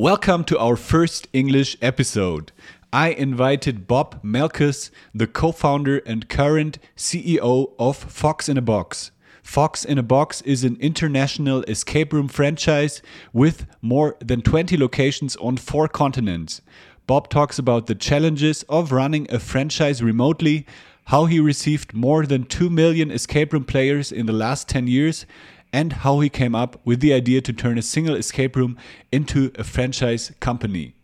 Welcome 0.00 0.44
to 0.44 0.58
our 0.58 0.76
first 0.76 1.28
English 1.34 1.76
episode. 1.82 2.52
I 2.90 3.10
invited 3.10 3.86
Bob 3.86 4.22
Melkus, 4.22 4.90
the 5.14 5.26
co 5.26 5.52
founder 5.52 5.98
and 6.06 6.26
current 6.26 6.78
CEO 6.96 7.72
of 7.78 7.98
Fox 7.98 8.48
in 8.48 8.56
a 8.56 8.62
Box. 8.62 9.10
Fox 9.42 9.84
in 9.84 9.98
a 9.98 10.02
Box 10.02 10.40
is 10.40 10.64
an 10.64 10.78
international 10.80 11.64
escape 11.64 12.14
room 12.14 12.28
franchise 12.28 13.02
with 13.34 13.66
more 13.82 14.16
than 14.20 14.40
20 14.40 14.78
locations 14.78 15.36
on 15.36 15.58
four 15.58 15.86
continents. 15.86 16.62
Bob 17.06 17.28
talks 17.28 17.58
about 17.58 17.86
the 17.86 17.94
challenges 17.94 18.62
of 18.70 18.92
running 18.92 19.26
a 19.30 19.38
franchise 19.38 20.02
remotely, 20.02 20.66
how 21.08 21.26
he 21.26 21.38
received 21.38 21.92
more 21.92 22.24
than 22.24 22.44
2 22.44 22.70
million 22.70 23.10
escape 23.10 23.52
room 23.52 23.64
players 23.64 24.10
in 24.10 24.24
the 24.24 24.32
last 24.32 24.66
10 24.66 24.86
years, 24.86 25.26
and 25.72 26.04
how 26.04 26.20
he 26.20 26.28
came 26.28 26.54
up 26.54 26.78
with 26.84 27.00
the 27.00 27.12
idea 27.12 27.40
to 27.40 27.52
turn 27.52 27.78
a 27.78 27.82
single 27.82 28.16
escape 28.16 28.56
room 28.56 28.76
into 29.10 29.50
a 29.58 29.64
franchise 29.64 30.32
company. 30.40 30.94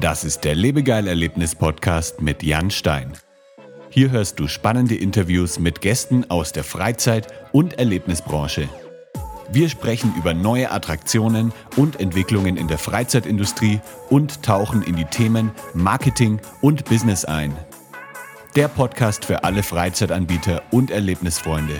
Das 0.00 0.24
ist 0.24 0.44
der 0.44 0.54
Lebegeil-Erlebnis-Podcast 0.54 2.20
mit 2.20 2.42
Jan 2.42 2.70
Stein. 2.70 3.12
Hier 3.90 4.10
hörst 4.10 4.38
du 4.38 4.46
spannende 4.46 4.94
Interviews 4.94 5.58
mit 5.58 5.80
Gästen 5.80 6.30
aus 6.30 6.52
der 6.52 6.64
Freizeit- 6.64 7.28
und 7.52 7.78
Erlebnisbranche. 7.78 8.68
Wir 9.50 9.68
sprechen 9.68 10.12
über 10.18 10.34
neue 10.34 10.70
Attraktionen 10.70 11.52
und 11.76 12.00
Entwicklungen 12.00 12.56
in 12.56 12.68
der 12.68 12.78
Freizeitindustrie 12.78 13.80
und 14.10 14.42
tauchen 14.42 14.82
in 14.82 14.96
die 14.96 15.04
Themen 15.04 15.52
Marketing 15.72 16.40
und 16.60 16.84
Business 16.84 17.24
ein. 17.24 17.56
Der 18.56 18.68
Podcast 18.68 19.26
für 19.26 19.44
alle 19.44 19.62
Freizeitanbieter 19.62 20.62
und 20.70 20.90
Erlebnisfreunde. 20.90 21.74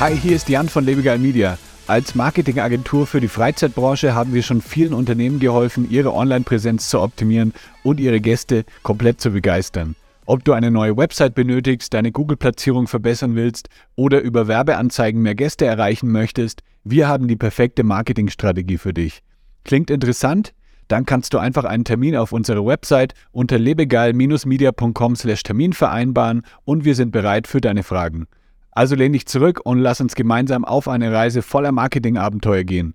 Hi, 0.00 0.18
hier 0.18 0.34
ist 0.34 0.48
Jan 0.48 0.68
von 0.68 0.84
Lebegeil 0.84 1.18
Media. 1.18 1.56
Als 1.86 2.16
Marketingagentur 2.16 3.06
für 3.06 3.20
die 3.20 3.28
Freizeitbranche 3.28 4.12
haben 4.12 4.34
wir 4.34 4.42
schon 4.42 4.60
vielen 4.60 4.92
Unternehmen 4.92 5.38
geholfen, 5.38 5.88
ihre 5.88 6.12
Online-Präsenz 6.12 6.88
zu 6.88 7.00
optimieren 7.00 7.54
und 7.84 8.00
ihre 8.00 8.20
Gäste 8.20 8.64
komplett 8.82 9.20
zu 9.20 9.30
begeistern. 9.30 9.94
Ob 10.32 10.44
du 10.44 10.54
eine 10.54 10.70
neue 10.70 10.96
Website 10.96 11.34
benötigst, 11.34 11.92
deine 11.92 12.10
Google-Platzierung 12.10 12.86
verbessern 12.86 13.34
willst 13.34 13.68
oder 13.96 14.22
über 14.22 14.48
Werbeanzeigen 14.48 15.20
mehr 15.20 15.34
Gäste 15.34 15.66
erreichen 15.66 16.10
möchtest, 16.10 16.62
wir 16.84 17.06
haben 17.06 17.28
die 17.28 17.36
perfekte 17.36 17.84
Marketingstrategie 17.84 18.78
für 18.78 18.94
dich. 18.94 19.22
Klingt 19.62 19.90
interessant? 19.90 20.54
Dann 20.88 21.04
kannst 21.04 21.34
du 21.34 21.38
einfach 21.38 21.64
einen 21.64 21.84
Termin 21.84 22.16
auf 22.16 22.32
unserer 22.32 22.64
Website 22.64 23.12
unter 23.30 23.58
lebegeil-media.com/termin 23.58 25.74
vereinbaren 25.74 26.46
und 26.64 26.86
wir 26.86 26.94
sind 26.94 27.10
bereit 27.10 27.46
für 27.46 27.60
deine 27.60 27.82
Fragen. 27.82 28.26
Also 28.70 28.94
lehn 28.94 29.12
dich 29.12 29.26
zurück 29.26 29.60
und 29.64 29.80
lass 29.80 30.00
uns 30.00 30.14
gemeinsam 30.14 30.64
auf 30.64 30.88
eine 30.88 31.12
Reise 31.12 31.42
voller 31.42 31.72
Marketingabenteuer 31.72 32.64
gehen. 32.64 32.94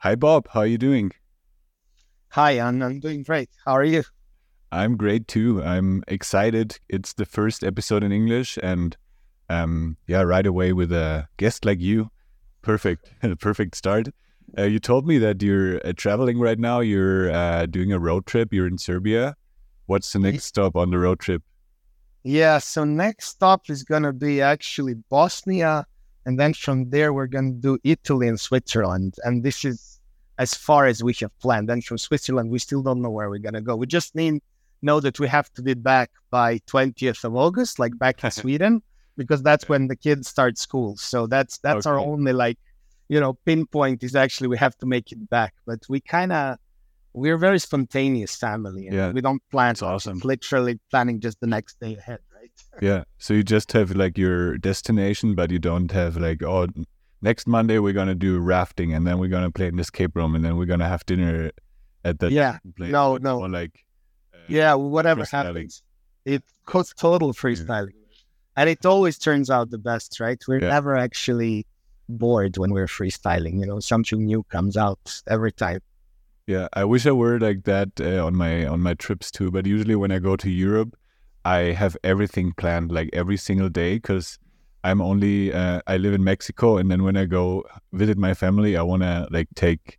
Hi 0.00 0.16
Bob, 0.16 0.50
how 0.50 0.56
are 0.56 0.66
you 0.66 0.76
doing? 0.76 1.14
Hi, 2.32 2.60
Anne. 2.60 2.84
I'm 2.84 3.00
doing 3.00 3.24
great. 3.24 3.48
How 3.64 3.76
are 3.76 3.86
you? 3.86 4.02
I'm 4.74 4.96
great 4.96 5.28
too. 5.28 5.62
I'm 5.62 6.02
excited. 6.08 6.78
It's 6.88 7.12
the 7.12 7.24
first 7.24 7.62
episode 7.62 8.02
in 8.02 8.10
English, 8.10 8.58
and 8.60 8.96
um, 9.48 9.96
yeah, 10.08 10.22
right 10.22 10.44
away 10.44 10.72
with 10.72 10.90
a 10.90 11.28
guest 11.36 11.64
like 11.64 11.80
you, 11.80 12.10
perfect, 12.60 13.08
perfect 13.40 13.76
start. 13.76 14.08
Uh, 14.58 14.64
you 14.64 14.80
told 14.80 15.06
me 15.06 15.18
that 15.18 15.40
you're 15.42 15.80
uh, 15.86 15.92
traveling 15.96 16.40
right 16.40 16.58
now. 16.58 16.80
You're 16.80 17.30
uh, 17.30 17.66
doing 17.66 17.92
a 17.92 18.00
road 18.00 18.26
trip. 18.26 18.52
You're 18.52 18.66
in 18.66 18.78
Serbia. 18.78 19.36
What's 19.86 20.12
the 20.12 20.18
next 20.18 20.44
stop 20.44 20.74
on 20.74 20.90
the 20.90 20.98
road 20.98 21.20
trip? 21.20 21.42
Yeah, 22.24 22.58
so 22.58 22.84
next 22.84 23.28
stop 23.28 23.70
is 23.70 23.84
going 23.84 24.02
to 24.02 24.12
be 24.12 24.40
actually 24.40 24.94
Bosnia. 24.94 25.86
And 26.26 26.40
then 26.40 26.54
from 26.54 26.90
there, 26.90 27.12
we're 27.12 27.26
going 27.26 27.54
to 27.54 27.60
do 27.60 27.78
Italy 27.84 28.26
and 28.26 28.40
Switzerland. 28.40 29.14
And 29.24 29.44
this 29.44 29.64
is 29.64 30.00
as 30.38 30.54
far 30.54 30.86
as 30.86 31.04
we 31.04 31.12
have 31.20 31.38
planned. 31.38 31.70
And 31.70 31.84
from 31.84 31.98
Switzerland, 31.98 32.50
we 32.50 32.58
still 32.58 32.82
don't 32.82 33.02
know 33.02 33.10
where 33.10 33.30
we're 33.30 33.38
going 33.38 33.54
to 33.54 33.60
go. 33.60 33.76
We 33.76 33.86
just 33.86 34.14
need 34.14 34.40
know 34.84 35.00
that 35.00 35.18
we 35.18 35.26
have 35.28 35.52
to 35.54 35.62
be 35.62 35.74
back 35.74 36.10
by 36.30 36.58
20th 36.60 37.24
of 37.24 37.34
August, 37.34 37.78
like 37.78 37.98
back 37.98 38.22
in 38.22 38.30
Sweden, 38.42 38.82
because 39.16 39.42
that's 39.42 39.68
when 39.68 39.88
the 39.88 39.96
kids 39.96 40.28
start 40.28 40.58
school. 40.58 40.96
So 40.96 41.26
that's 41.26 41.58
that's 41.58 41.86
okay. 41.86 41.92
our 41.92 41.98
only 41.98 42.32
like, 42.32 42.58
you 43.08 43.20
know, 43.20 43.34
pinpoint 43.44 44.02
is 44.02 44.14
actually 44.14 44.48
we 44.48 44.58
have 44.58 44.76
to 44.78 44.86
make 44.86 45.12
it 45.12 45.28
back. 45.30 45.54
But 45.66 45.80
we 45.88 46.00
kind 46.00 46.32
of 46.32 46.58
we're 47.14 47.34
a 47.34 47.38
very 47.38 47.60
spontaneous 47.60 48.34
family. 48.36 48.88
yeah, 48.90 49.12
we 49.12 49.20
don't 49.20 49.42
plan. 49.50 49.70
That's 49.70 49.82
awesome. 49.82 50.20
literally 50.24 50.80
planning 50.90 51.20
just 51.20 51.40
the 51.40 51.46
next 51.46 51.78
day 51.80 51.96
ahead, 51.96 52.18
right? 52.34 52.50
yeah. 52.82 53.04
So 53.18 53.34
you 53.34 53.42
just 53.42 53.72
have 53.72 53.92
like 53.92 54.18
your 54.18 54.58
destination, 54.58 55.34
but 55.34 55.50
you 55.50 55.58
don't 55.58 55.90
have 55.92 56.16
like 56.16 56.42
oh, 56.42 56.66
next 57.22 57.46
Monday 57.46 57.78
we're 57.78 57.92
gonna 57.92 58.14
do 58.14 58.38
rafting, 58.40 58.92
and 58.92 59.06
then 59.06 59.18
we're 59.18 59.30
gonna 59.30 59.50
play 59.50 59.68
in 59.68 59.76
the 59.76 59.82
escape 59.82 60.16
room, 60.16 60.34
and 60.34 60.44
then 60.44 60.56
we're 60.56 60.66
gonna 60.66 60.88
have 60.88 61.06
dinner 61.06 61.52
at 62.04 62.18
that. 62.18 62.32
Yeah. 62.32 62.58
Place. 62.76 62.90
No, 62.90 63.16
no. 63.16 63.40
Or 63.40 63.48
like. 63.48 63.80
Yeah, 64.48 64.74
whatever 64.74 65.24
happens, 65.24 65.82
it 66.24 66.42
goes 66.66 66.92
total 66.94 67.32
freestyling, 67.32 67.92
yeah. 67.92 68.16
and 68.56 68.70
it 68.70 68.84
always 68.84 69.18
turns 69.18 69.50
out 69.50 69.70
the 69.70 69.78
best, 69.78 70.20
right? 70.20 70.42
We're 70.46 70.60
yeah. 70.60 70.68
never 70.68 70.96
actually 70.96 71.66
bored 72.08 72.56
when 72.56 72.72
we're 72.72 72.86
freestyling. 72.86 73.60
You 73.60 73.66
know, 73.66 73.80
something 73.80 74.24
new 74.24 74.42
comes 74.44 74.76
out 74.76 75.22
every 75.26 75.52
time. 75.52 75.80
Yeah, 76.46 76.68
I 76.74 76.84
wish 76.84 77.06
I 77.06 77.12
were 77.12 77.38
like 77.38 77.64
that 77.64 77.88
uh, 78.00 78.24
on 78.24 78.36
my 78.36 78.66
on 78.66 78.80
my 78.80 78.94
trips 78.94 79.30
too. 79.30 79.50
But 79.50 79.66
usually 79.66 79.96
when 79.96 80.12
I 80.12 80.18
go 80.18 80.36
to 80.36 80.50
Europe, 80.50 80.96
I 81.44 81.72
have 81.72 81.96
everything 82.04 82.52
planned 82.52 82.92
like 82.92 83.10
every 83.12 83.36
single 83.36 83.68
day 83.68 83.94
because 83.94 84.38
I'm 84.82 85.00
only 85.00 85.52
uh, 85.52 85.80
I 85.86 85.96
live 85.96 86.12
in 86.12 86.22
Mexico, 86.22 86.76
and 86.76 86.90
then 86.90 87.02
when 87.02 87.16
I 87.16 87.24
go 87.24 87.64
visit 87.92 88.18
my 88.18 88.34
family, 88.34 88.76
I 88.76 88.82
want 88.82 89.02
to 89.02 89.26
like 89.30 89.48
take 89.54 89.98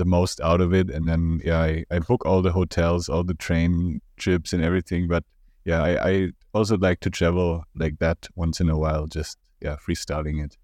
the 0.00 0.06
most 0.06 0.40
out 0.40 0.62
of 0.62 0.72
it, 0.72 0.88
and 0.88 1.06
then 1.06 1.42
yeah, 1.44 1.60
I, 1.60 1.84
I 1.90 1.98
book 1.98 2.24
all 2.24 2.40
the 2.40 2.52
hotels, 2.52 3.10
all 3.10 3.22
the 3.22 3.34
train 3.34 4.00
trips, 4.16 4.54
and 4.54 4.64
everything. 4.64 5.08
But 5.08 5.24
yeah, 5.66 5.82
I, 5.82 6.10
I 6.10 6.30
also 6.54 6.78
like 6.78 7.00
to 7.00 7.10
travel 7.10 7.64
like 7.76 7.98
that 7.98 8.26
once 8.34 8.60
in 8.60 8.70
a 8.70 8.78
while, 8.78 9.06
just 9.06 9.36
yeah, 9.60 9.76
freestyling 9.86 10.42
it. 10.42 10.56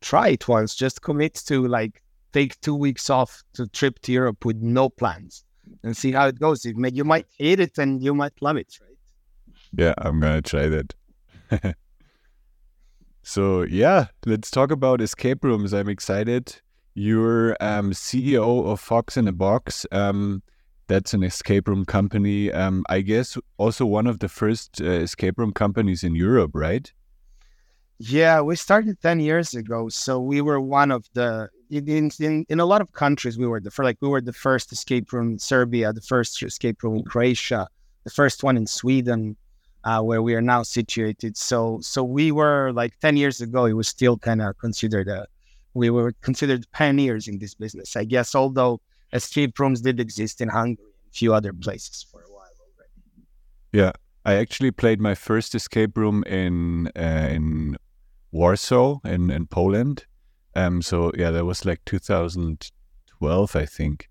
Try 0.00 0.30
it 0.30 0.48
once, 0.48 0.74
just 0.74 1.00
commit 1.00 1.34
to 1.46 1.68
like 1.68 2.02
take 2.32 2.60
two 2.60 2.74
weeks 2.74 3.08
off 3.08 3.44
to 3.54 3.68
trip 3.68 4.00
to 4.00 4.12
Europe 4.12 4.44
with 4.44 4.56
no 4.56 4.88
plans 4.88 5.44
and 5.84 5.96
see 5.96 6.10
how 6.10 6.26
it 6.26 6.40
goes. 6.40 6.64
You, 6.64 6.74
may, 6.74 6.90
you 6.92 7.04
might 7.04 7.26
hate 7.38 7.60
it 7.60 7.78
and 7.78 8.02
you 8.02 8.14
might 8.14 8.34
love 8.40 8.56
it, 8.56 8.78
right? 8.80 8.98
Yeah, 9.72 9.94
I'm 9.98 10.18
gonna 10.18 10.42
try 10.42 10.68
that. 10.68 10.94
so 13.22 13.62
yeah, 13.62 14.06
let's 14.26 14.50
talk 14.50 14.72
about 14.72 15.00
escape 15.00 15.44
rooms. 15.44 15.72
I'm 15.72 15.88
excited. 15.88 16.60
You're 16.98 17.58
um, 17.60 17.92
CEO 17.92 18.64
of 18.64 18.80
Fox 18.80 19.18
in 19.18 19.28
a 19.28 19.32
Box. 19.32 19.84
Um, 19.92 20.42
that's 20.86 21.12
an 21.12 21.22
escape 21.22 21.68
room 21.68 21.84
company. 21.84 22.50
Um, 22.50 22.86
I 22.88 23.02
guess 23.02 23.36
also 23.58 23.84
one 23.84 24.06
of 24.06 24.20
the 24.20 24.30
first 24.30 24.80
uh, 24.80 24.84
escape 24.84 25.38
room 25.38 25.52
companies 25.52 26.02
in 26.02 26.14
Europe, 26.14 26.52
right? 26.54 26.90
Yeah, 27.98 28.40
we 28.40 28.56
started 28.56 28.98
10 29.02 29.20
years 29.20 29.52
ago. 29.52 29.90
So 29.90 30.18
we 30.18 30.40
were 30.40 30.58
one 30.58 30.90
of 30.90 31.04
the 31.12 31.50
in, 31.68 32.10
in 32.18 32.46
in 32.48 32.60
a 32.60 32.64
lot 32.64 32.80
of 32.80 32.92
countries 32.92 33.36
we 33.36 33.46
were 33.46 33.60
the 33.60 33.70
first 33.70 33.84
like 33.84 33.98
we 34.00 34.08
were 34.08 34.22
the 34.22 34.32
first 34.32 34.72
escape 34.72 35.12
room 35.12 35.32
in 35.32 35.38
Serbia, 35.38 35.92
the 35.92 36.00
first 36.00 36.42
escape 36.42 36.82
room 36.82 36.96
in 36.96 37.04
Croatia, 37.04 37.68
the 38.04 38.10
first 38.10 38.42
one 38.42 38.56
in 38.56 38.66
Sweden, 38.66 39.36
uh, 39.84 40.00
where 40.00 40.22
we 40.22 40.34
are 40.34 40.40
now 40.40 40.62
situated. 40.62 41.36
So 41.36 41.78
so 41.82 42.02
we 42.02 42.32
were 42.32 42.72
like 42.72 42.98
ten 43.00 43.18
years 43.18 43.42
ago, 43.42 43.66
it 43.66 43.74
was 43.74 43.88
still 43.88 44.16
kind 44.16 44.40
of 44.40 44.56
considered 44.56 45.08
a 45.08 45.26
we 45.76 45.90
were 45.90 46.12
considered 46.22 46.66
pioneers 46.72 47.28
in 47.28 47.38
this 47.38 47.54
business, 47.54 47.96
I 47.96 48.04
guess. 48.04 48.34
Although 48.34 48.80
escape 49.12 49.58
rooms 49.58 49.80
did 49.80 50.00
exist 50.00 50.40
in 50.40 50.48
Hungary 50.48 50.84
and 50.84 51.10
a 51.10 51.14
few 51.14 51.34
other 51.34 51.52
places 51.52 52.06
for 52.10 52.20
a 52.22 52.30
while 52.32 52.54
already. 52.64 53.26
Yeah, 53.72 53.92
I 54.24 54.34
actually 54.34 54.72
played 54.72 55.00
my 55.00 55.14
first 55.14 55.54
escape 55.54 55.96
room 55.96 56.24
in 56.24 56.88
uh, 56.96 57.28
in 57.30 57.76
Warsaw 58.32 59.00
in 59.04 59.30
in 59.30 59.46
Poland 59.46 60.06
um, 60.56 60.80
so 60.80 61.12
yeah, 61.14 61.30
that 61.32 61.44
was 61.44 61.66
like 61.66 61.84
2012, 61.84 63.56
I 63.56 63.66
think, 63.66 64.08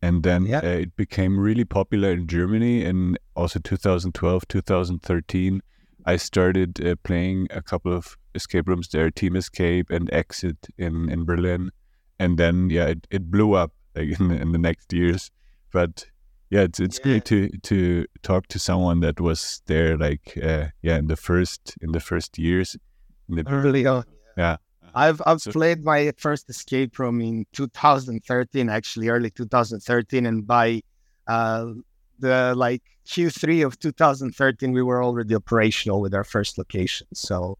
and 0.00 0.22
then 0.22 0.46
yeah. 0.46 0.60
uh, 0.60 0.68
it 0.68 0.96
became 0.96 1.38
really 1.38 1.66
popular 1.66 2.12
in 2.12 2.26
Germany. 2.26 2.82
And 2.82 3.18
also 3.36 3.60
2012, 3.60 4.48
2013, 4.48 5.60
I 6.06 6.16
started 6.16 6.84
uh, 6.84 6.96
playing 7.02 7.48
a 7.50 7.60
couple 7.60 7.92
of 7.92 8.16
escape 8.34 8.68
rooms 8.68 8.88
there, 8.88 9.10
Team 9.10 9.36
Escape 9.36 9.90
and 9.90 10.12
Exit 10.12 10.68
in 10.78 11.08
in 11.08 11.24
Berlin, 11.24 11.70
and 12.18 12.38
then 12.38 12.70
yeah, 12.70 12.86
it, 12.86 13.06
it 13.10 13.30
blew 13.30 13.54
up 13.54 13.72
like 13.94 14.08
in, 14.20 14.30
in 14.30 14.52
the 14.52 14.58
next 14.58 14.92
years. 14.92 15.30
But 15.72 16.06
yeah, 16.50 16.62
it's 16.62 16.80
it's 16.80 16.98
yeah. 16.98 17.04
great 17.04 17.24
to 17.26 17.48
to 17.48 18.06
talk 18.22 18.46
to 18.48 18.58
someone 18.58 19.00
that 19.00 19.20
was 19.20 19.62
there 19.66 19.96
like 19.96 20.38
uh, 20.42 20.66
yeah 20.82 20.98
in 20.98 21.06
the 21.06 21.16
first 21.16 21.74
in 21.80 21.92
the 21.92 22.00
first 22.00 22.38
years. 22.38 22.76
In 23.28 23.36
the, 23.36 23.48
Early 23.48 23.86
on. 23.86 24.04
Yeah. 24.36 24.56
I've 24.94 25.22
I've 25.24 25.40
so, 25.40 25.52
played 25.52 25.84
my 25.84 26.12
first 26.18 26.50
escape 26.50 26.98
room 26.98 27.20
in 27.20 27.46
2013, 27.52 28.68
actually 28.68 29.08
early 29.08 29.30
2013, 29.30 30.26
and 30.26 30.46
by 30.46 30.82
uh, 31.26 31.72
the 32.18 32.54
like 32.56 32.82
Q3 33.06 33.64
of 33.66 33.78
2013, 33.78 34.72
we 34.72 34.82
were 34.82 35.02
already 35.02 35.34
operational 35.34 36.00
with 36.00 36.14
our 36.14 36.24
first 36.24 36.58
location. 36.58 37.06
So 37.14 37.58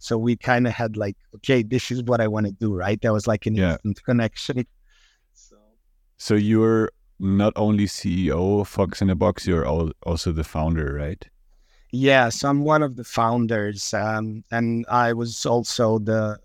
so 0.00 0.16
we 0.16 0.34
kind 0.34 0.66
of 0.66 0.72
had 0.72 0.96
like, 0.96 1.16
okay, 1.36 1.62
this 1.62 1.90
is 1.90 2.02
what 2.02 2.20
I 2.20 2.26
want 2.26 2.46
to 2.46 2.52
do, 2.52 2.74
right? 2.74 3.00
That 3.02 3.12
was 3.12 3.26
like 3.26 3.44
an 3.46 3.54
yeah. 3.54 3.72
instant 3.72 4.02
connection. 4.02 4.66
So 5.34 5.56
so 6.16 6.34
you're 6.34 6.90
not 7.18 7.52
only 7.54 7.84
CEO 7.84 8.62
of 8.62 8.68
Fox 8.68 9.02
in 9.02 9.10
a 9.10 9.14
Box, 9.14 9.46
you're 9.46 9.66
also 9.66 10.32
the 10.32 10.42
founder, 10.42 10.94
right? 10.94 11.22
Yes, 11.92 12.42
I'm 12.42 12.64
one 12.64 12.82
of 12.82 12.96
the 12.96 13.04
founders, 13.04 13.92
um, 13.92 14.42
and 14.50 14.86
I 14.88 15.12
was 15.12 15.44
also 15.44 15.98
the 15.98 16.38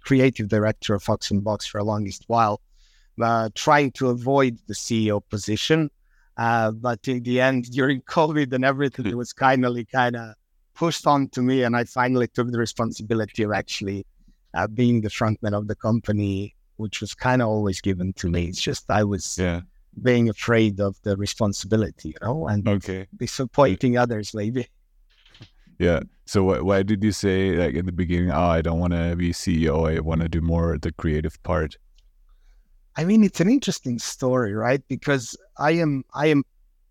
creative 0.00 0.48
director 0.48 0.94
of 0.94 1.02
Fox 1.04 1.30
in 1.30 1.38
a 1.38 1.40
Box 1.42 1.66
for 1.66 1.78
a 1.78 1.84
longest 1.84 2.24
while, 2.26 2.60
uh, 3.22 3.50
trying 3.54 3.92
to 3.92 4.08
avoid 4.08 4.58
the 4.66 4.74
CEO 4.74 5.22
position. 5.30 5.90
Uh, 6.36 6.72
but 6.72 7.06
in 7.06 7.22
the 7.22 7.40
end, 7.40 7.70
during 7.70 8.00
COVID 8.16 8.52
and 8.52 8.64
everything, 8.64 9.06
it 9.06 9.16
was 9.16 9.32
kind 9.32 9.64
of 9.64 9.76
kind 9.92 10.16
of 10.16 10.34
pushed 10.80 11.06
on 11.06 11.28
to 11.28 11.42
me, 11.42 11.62
and 11.62 11.76
I 11.76 11.84
finally 11.84 12.26
took 12.26 12.50
the 12.50 12.58
responsibility 12.58 13.42
of 13.42 13.52
actually 13.52 14.06
uh, 14.54 14.66
being 14.66 15.02
the 15.02 15.10
frontman 15.10 15.52
of 15.52 15.68
the 15.68 15.76
company, 15.76 16.56
which 16.78 17.02
was 17.02 17.12
kind 17.12 17.42
of 17.42 17.48
always 17.48 17.82
given 17.82 18.14
to 18.14 18.30
me. 18.30 18.46
It's 18.46 18.62
just 18.62 18.90
I 18.90 19.04
was 19.04 19.36
yeah 19.38 19.60
being 20.02 20.28
afraid 20.30 20.80
of 20.80 20.96
the 21.02 21.16
responsibility, 21.16 22.08
you 22.10 22.20
know, 22.22 22.48
and 22.48 22.66
okay. 22.66 23.06
disappointing 23.18 23.98
others 23.98 24.32
maybe. 24.32 24.68
Yeah. 25.78 26.00
So 26.24 26.38
wh- 26.48 26.64
why 26.64 26.82
did 26.82 27.04
you 27.04 27.12
say 27.12 27.56
like 27.56 27.74
in 27.74 27.84
the 27.84 27.92
beginning, 27.92 28.30
oh, 28.30 28.50
I 28.58 28.62
don't 28.62 28.78
want 28.78 28.94
to 28.94 29.16
be 29.16 29.32
CEO. 29.32 29.74
I 29.94 30.00
want 30.00 30.22
to 30.22 30.28
do 30.28 30.40
more 30.40 30.78
the 30.78 30.92
creative 30.92 31.42
part. 31.42 31.76
I 32.96 33.04
mean, 33.04 33.22
it's 33.22 33.40
an 33.40 33.50
interesting 33.50 33.98
story, 33.98 34.54
right? 34.54 34.82
Because 34.88 35.36
I 35.58 35.72
am 35.72 36.04
I 36.14 36.28
am 36.28 36.42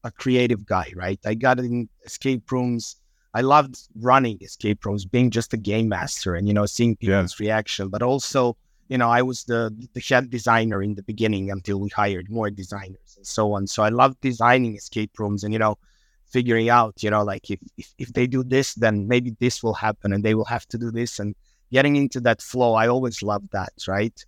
a 0.04 0.12
creative 0.12 0.66
guy, 0.66 0.92
right? 0.96 1.20
I 1.26 1.34
got 1.34 1.58
in 1.60 1.90
escape 2.06 2.52
rooms. 2.52 2.99
I 3.34 3.42
loved 3.42 3.78
running 3.96 4.40
escape 4.42 4.86
rooms, 4.86 5.06
being 5.06 5.30
just 5.30 5.54
a 5.54 5.58
game 5.58 5.90
master, 5.90 6.36
and 6.36 6.48
you 6.48 6.54
know, 6.54 6.66
seeing 6.66 6.96
people's 6.96 7.40
yeah. 7.40 7.46
reaction, 7.48 7.90
but 7.90 8.02
also 8.02 8.58
you 8.90 8.98
know, 8.98 9.10
I 9.10 9.22
was 9.22 9.44
the 9.44 9.74
the 9.94 10.02
head 10.02 10.30
designer 10.30 10.82
in 10.82 10.96
the 10.96 11.04
beginning 11.04 11.52
until 11.52 11.80
we 11.80 11.90
hired 11.90 12.30
more 12.30 12.50
designers 12.50 13.14
and 13.16 13.26
so 13.26 13.54
on. 13.54 13.68
So 13.68 13.84
I 13.84 13.90
loved 13.90 14.20
designing 14.20 14.76
escape 14.76 15.18
rooms 15.20 15.44
and 15.44 15.54
you 15.54 15.60
know, 15.60 15.78
figuring 16.26 16.70
out, 16.70 17.04
you 17.04 17.12
know, 17.12 17.24
like 17.24 17.50
if, 17.52 17.60
if 17.78 17.94
if 18.00 18.14
they 18.14 18.26
do 18.26 18.44
this, 18.44 18.74
then 18.74 19.08
maybe 19.08 19.36
this 19.40 19.64
will 19.64 19.76
happen 19.76 20.12
and 20.12 20.24
they 20.24 20.34
will 20.34 20.46
have 20.46 20.68
to 20.70 20.78
do 20.78 20.92
this 20.92 21.20
and 21.20 21.36
getting 21.72 21.96
into 21.96 22.20
that 22.22 22.42
flow. 22.42 22.74
I 22.74 22.88
always 22.88 23.22
loved 23.22 23.52
that, 23.52 23.74
right? 23.88 24.26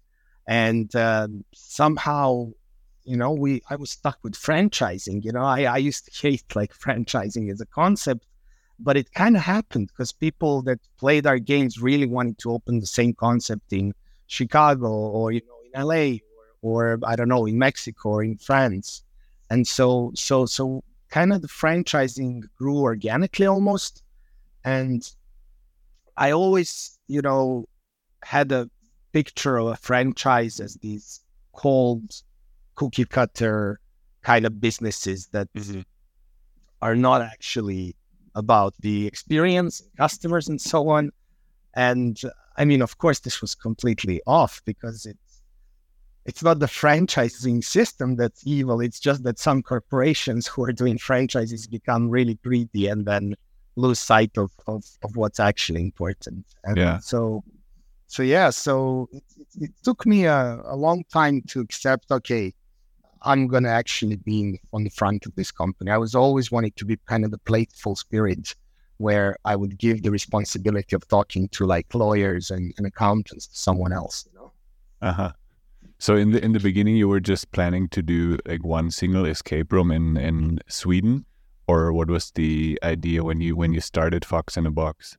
And 0.48 0.96
uh, 0.96 1.28
somehow, 1.54 2.52
you 3.04 3.18
know, 3.18 3.32
we 3.32 3.64
I 3.68 3.78
was 3.78 3.90
stuck 3.90 4.20
with 4.22 4.34
franchising. 4.34 5.26
You 5.26 5.32
know, 5.32 5.44
I 5.44 5.64
I 5.64 5.78
used 5.78 6.06
to 6.06 6.28
hate 6.28 6.56
like 6.56 6.78
franchising 6.78 7.52
as 7.52 7.62
a 7.62 7.66
concept, 7.66 8.28
but 8.84 8.98
it 8.98 9.14
kind 9.14 9.36
of 9.36 9.42
happened 9.42 9.88
because 9.88 10.12
people 10.12 10.62
that 10.64 10.80
played 10.98 11.28
our 11.28 11.40
games 11.40 11.82
really 11.82 12.06
wanted 12.06 12.38
to 12.40 12.52
open 12.52 12.80
the 12.80 12.86
same 12.86 13.14
concept 13.14 13.72
in 13.74 13.94
Chicago 14.28 14.90
or 14.90 15.32
you 15.32 15.42
know 15.48 15.80
in 15.80 15.88
LA 15.88 16.18
or, 16.62 16.94
or 16.94 17.00
I 17.06 17.16
don't 17.16 17.30
know 17.30 17.46
in 17.46 17.58
Mexico 17.58 18.10
or 18.10 18.24
in 18.24 18.38
France. 18.38 19.04
And 19.50 19.68
so 19.68 20.12
so 20.16 20.46
so 20.46 20.84
kind 21.10 21.34
of 21.34 21.42
the 21.42 21.48
franchising 21.48 22.44
grew 22.58 22.80
organically 22.80 23.46
almost. 23.46 24.04
And 24.64 25.08
I 26.18 26.32
always, 26.32 26.98
you 27.08 27.22
know, 27.22 27.66
had 28.24 28.52
a 28.52 28.70
picture 29.12 29.58
of 29.58 29.68
a 29.68 29.76
franchise 29.76 30.60
as 30.60 30.76
these 30.76 31.22
cold 31.54 32.22
cookie 32.76 33.06
cutter 33.06 33.80
kind 34.22 34.46
of 34.46 34.62
businesses 34.62 35.28
that 35.28 35.52
mm-hmm. 35.54 35.82
are 36.82 36.96
not 36.96 37.22
actually 37.22 37.96
about 38.36 38.74
the 38.80 39.08
experience, 39.08 39.82
customers, 39.98 40.48
and 40.48 40.60
so 40.60 40.90
on. 40.90 41.12
And 41.76 42.20
I 42.58 42.66
mean, 42.66 42.82
of 42.82 42.98
course, 42.98 43.20
this 43.20 43.42
was 43.42 43.56
completely 43.56 44.22
off 44.26 44.62
because 44.66 45.06
it's 45.06 45.32
it's 46.26 46.44
not 46.44 46.60
the 46.60 46.68
franchising 46.68 47.64
system 47.64 48.16
that's 48.16 48.46
evil. 48.46 48.80
It's 48.80 49.00
just 49.00 49.24
that 49.24 49.40
some 49.40 49.64
corporations 49.64 50.46
who 50.46 50.64
are 50.66 50.72
doing 50.72 50.98
franchises 50.98 51.66
become 51.66 52.10
really 52.10 52.36
greedy 52.44 52.88
and 52.88 53.06
then 53.06 53.36
lose 53.76 54.00
sight 54.00 54.38
of, 54.38 54.52
of, 54.68 54.84
of 55.04 55.16
what's 55.16 55.40
actually 55.40 55.82
important. 55.82 56.46
And 56.64 56.78
yeah. 56.78 57.00
So, 57.00 57.44
so 58.08 58.22
yeah, 58.22 58.52
so 58.52 59.10
it, 59.12 59.24
it, 59.38 59.48
it 59.62 59.72
took 59.84 60.06
me 60.06 60.26
a, 60.26 60.62
a, 60.66 60.76
long 60.76 61.04
time 61.12 61.42
to 61.48 61.62
accept, 61.62 62.12
okay, 62.12 62.54
I'm 63.24 63.48
going 63.48 63.64
to 63.64 63.70
actually 63.70 64.16
be 64.16 64.60
on 64.74 64.84
the 64.84 64.90
front 64.90 65.26
of 65.26 65.36
this 65.36 65.52
company. 65.52 65.92
I 65.92 65.98
was 65.98 66.16
always 66.16 66.52
wanting 66.52 66.74
to 66.78 66.86
be 66.86 66.98
kind 67.08 67.24
of 67.24 67.32
the 67.32 67.38
playful 67.38 67.96
spirit 67.96 68.56
where 68.98 69.36
I 69.46 69.56
would 69.56 69.78
give 69.78 70.04
the 70.04 70.12
responsibility 70.12 70.96
of 70.96 71.08
talking 71.08 71.48
to 71.50 71.66
like 71.66 71.94
lawyers 71.94 72.52
and, 72.52 72.74
and 72.78 72.86
accountants 72.86 73.48
to 73.48 73.58
someone 73.58 73.94
else, 73.94 74.26
you 74.32 74.40
know? 74.40 74.52
Uh 75.02 75.14
huh. 75.14 75.32
So 75.98 76.16
in 76.16 76.32
the 76.32 76.44
in 76.44 76.54
the 76.54 76.60
beginning, 76.60 76.96
you 76.96 77.08
were 77.08 77.20
just 77.20 77.52
planning 77.52 77.88
to 77.90 78.02
do 78.02 78.38
like 78.48 78.64
one 78.64 78.90
single 78.90 79.26
escape 79.26 79.72
room 79.72 79.92
in 79.92 80.18
in 80.18 80.60
Sweden, 80.68 81.26
or 81.68 81.94
what 81.94 82.10
was 82.10 82.32
the 82.32 82.80
idea 82.82 83.24
when 83.24 83.40
you 83.40 83.56
when 83.56 83.74
you 83.74 83.82
started 83.82 84.26
Fox 84.26 84.58
in 84.58 84.66
a 84.66 84.72
Box? 84.72 85.18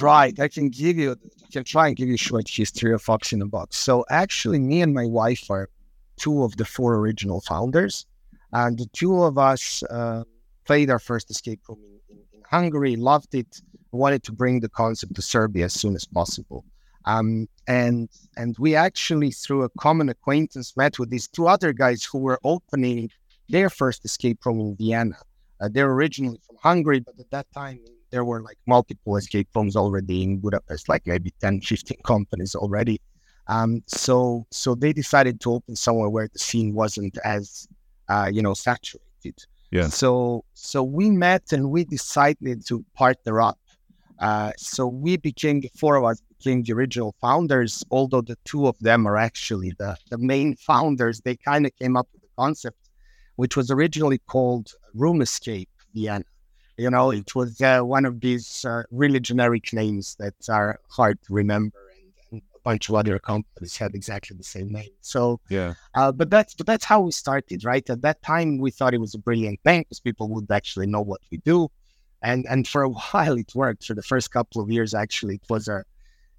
Right. 0.00 0.38
I 0.38 0.48
can 0.48 0.68
give 0.68 0.98
you. 0.98 1.12
I 1.12 1.48
can 1.50 1.64
try 1.64 1.88
and 1.88 1.96
give 1.96 2.08
you 2.08 2.14
a 2.14 2.18
short 2.18 2.46
history 2.46 2.92
of 2.92 3.00
Fox 3.00 3.32
in 3.32 3.40
a 3.40 3.46
Box. 3.46 3.78
So 3.78 4.04
actually, 4.10 4.58
me 4.58 4.82
and 4.82 4.92
my 4.92 5.06
wife 5.06 5.50
are 5.50 5.70
two 6.18 6.42
of 6.44 6.56
the 6.56 6.64
four 6.64 6.96
original 6.96 7.40
founders, 7.40 8.06
and 8.52 8.78
the 8.78 8.86
two 8.92 9.22
of 9.22 9.38
us 9.38 9.82
uh, 9.84 10.24
played 10.64 10.90
our 10.90 10.98
first 10.98 11.30
escape 11.30 11.60
room 11.68 11.78
in 12.10 12.42
Hungary, 12.50 12.96
loved 12.96 13.34
it, 13.34 13.60
wanted 13.92 14.22
to 14.24 14.32
bring 14.32 14.60
the 14.60 14.68
concept 14.68 15.14
to 15.14 15.22
Serbia 15.22 15.64
as 15.66 15.74
soon 15.74 15.94
as 15.94 16.04
possible. 16.04 16.64
Um, 17.04 17.48
and 17.66 18.08
and 18.36 18.56
we 18.58 18.74
actually, 18.74 19.30
through 19.30 19.62
a 19.62 19.70
common 19.80 20.08
acquaintance, 20.08 20.76
met 20.76 20.98
with 20.98 21.10
these 21.10 21.26
two 21.28 21.46
other 21.48 21.72
guys 21.72 22.04
who 22.04 22.18
were 22.18 22.38
opening 22.44 23.10
their 23.48 23.70
first 23.70 24.04
escape 24.04 24.44
room 24.44 24.60
in 24.60 24.76
Vienna. 24.76 25.16
Uh, 25.60 25.68
they're 25.72 25.90
originally 25.90 26.40
from 26.46 26.56
Hungary, 26.62 27.00
but 27.00 27.18
at 27.18 27.30
that 27.30 27.46
time 27.52 27.80
there 28.10 28.24
were 28.24 28.42
like 28.42 28.58
multiple 28.66 29.16
escape 29.16 29.48
rooms 29.54 29.76
already 29.76 30.22
in 30.22 30.38
Budapest, 30.38 30.88
like 30.88 31.06
maybe 31.06 31.32
10, 31.40 31.60
15 31.62 31.98
companies 32.04 32.54
already. 32.54 33.00
Um, 33.48 33.82
so 33.86 34.46
so 34.50 34.74
they 34.74 34.92
decided 34.92 35.40
to 35.40 35.52
open 35.52 35.74
somewhere 35.74 36.10
where 36.10 36.28
the 36.32 36.38
scene 36.38 36.74
wasn't 36.74 37.16
as 37.24 37.66
uh, 38.08 38.28
you 38.30 38.42
know 38.42 38.54
saturated. 38.54 39.38
Yeah. 39.70 39.88
So 39.88 40.44
so 40.54 40.82
we 40.82 41.10
met 41.10 41.52
and 41.52 41.70
we 41.70 41.84
decided 41.84 42.66
to 42.66 42.84
partner 42.94 43.40
up. 43.40 43.58
Uh, 44.18 44.52
so 44.56 44.86
we 44.86 45.16
became 45.16 45.60
the 45.60 45.70
four 45.76 45.96
of 45.96 46.04
us 46.04 46.20
became 46.36 46.62
the 46.62 46.72
original 46.72 47.14
founders, 47.20 47.84
although 47.90 48.20
the 48.20 48.36
two 48.44 48.66
of 48.66 48.78
them 48.80 49.06
are 49.06 49.16
actually 49.16 49.72
the, 49.78 49.96
the 50.10 50.18
main 50.18 50.56
founders. 50.56 51.20
They 51.20 51.36
kind 51.36 51.66
of 51.66 51.74
came 51.76 51.96
up 51.96 52.08
with 52.12 52.22
the 52.22 52.28
concept, 52.36 52.90
which 53.36 53.56
was 53.56 53.70
originally 53.70 54.18
called 54.18 54.72
Room 54.94 55.20
Escape 55.20 55.68
Vienna. 55.94 56.24
You 56.76 56.90
know, 56.90 57.10
it 57.10 57.34
was 57.34 57.60
uh, 57.60 57.80
one 57.80 58.04
of 58.04 58.20
these 58.20 58.64
uh, 58.64 58.84
really 58.90 59.18
generic 59.18 59.72
names 59.72 60.16
that 60.20 60.34
are 60.48 60.78
hard 60.90 61.20
to 61.22 61.32
remember 61.32 61.87
bunch 62.64 62.88
of 62.88 62.94
other 62.94 63.18
companies 63.18 63.76
had 63.76 63.94
exactly 63.94 64.36
the 64.36 64.44
same 64.44 64.70
name. 64.70 64.90
So 65.00 65.40
yeah, 65.48 65.74
uh, 65.94 66.12
but 66.12 66.30
that's 66.30 66.54
but 66.54 66.66
that's 66.66 66.84
how 66.84 67.00
we 67.00 67.12
started, 67.12 67.64
right? 67.64 67.88
At 67.88 68.02
that 68.02 68.22
time, 68.22 68.58
we 68.58 68.70
thought 68.70 68.94
it 68.94 69.00
was 69.00 69.14
a 69.14 69.18
brilliant 69.18 69.60
thing 69.64 69.82
because 69.82 70.00
people 70.00 70.28
would 70.30 70.50
actually 70.50 70.86
know 70.86 71.02
what 71.02 71.20
we 71.30 71.38
do, 71.38 71.68
and 72.22 72.46
and 72.48 72.66
for 72.66 72.82
a 72.82 72.88
while 73.12 73.36
it 73.36 73.52
worked. 73.54 73.84
For 73.86 73.94
the 73.94 74.02
first 74.02 74.30
couple 74.30 74.62
of 74.62 74.70
years, 74.70 74.94
actually, 74.94 75.36
it 75.36 75.46
was 75.48 75.68
a, 75.68 75.84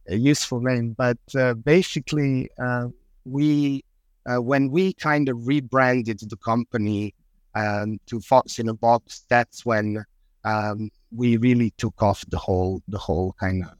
a 0.07 0.15
useful 0.15 0.61
name. 0.61 0.95
But 0.97 1.19
uh, 1.35 1.53
basically, 1.55 2.49
uh, 2.61 2.87
we 3.25 3.83
uh, 4.29 4.41
when 4.41 4.69
we 4.69 4.93
kind 4.93 5.29
of 5.29 5.47
rebranded 5.47 6.19
the 6.29 6.37
company 6.37 7.15
um, 7.55 7.99
to 8.07 8.19
Fox 8.19 8.59
in 8.59 8.69
a 8.69 8.73
Box, 8.73 9.25
that's 9.29 9.65
when 9.65 10.03
um, 10.43 10.89
we 11.11 11.37
really 11.37 11.71
took 11.71 12.01
off 12.01 12.23
the 12.29 12.37
whole 12.37 12.81
the 12.87 12.97
whole 12.97 13.35
kind 13.39 13.63
of 13.63 13.71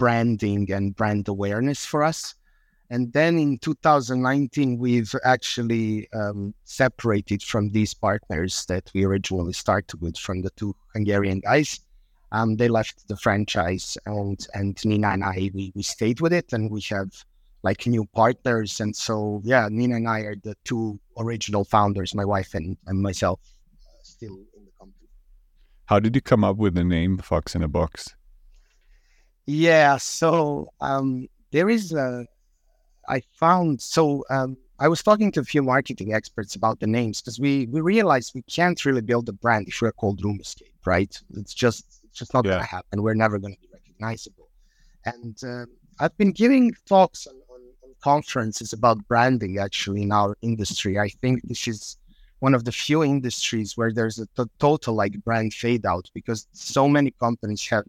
branding 0.00 0.72
and 0.72 0.96
brand 0.96 1.28
awareness 1.28 1.84
for 1.84 2.02
us. 2.02 2.34
And 2.88 3.12
then 3.12 3.38
in 3.38 3.58
2019, 3.58 4.78
we've 4.78 5.14
actually 5.24 6.08
um, 6.12 6.54
separated 6.64 7.42
from 7.42 7.70
these 7.70 7.92
partners 7.94 8.64
that 8.66 8.90
we 8.94 9.04
originally 9.04 9.52
started 9.52 10.00
with 10.00 10.16
from 10.16 10.40
the 10.40 10.50
two 10.56 10.74
Hungarian 10.94 11.40
guys. 11.40 11.80
Um, 12.32 12.56
they 12.56 12.68
left 12.68 13.06
the 13.08 13.16
franchise, 13.16 13.98
and 14.06 14.38
and 14.54 14.78
Nina 14.84 15.08
and 15.08 15.24
I 15.24 15.50
we, 15.52 15.72
we 15.74 15.82
stayed 15.82 16.20
with 16.20 16.32
it, 16.32 16.52
and 16.52 16.70
we 16.70 16.80
have 16.82 17.10
like 17.62 17.86
new 17.86 18.06
partners. 18.06 18.80
And 18.80 18.94
so 18.96 19.40
yeah, 19.44 19.68
Nina 19.70 19.96
and 19.96 20.08
I 20.08 20.20
are 20.20 20.36
the 20.36 20.56
two 20.64 20.98
original 21.18 21.64
founders, 21.64 22.14
my 22.14 22.24
wife 22.24 22.54
and, 22.54 22.76
and 22.86 23.02
myself, 23.02 23.40
uh, 23.82 24.02
still 24.02 24.38
in 24.56 24.64
the 24.64 24.72
company. 24.78 25.08
How 25.86 26.00
did 26.00 26.14
you 26.14 26.22
come 26.22 26.44
up 26.44 26.56
with 26.56 26.74
the 26.74 26.84
name 26.84 27.18
Fox 27.18 27.54
in 27.54 27.62
a 27.62 27.68
Box? 27.68 28.14
Yeah. 29.46 29.96
So 29.96 30.70
um, 30.80 31.28
there 31.50 31.68
is 31.68 31.92
a, 31.92 32.26
I 33.08 33.22
found 33.34 33.80
so 33.80 34.24
um, 34.30 34.56
I 34.78 34.88
was 34.88 35.02
talking 35.02 35.30
to 35.32 35.40
a 35.40 35.44
few 35.44 35.62
marketing 35.62 36.14
experts 36.14 36.54
about 36.54 36.80
the 36.80 36.86
names 36.86 37.20
because 37.20 37.38
we 37.38 37.66
we 37.66 37.80
realized 37.80 38.32
we 38.34 38.42
can't 38.42 38.82
really 38.84 39.02
build 39.02 39.28
a 39.28 39.32
brand 39.32 39.68
if 39.68 39.82
we're 39.82 39.92
called 39.92 40.24
Room 40.24 40.38
Escape, 40.40 40.74
right? 40.86 41.14
It's 41.36 41.52
just 41.52 41.84
it's 42.04 42.18
just 42.18 42.32
not 42.32 42.44
yeah. 42.44 42.52
going 42.52 42.62
to 42.62 42.68
happen. 42.68 43.02
We're 43.02 43.14
never 43.14 43.38
going 43.38 43.54
to 43.54 43.60
be 43.60 43.68
recognizable. 43.72 44.48
And 45.04 45.36
uh, 45.44 45.66
I've 45.98 46.16
been 46.16 46.32
giving 46.32 46.72
talks 46.86 47.26
on, 47.26 47.34
on, 47.50 47.60
on 47.84 47.94
conferences 48.00 48.72
about 48.72 49.06
branding 49.06 49.58
actually 49.58 50.02
in 50.02 50.12
our 50.12 50.36
industry. 50.40 50.98
I 50.98 51.08
think 51.08 51.42
this 51.44 51.68
is 51.68 51.98
one 52.40 52.54
of 52.54 52.64
the 52.64 52.72
few 52.72 53.04
industries 53.04 53.76
where 53.76 53.92
there's 53.92 54.18
a 54.18 54.26
t- 54.36 54.50
total 54.58 54.94
like 54.94 55.22
brand 55.24 55.52
fade 55.52 55.84
out 55.84 56.10
because 56.14 56.46
so 56.52 56.88
many 56.88 57.10
companies 57.12 57.66
have 57.68 57.84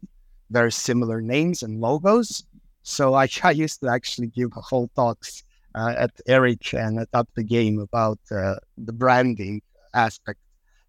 very 0.51 0.71
similar 0.71 1.21
names 1.21 1.63
and 1.63 1.81
logos. 1.81 2.43
So 2.83 3.13
I, 3.13 3.27
I 3.43 3.51
used 3.51 3.81
to 3.81 3.89
actually 3.89 4.27
give 4.27 4.51
whole 4.53 4.89
talks 4.95 5.43
uh, 5.75 5.95
at 5.97 6.11
Eric 6.27 6.73
and 6.73 6.99
at 6.99 7.09
Up 7.13 7.29
the 7.35 7.43
Game 7.43 7.79
about 7.79 8.19
uh, 8.31 8.55
the 8.77 8.93
branding 8.93 9.61
aspect. 9.93 10.39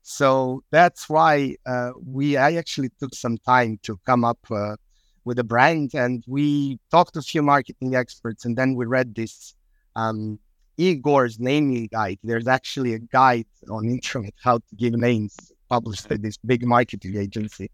So 0.02 0.62
that's 0.70 1.08
why 1.08 1.56
uh, 1.64 1.92
we 2.04 2.36
I 2.36 2.54
actually 2.54 2.90
took 2.98 3.14
some 3.14 3.38
time 3.38 3.78
to 3.84 3.98
come 4.04 4.24
up 4.24 4.38
uh, 4.50 4.76
with 5.24 5.38
a 5.38 5.44
brand, 5.44 5.94
and 5.94 6.24
we 6.26 6.80
talked 6.90 7.14
to 7.14 7.20
a 7.20 7.22
few 7.22 7.42
marketing 7.42 7.94
experts, 7.94 8.44
and 8.44 8.56
then 8.56 8.74
we 8.74 8.84
read 8.84 9.14
this 9.14 9.54
um, 9.94 10.40
Igor's 10.76 11.38
naming 11.38 11.86
guide. 11.92 12.18
There's 12.24 12.48
actually 12.48 12.94
a 12.94 12.98
guide 12.98 13.46
on 13.70 13.84
internet 13.88 14.34
how 14.42 14.58
to 14.58 14.74
give 14.76 14.94
names 14.94 15.36
published 15.68 16.08
by 16.08 16.16
this 16.16 16.36
big 16.36 16.66
marketing 16.66 17.16
agency, 17.16 17.70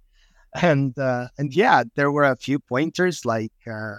and 0.55 0.99
uh, 0.99 1.29
and 1.39 1.55
yeah, 1.55 1.85
there 1.97 2.11
were 2.11 2.25
a 2.25 2.37
few 2.37 2.59
pointers 2.59 3.25
like 3.25 3.53
uh, 3.71 3.97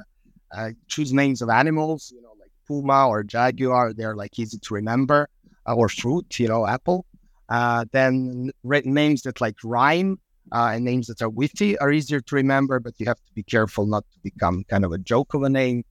uh, 0.51 0.69
choose 0.87 1.13
names 1.13 1.41
of 1.41 1.49
animals, 1.49 2.11
you 2.13 2.21
know, 2.21 2.33
like 2.39 2.51
puma 2.67 3.07
or 3.07 3.23
jaguar. 3.23 3.93
They're 3.93 4.15
like 4.15 4.37
easy 4.39 4.57
to 4.59 4.73
remember, 4.73 5.29
uh, 5.67 5.75
or 5.75 5.89
fruit, 5.89 6.39
you 6.39 6.47
know, 6.47 6.65
apple. 6.67 7.05
Uh, 7.49 7.85
then 7.91 8.51
names 8.63 9.23
that 9.23 9.41
like 9.41 9.55
rhyme 9.63 10.19
uh, 10.51 10.71
and 10.73 10.85
names 10.85 11.07
that 11.07 11.21
are 11.21 11.29
witty 11.29 11.77
are 11.79 11.91
easier 11.91 12.19
to 12.21 12.35
remember, 12.35 12.79
but 12.79 12.93
you 12.99 13.05
have 13.05 13.17
to 13.17 13.33
be 13.33 13.43
careful 13.43 13.85
not 13.85 14.03
to 14.11 14.19
become 14.23 14.63
kind 14.69 14.85
of 14.85 14.91
a 14.91 14.97
joke 14.97 15.33
of 15.33 15.43
a 15.43 15.49
name. 15.49 15.83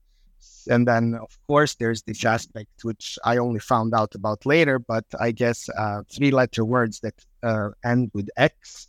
And 0.69 0.87
then, 0.87 1.15
of 1.15 1.37
course, 1.47 1.75
there's 1.75 2.03
this 2.03 2.23
aspect 2.23 2.83
which 2.83 3.17
I 3.25 3.37
only 3.37 3.59
found 3.59 3.93
out 3.93 4.15
about 4.15 4.45
later, 4.45 4.79
but 4.79 5.05
I 5.19 5.31
guess 5.31 5.67
uh, 5.77 6.03
three 6.11 6.31
letter 6.31 6.63
words 6.63 6.99
that 7.01 7.15
uh, 7.43 7.69
end 7.83 8.11
with 8.13 8.29
X 8.37 8.88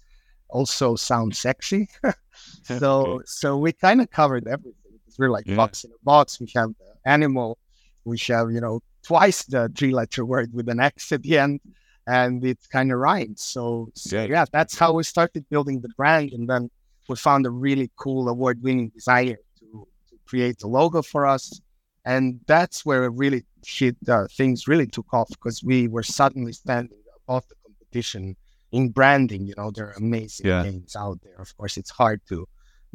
also 0.53 0.97
sound 0.97 1.37
sexy. 1.37 1.89
so, 2.63 3.07
okay. 3.07 3.25
so 3.27 3.57
we 3.57 3.73
kind 3.73 4.01
of 4.01 4.11
covered 4.11 4.47
everything. 4.47 4.75
We're 5.19 5.31
like 5.31 5.47
yeah. 5.47 5.57
Fox 5.57 5.85
in 5.85 5.91
a 5.91 6.05
Box. 6.05 6.41
We 6.41 6.51
have 6.55 6.71
the 6.71 7.11
animal. 7.11 7.59
We 8.05 8.19
have, 8.29 8.51
you 8.51 8.61
know, 8.61 8.81
twice 9.03 9.45
the 9.45 9.71
three 9.77 9.93
letter 9.93 10.25
word 10.25 10.53
with 10.55 10.69
an 10.69 10.81
X 10.81 11.13
at 11.13 11.23
the 11.23 11.39
end 11.39 11.61
and 12.07 12.45
it 12.45 12.59
kind 12.71 12.93
of 12.93 12.99
rhymes. 12.99 13.43
So, 13.43 13.91
so 13.95 14.17
yeah. 14.17 14.25
yeah, 14.25 14.45
that's 14.53 14.79
how 14.79 14.93
we 14.93 15.03
started 15.05 15.49
building 15.51 15.81
the 15.81 15.91
brand. 15.91 16.33
And 16.33 16.49
then 16.49 16.71
we 17.09 17.17
found 17.17 17.47
a 17.47 17.51
really 17.51 17.91
cool 17.97 18.29
award 18.29 18.63
winning 18.63 18.89
designer 18.91 19.39
to, 19.59 19.87
to 20.11 20.17
create 20.27 20.59
the 20.59 20.69
logo 20.69 21.03
for 21.03 21.27
us. 21.27 21.61
And 22.05 22.41
that's 22.47 22.87
where 22.87 23.05
it 23.05 23.13
really 23.15 23.45
shit, 23.65 23.97
uh, 24.09 24.27
things 24.37 24.67
really 24.67 24.87
took 24.87 25.13
off 25.13 25.29
because 25.29 25.63
we 25.63 25.89
were 25.89 26.03
suddenly 26.03 26.53
standing 26.53 26.99
above 27.25 27.47
the 27.49 27.55
competition 27.63 28.37
in 28.73 28.91
branding. 28.91 29.47
You 29.47 29.55
know, 29.57 29.71
there 29.71 29.89
are 29.89 29.95
amazing 29.97 30.47
yeah. 30.47 30.65
games 30.65 30.97
out 30.97 31.21
there. 31.23 31.41
Of 31.41 31.57
course, 31.57 31.77
it's 31.77 31.91
hard 31.91 32.21
to 32.29 32.47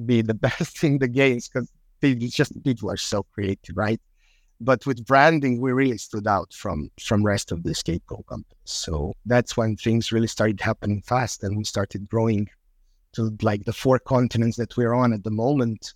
be 0.06 0.22
the 0.22 0.34
best 0.48 0.84
in 0.84 1.00
the 1.00 1.08
games 1.08 1.48
because 1.48 1.72
just 2.30 2.64
people 2.64 2.92
are 2.92 2.98
so 2.98 3.24
creative, 3.24 3.76
right? 3.76 4.02
But 4.62 4.86
with 4.86 5.06
branding, 5.06 5.60
we 5.60 5.72
really 5.74 5.98
stood 5.98 6.28
out 6.28 6.54
from 6.54 6.90
from 7.02 7.26
rest 7.26 7.52
of 7.52 7.64
the 7.64 7.72
escape 7.72 8.04
room 8.10 8.24
companies. 8.28 8.58
So 8.64 9.14
that's 9.26 9.58
when 9.58 9.76
things 9.76 10.12
really 10.12 10.28
started 10.28 10.62
happening 10.62 11.02
fast, 11.02 11.44
and 11.44 11.58
we 11.58 11.66
started 11.66 12.08
growing 12.08 12.48
to 13.14 13.36
like 13.42 13.66
the 13.66 13.74
four 13.74 14.00
continents 14.00 14.58
that 14.58 14.78
we're 14.78 14.94
on 14.94 15.14
at 15.14 15.24
the 15.24 15.32
moment. 15.32 15.94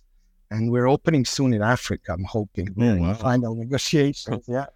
And 0.52 0.72
we're 0.72 0.88
opening 0.88 1.24
soon 1.24 1.54
in 1.54 1.62
Africa. 1.62 2.12
I'm 2.12 2.24
hoping. 2.24 2.74
Oh, 2.76 2.96
wow. 2.96 3.14
Final 3.14 3.54
negotiations. 3.54 4.44
Yeah. 4.48 4.66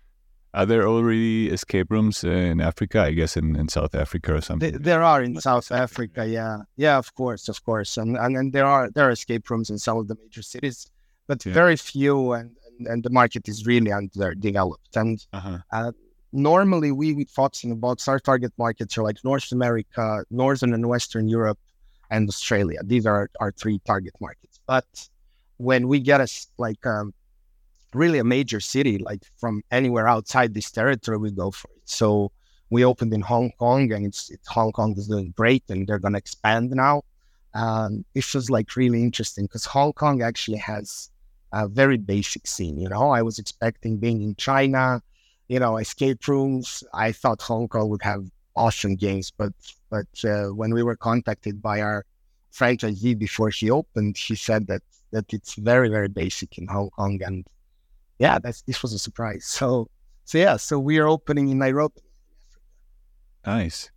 Are 0.55 0.67
there 0.67 0.87
already 0.87 1.49
escape 1.49 1.91
rooms 1.91 2.25
in 2.25 2.61
Africa? 2.61 3.03
I 3.03 3.13
guess 3.13 3.37
in, 3.37 3.57
in 3.57 3.69
South 3.69 3.95
Africa 3.95 4.35
or 4.35 4.41
something. 4.41 4.79
There, 4.79 5.03
are 5.03 5.23
in 5.23 5.41
South 5.41 5.73
Africa, 5.73 6.27
yeah, 6.27 6.59
yeah, 6.77 6.97
of 6.97 7.15
course, 7.15 7.49
of 7.49 7.65
course, 7.65 7.97
and 7.97 8.17
and, 8.17 8.37
and 8.37 8.53
there 8.53 8.67
are 8.67 8.89
there 8.91 9.09
are 9.09 9.11
escape 9.11 9.51
rooms 9.51 9.69
in 9.69 9.79
some 9.79 9.99
of 9.99 10.07
the 10.09 10.17
major 10.23 10.43
cities, 10.43 10.91
but 11.27 11.45
yeah. 11.45 11.53
very 11.53 11.77
few. 11.77 12.33
And 12.33 12.51
and 12.87 13.03
the 13.03 13.11
market 13.11 13.49
is 13.49 13.67
really 13.67 13.93
underdeveloped. 13.93 14.97
And 14.97 15.25
uh-huh. 15.33 15.59
uh, 15.73 15.93
normally, 16.33 16.93
we 16.93 17.13
with 17.13 17.31
Fox 17.31 17.65
in 17.65 17.71
the 17.71 17.77
Box, 17.77 18.09
our 18.09 18.19
target 18.19 18.53
markets 18.59 18.97
are 18.99 19.03
like 19.03 19.19
North 19.25 19.51
America, 19.53 20.25
Northern 20.31 20.75
and 20.75 20.89
Western 20.89 21.29
Europe, 21.29 21.59
and 22.11 22.29
Australia. 22.29 22.81
These 22.85 23.07
are 23.07 23.31
our 23.41 23.53
three 23.53 23.81
target 23.81 24.15
markets. 24.21 24.61
But 24.67 25.09
when 25.59 25.89
we 25.89 26.01
get 26.01 26.21
us 26.21 26.49
like 26.59 26.85
um, 26.87 27.15
really 27.95 28.19
a 28.19 28.25
major 28.25 28.61
city, 28.61 28.99
like 28.99 29.23
from 29.39 29.63
anywhere 29.71 30.09
outside 30.09 30.55
this 30.55 30.71
territory, 30.71 31.19
we 31.19 31.31
go 31.31 31.51
for 31.51 31.69
it. 31.77 31.83
So 31.85 32.33
we 32.71 32.85
opened 32.85 33.13
in 33.15 33.21
Hong 33.21 33.51
Kong, 33.59 33.93
and 33.93 34.07
it's, 34.07 34.31
it's 34.31 34.49
Hong 34.49 34.73
Kong 34.73 34.95
is 34.97 35.09
doing 35.09 35.33
great, 35.37 35.65
and 35.69 35.87
they're 35.87 35.99
going 35.99 36.15
to 36.15 36.19
expand 36.19 36.71
now. 36.71 37.03
Um, 37.55 38.05
it 38.15 38.35
was 38.35 38.51
like 38.51 38.75
really 38.75 39.03
interesting 39.03 39.45
because 39.45 39.65
Hong 39.65 39.93
Kong 39.93 40.23
actually 40.23 40.59
has 40.59 41.11
a 41.53 41.69
very 41.69 41.97
basic 41.97 42.47
scene. 42.47 42.79
You 42.79 42.89
know, 42.89 43.11
I 43.11 43.23
was 43.23 43.39
expecting 43.39 43.99
being 43.99 44.23
in 44.23 44.35
China, 44.35 45.01
you 45.49 45.61
know, 45.61 45.77
escape 45.77 46.27
rooms. 46.27 46.83
I 46.93 47.13
thought 47.13 47.41
Hong 47.43 47.69
Kong 47.69 47.89
would 47.91 48.03
have 48.03 48.25
awesome 48.57 48.97
games, 48.97 49.31
but 49.31 49.53
but 49.89 50.07
uh, 50.25 50.47
when 50.47 50.75
we 50.75 50.83
were 50.83 50.97
contacted 50.97 51.63
by 51.63 51.81
our 51.81 52.05
franchisee 52.53 53.17
before 53.17 53.53
she 53.53 53.71
opened, 53.71 54.17
she 54.17 54.35
said 54.35 54.67
that 54.67 54.83
that 55.13 55.33
it's 55.33 55.55
very 55.55 55.89
very 55.89 56.09
basic 56.09 56.59
in 56.59 56.67
Hong 56.67 56.91
Kong, 56.91 57.21
and 57.23 57.47
yeah, 58.19 58.39
that's 58.39 58.63
this 58.63 58.83
was 58.83 58.93
a 58.93 58.99
surprise. 58.99 59.45
So 59.45 59.89
so 60.25 60.39
yeah, 60.39 60.57
so 60.57 60.79
we 60.79 60.99
are 60.99 61.07
opening 61.07 61.49
in 61.49 61.59
Nairobi. 61.59 62.01
Nice. 63.47 63.91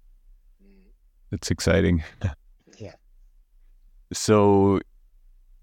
That's 1.31 1.51
exciting. 1.51 2.03
yeah. 2.77 2.93
So, 4.13 4.79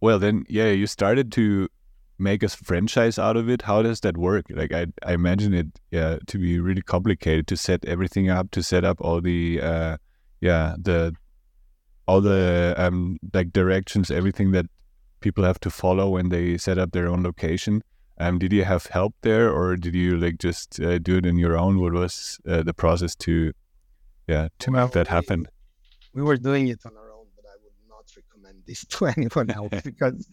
well, 0.01 0.19
then, 0.19 0.45
yeah, 0.49 0.71
you 0.71 0.87
started 0.87 1.33
to 1.33 1.69
make 2.19 2.43
a 2.43 2.49
franchise 2.49 3.19
out 3.19 3.37
of 3.37 3.49
it? 3.49 3.63
How 3.63 3.83
does 3.83 4.01
that 4.01 4.17
work? 4.17 4.47
Like 4.51 4.73
I, 4.73 4.87
I 5.05 5.13
imagine 5.13 5.53
it 5.53 5.67
yeah 5.91 6.19
to 6.29 6.39
be 6.39 6.61
really 6.61 6.83
complicated 6.83 7.47
to 7.49 7.57
set 7.57 7.85
everything 7.85 8.31
up, 8.31 8.51
to 8.53 8.63
set 8.63 8.85
up 8.85 9.01
all 9.01 9.21
the 9.21 9.61
uh, 9.61 9.97
yeah 10.41 10.77
the 10.81 11.13
all 12.07 12.21
the 12.21 12.75
um 12.79 13.19
like 13.33 13.53
directions, 13.53 14.11
everything 14.11 14.53
that 14.53 14.67
people 15.21 15.43
have 15.43 15.59
to 15.61 15.71
follow 15.71 16.11
when 16.11 16.29
they 16.29 16.57
set 16.57 16.79
up 16.79 16.93
their 16.93 17.09
own 17.09 17.23
location. 17.23 17.83
Um, 18.19 18.39
did 18.39 18.53
you 18.53 18.65
have 18.65 18.87
help 18.87 19.15
there, 19.23 19.53
or 19.53 19.77
did 19.77 19.95
you 19.95 20.17
like 20.17 20.39
just 20.39 20.81
uh, 20.81 20.99
do 20.99 21.17
it 21.17 21.27
in 21.27 21.37
your 21.37 21.57
own? 21.59 21.81
What 21.81 21.93
was 21.93 22.39
uh, 22.47 22.63
the 22.63 22.75
process 22.75 23.15
to 23.17 23.53
yeah 24.29 24.49
to 24.61 24.71
well, 24.71 24.87
make 24.87 24.93
that 24.93 25.09
happen? 25.09 25.47
We, 26.15 26.23
we 26.23 26.29
were 26.29 26.37
doing 26.37 26.69
it 26.69 26.81
on 26.87 26.97
our 26.97 27.13
own, 27.13 27.27
but 27.35 27.45
I 27.47 27.57
would 27.63 27.73
not 27.89 28.05
recommend 28.17 28.63
this 28.67 28.85
to 28.91 29.07
anyone 29.07 29.51
else 29.51 29.73
because 29.85 30.29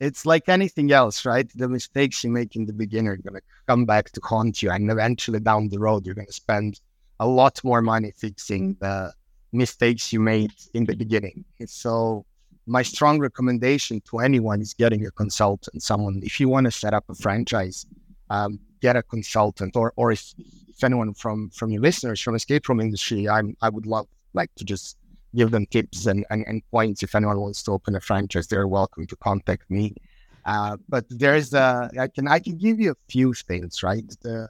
it's 0.00 0.26
like 0.26 0.48
anything 0.48 0.92
else, 0.92 1.24
right? 1.24 1.50
The 1.54 1.68
mistakes 1.68 2.22
you 2.24 2.30
make 2.30 2.56
in 2.56 2.66
the 2.66 2.72
beginning 2.72 3.08
are 3.08 3.16
going 3.16 3.34
to 3.34 3.42
come 3.66 3.86
back 3.86 4.10
to 4.12 4.20
haunt 4.22 4.62
you. 4.62 4.70
And 4.70 4.90
eventually 4.90 5.40
down 5.40 5.68
the 5.68 5.78
road, 5.78 6.04
you're 6.04 6.14
going 6.14 6.26
to 6.26 6.32
spend 6.32 6.80
a 7.18 7.26
lot 7.26 7.62
more 7.64 7.80
money 7.80 8.12
fixing 8.16 8.76
the 8.80 9.12
mistakes 9.52 10.12
you 10.12 10.20
made 10.20 10.52
in 10.74 10.84
the 10.84 10.94
beginning. 10.94 11.44
So, 11.66 12.26
my 12.66 12.82
strong 12.82 13.18
recommendation 13.18 14.00
to 14.10 14.18
anyone 14.18 14.60
is 14.60 14.74
getting 14.74 15.06
a 15.06 15.10
consultant, 15.10 15.82
someone, 15.82 16.20
if 16.22 16.40
you 16.40 16.48
want 16.48 16.64
to 16.64 16.70
set 16.70 16.94
up 16.94 17.04
a 17.08 17.14
franchise, 17.14 17.86
um, 18.30 18.58
get 18.80 18.96
a 18.96 19.02
consultant 19.02 19.76
or, 19.76 19.92
or 19.96 20.12
if, 20.12 20.34
if 20.68 20.82
anyone 20.82 21.14
from, 21.14 21.50
from 21.50 21.70
your 21.70 21.80
listeners 21.80 22.20
from 22.20 22.34
escape 22.34 22.68
room 22.68 22.80
industry, 22.80 23.28
I'm, 23.28 23.56
I 23.62 23.68
would 23.68 23.86
love 23.86 24.06
like 24.34 24.54
to 24.56 24.64
just 24.64 24.98
give 25.34 25.50
them 25.50 25.66
tips 25.66 26.06
and, 26.06 26.26
and, 26.30 26.44
and 26.46 26.62
points. 26.70 27.02
If 27.02 27.14
anyone 27.14 27.40
wants 27.40 27.62
to 27.64 27.72
open 27.72 27.94
a 27.94 28.00
franchise, 28.00 28.48
they're 28.48 28.68
welcome 28.68 29.06
to 29.06 29.16
contact 29.16 29.70
me. 29.70 29.94
Uh, 30.44 30.76
but 30.88 31.04
there's 31.08 31.54
a, 31.54 31.90
I 31.98 32.08
can 32.08 32.28
I 32.28 32.38
can 32.38 32.56
give 32.56 32.78
you 32.78 32.92
a 32.92 32.96
few 33.08 33.34
things, 33.34 33.82
right? 33.82 34.04
The, 34.22 34.48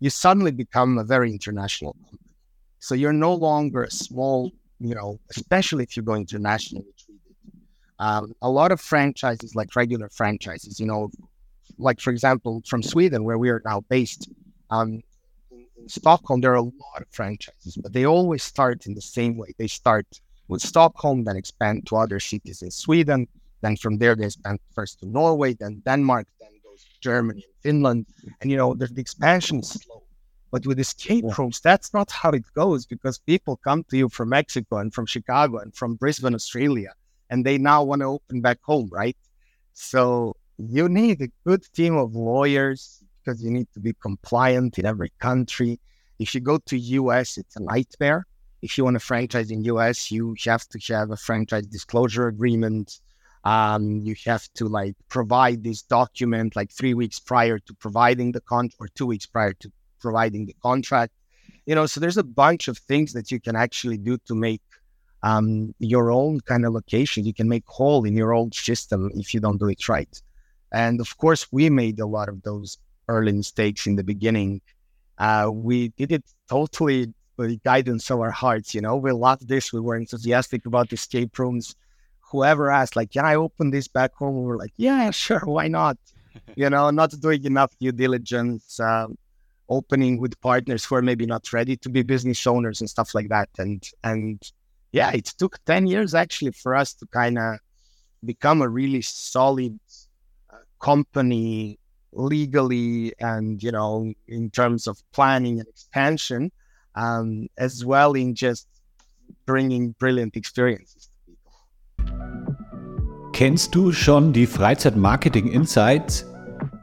you 0.00 0.10
suddenly 0.10 0.50
become 0.50 0.98
a 0.98 1.04
very 1.04 1.30
international 1.30 1.94
company. 1.94 2.18
So 2.80 2.94
you're 2.94 3.12
no 3.12 3.34
longer 3.34 3.84
a 3.84 3.90
small, 3.90 4.52
you 4.78 4.94
know, 4.94 5.18
especially 5.30 5.84
if 5.84 5.96
you're 5.96 6.04
going 6.04 6.22
international. 6.22 6.84
Um, 8.00 8.34
a 8.42 8.50
lot 8.50 8.72
of 8.72 8.80
franchises, 8.80 9.54
like 9.54 9.74
regular 9.74 10.08
franchises, 10.08 10.78
you 10.78 10.86
know, 10.86 11.10
like 11.78 12.00
for 12.00 12.10
example, 12.10 12.62
from 12.66 12.82
Sweden, 12.82 13.24
where 13.24 13.38
we 13.38 13.50
are 13.50 13.62
now 13.64 13.80
based, 13.88 14.28
um, 14.70 15.02
in 15.50 15.88
Stockholm, 15.88 16.40
there 16.40 16.52
are 16.52 16.56
a 16.56 16.62
lot 16.62 17.00
of 17.00 17.08
franchises, 17.10 17.76
but 17.76 17.92
they 17.92 18.04
always 18.04 18.42
start 18.42 18.86
in 18.86 18.94
the 18.94 19.00
same 19.00 19.36
way. 19.36 19.54
They 19.58 19.68
start 19.68 20.06
with 20.48 20.62
Stockholm, 20.62 21.24
then 21.24 21.36
expand 21.36 21.86
to 21.86 21.96
other 21.96 22.20
cities 22.20 22.62
in 22.62 22.70
Sweden. 22.70 23.28
Then 23.60 23.76
from 23.76 23.98
there, 23.98 24.14
they 24.14 24.26
expand 24.26 24.60
first 24.74 25.00
to 25.00 25.06
Norway, 25.06 25.54
then 25.54 25.82
Denmark, 25.84 26.26
then 26.40 26.50
goes 26.64 26.84
Germany 27.00 27.44
and 27.44 27.54
Finland. 27.62 28.06
And, 28.40 28.50
you 28.50 28.56
know, 28.56 28.74
the, 28.74 28.86
the 28.86 29.00
expansion 29.00 29.60
is 29.60 29.70
slow. 29.70 30.02
But 30.50 30.66
with 30.66 30.78
escape 30.78 31.24
rooms, 31.36 31.60
that's 31.60 31.92
not 31.92 32.10
how 32.10 32.30
it 32.30 32.44
goes 32.54 32.86
because 32.86 33.18
people 33.18 33.56
come 33.56 33.84
to 33.84 33.96
you 33.98 34.08
from 34.08 34.30
Mexico 34.30 34.78
and 34.78 34.94
from 34.94 35.04
Chicago 35.04 35.58
and 35.58 35.74
from 35.74 35.96
Brisbane, 35.96 36.34
Australia, 36.34 36.92
and 37.30 37.44
they 37.44 37.58
now 37.58 37.82
want 37.82 38.00
to 38.02 38.06
open 38.06 38.40
back 38.40 38.58
home, 38.62 38.88
right? 38.92 39.16
So 39.72 40.36
you 40.58 40.88
need 40.88 41.20
a 41.22 41.28
good 41.46 41.62
team 41.72 41.96
of 41.96 42.14
lawyers 42.14 43.02
because 43.28 43.42
you 43.42 43.50
need 43.50 43.68
to 43.74 43.80
be 43.80 43.92
compliant 43.92 44.78
in 44.78 44.86
every 44.86 45.12
country. 45.18 45.78
If 46.18 46.34
you 46.34 46.40
go 46.40 46.58
to 46.58 46.78
US, 46.78 47.38
it's 47.38 47.56
a 47.56 47.62
nightmare. 47.62 48.26
If 48.60 48.76
you 48.76 48.84
want 48.84 48.96
a 48.96 49.00
franchise 49.00 49.50
in 49.50 49.62
US, 49.64 50.10
you 50.10 50.34
have 50.46 50.66
to 50.68 50.94
have 50.94 51.10
a 51.10 51.16
franchise 51.16 51.66
disclosure 51.66 52.26
agreement. 52.26 53.00
Um, 53.44 54.00
you 54.00 54.16
have 54.26 54.48
to 54.54 54.66
like 54.66 54.96
provide 55.08 55.62
this 55.62 55.82
document 55.82 56.56
like 56.56 56.72
three 56.72 56.94
weeks 56.94 57.20
prior 57.20 57.58
to 57.60 57.74
providing 57.74 58.32
the 58.32 58.40
contract 58.40 58.76
or 58.80 58.88
two 58.88 59.06
weeks 59.06 59.26
prior 59.26 59.52
to 59.52 59.70
providing 60.00 60.46
the 60.46 60.56
contract. 60.60 61.12
You 61.66 61.74
know, 61.74 61.86
so 61.86 62.00
there's 62.00 62.16
a 62.16 62.24
bunch 62.24 62.66
of 62.66 62.78
things 62.78 63.12
that 63.12 63.30
you 63.30 63.40
can 63.40 63.54
actually 63.54 63.98
do 63.98 64.18
to 64.26 64.34
make 64.34 64.62
um, 65.22 65.74
your 65.78 66.10
own 66.10 66.40
kind 66.40 66.64
of 66.64 66.72
location. 66.72 67.24
You 67.24 67.34
can 67.34 67.48
make 67.48 67.66
hole 67.66 68.04
in 68.04 68.16
your 68.16 68.32
old 68.32 68.54
system 68.54 69.10
if 69.14 69.34
you 69.34 69.40
don't 69.40 69.58
do 69.58 69.68
it 69.68 69.88
right. 69.88 70.20
And 70.72 71.00
of 71.00 71.16
course, 71.18 71.50
we 71.52 71.70
made 71.70 71.98
a 72.00 72.06
lot 72.06 72.28
of 72.28 72.42
those 72.42 72.78
early 73.08 73.32
mistakes 73.32 73.86
in 73.86 73.96
the 73.96 74.04
beginning. 74.04 74.60
Uh, 75.18 75.50
we 75.52 75.88
did 75.88 76.12
it 76.12 76.24
totally 76.48 77.12
with 77.36 77.62
guidance 77.62 78.10
of 78.10 78.20
our 78.20 78.30
hearts. 78.30 78.74
You 78.74 78.80
know, 78.80 78.96
we 78.96 79.12
loved 79.12 79.48
this. 79.48 79.72
We 79.72 79.80
were 79.80 79.96
enthusiastic 79.96 80.66
about 80.66 80.92
escape 80.92 81.38
rooms. 81.38 81.74
Whoever 82.30 82.70
asked, 82.70 82.94
like, 82.96 83.12
can 83.12 83.24
I 83.24 83.36
open 83.36 83.70
this 83.70 83.88
back 83.88 84.14
home? 84.14 84.36
We 84.36 84.46
were 84.46 84.58
like, 84.58 84.74
yeah, 84.76 85.10
sure, 85.10 85.40
why 85.44 85.68
not? 85.68 85.96
you 86.56 86.68
know, 86.68 86.90
not 86.90 87.10
doing 87.20 87.44
enough 87.44 87.72
due 87.80 87.92
diligence, 87.92 88.78
uh, 88.78 89.06
opening 89.70 90.18
with 90.18 90.38
partners 90.40 90.84
who 90.84 90.94
are 90.94 91.02
maybe 91.02 91.26
not 91.26 91.52
ready 91.52 91.76
to 91.76 91.88
be 91.88 92.02
business 92.02 92.46
owners 92.46 92.80
and 92.80 92.90
stuff 92.90 93.14
like 93.14 93.28
that. 93.28 93.48
And 93.58 93.82
and 94.04 94.42
yeah, 94.92 95.10
it 95.12 95.26
took 95.26 95.62
ten 95.64 95.86
years 95.86 96.14
actually 96.14 96.52
for 96.52 96.74
us 96.74 96.94
to 96.94 97.06
kind 97.06 97.38
of 97.38 97.58
become 98.24 98.62
a 98.62 98.68
really 98.68 99.02
solid 99.02 99.78
uh, 100.52 100.56
company 100.80 101.78
legally 102.12 103.12
and 103.20 103.62
you 103.62 103.70
know 103.70 104.12
in 104.26 104.50
terms 104.50 104.86
of 104.86 104.98
planning 105.12 105.60
and 105.60 105.68
expansion 105.68 106.50
um, 106.94 107.48
as 107.58 107.84
well 107.84 108.14
in 108.14 108.34
just 108.34 108.66
bringing 109.46 109.94
brilliant 109.98 110.36
experiences 110.36 111.08
to 111.08 111.32
people. 111.32 111.52
Kennst 113.32 113.74
du 113.74 113.92
schon 113.92 114.32
die 114.32 114.46
Freizeit 114.46 114.96
Marketing 114.96 115.48
Insights? 115.48 116.24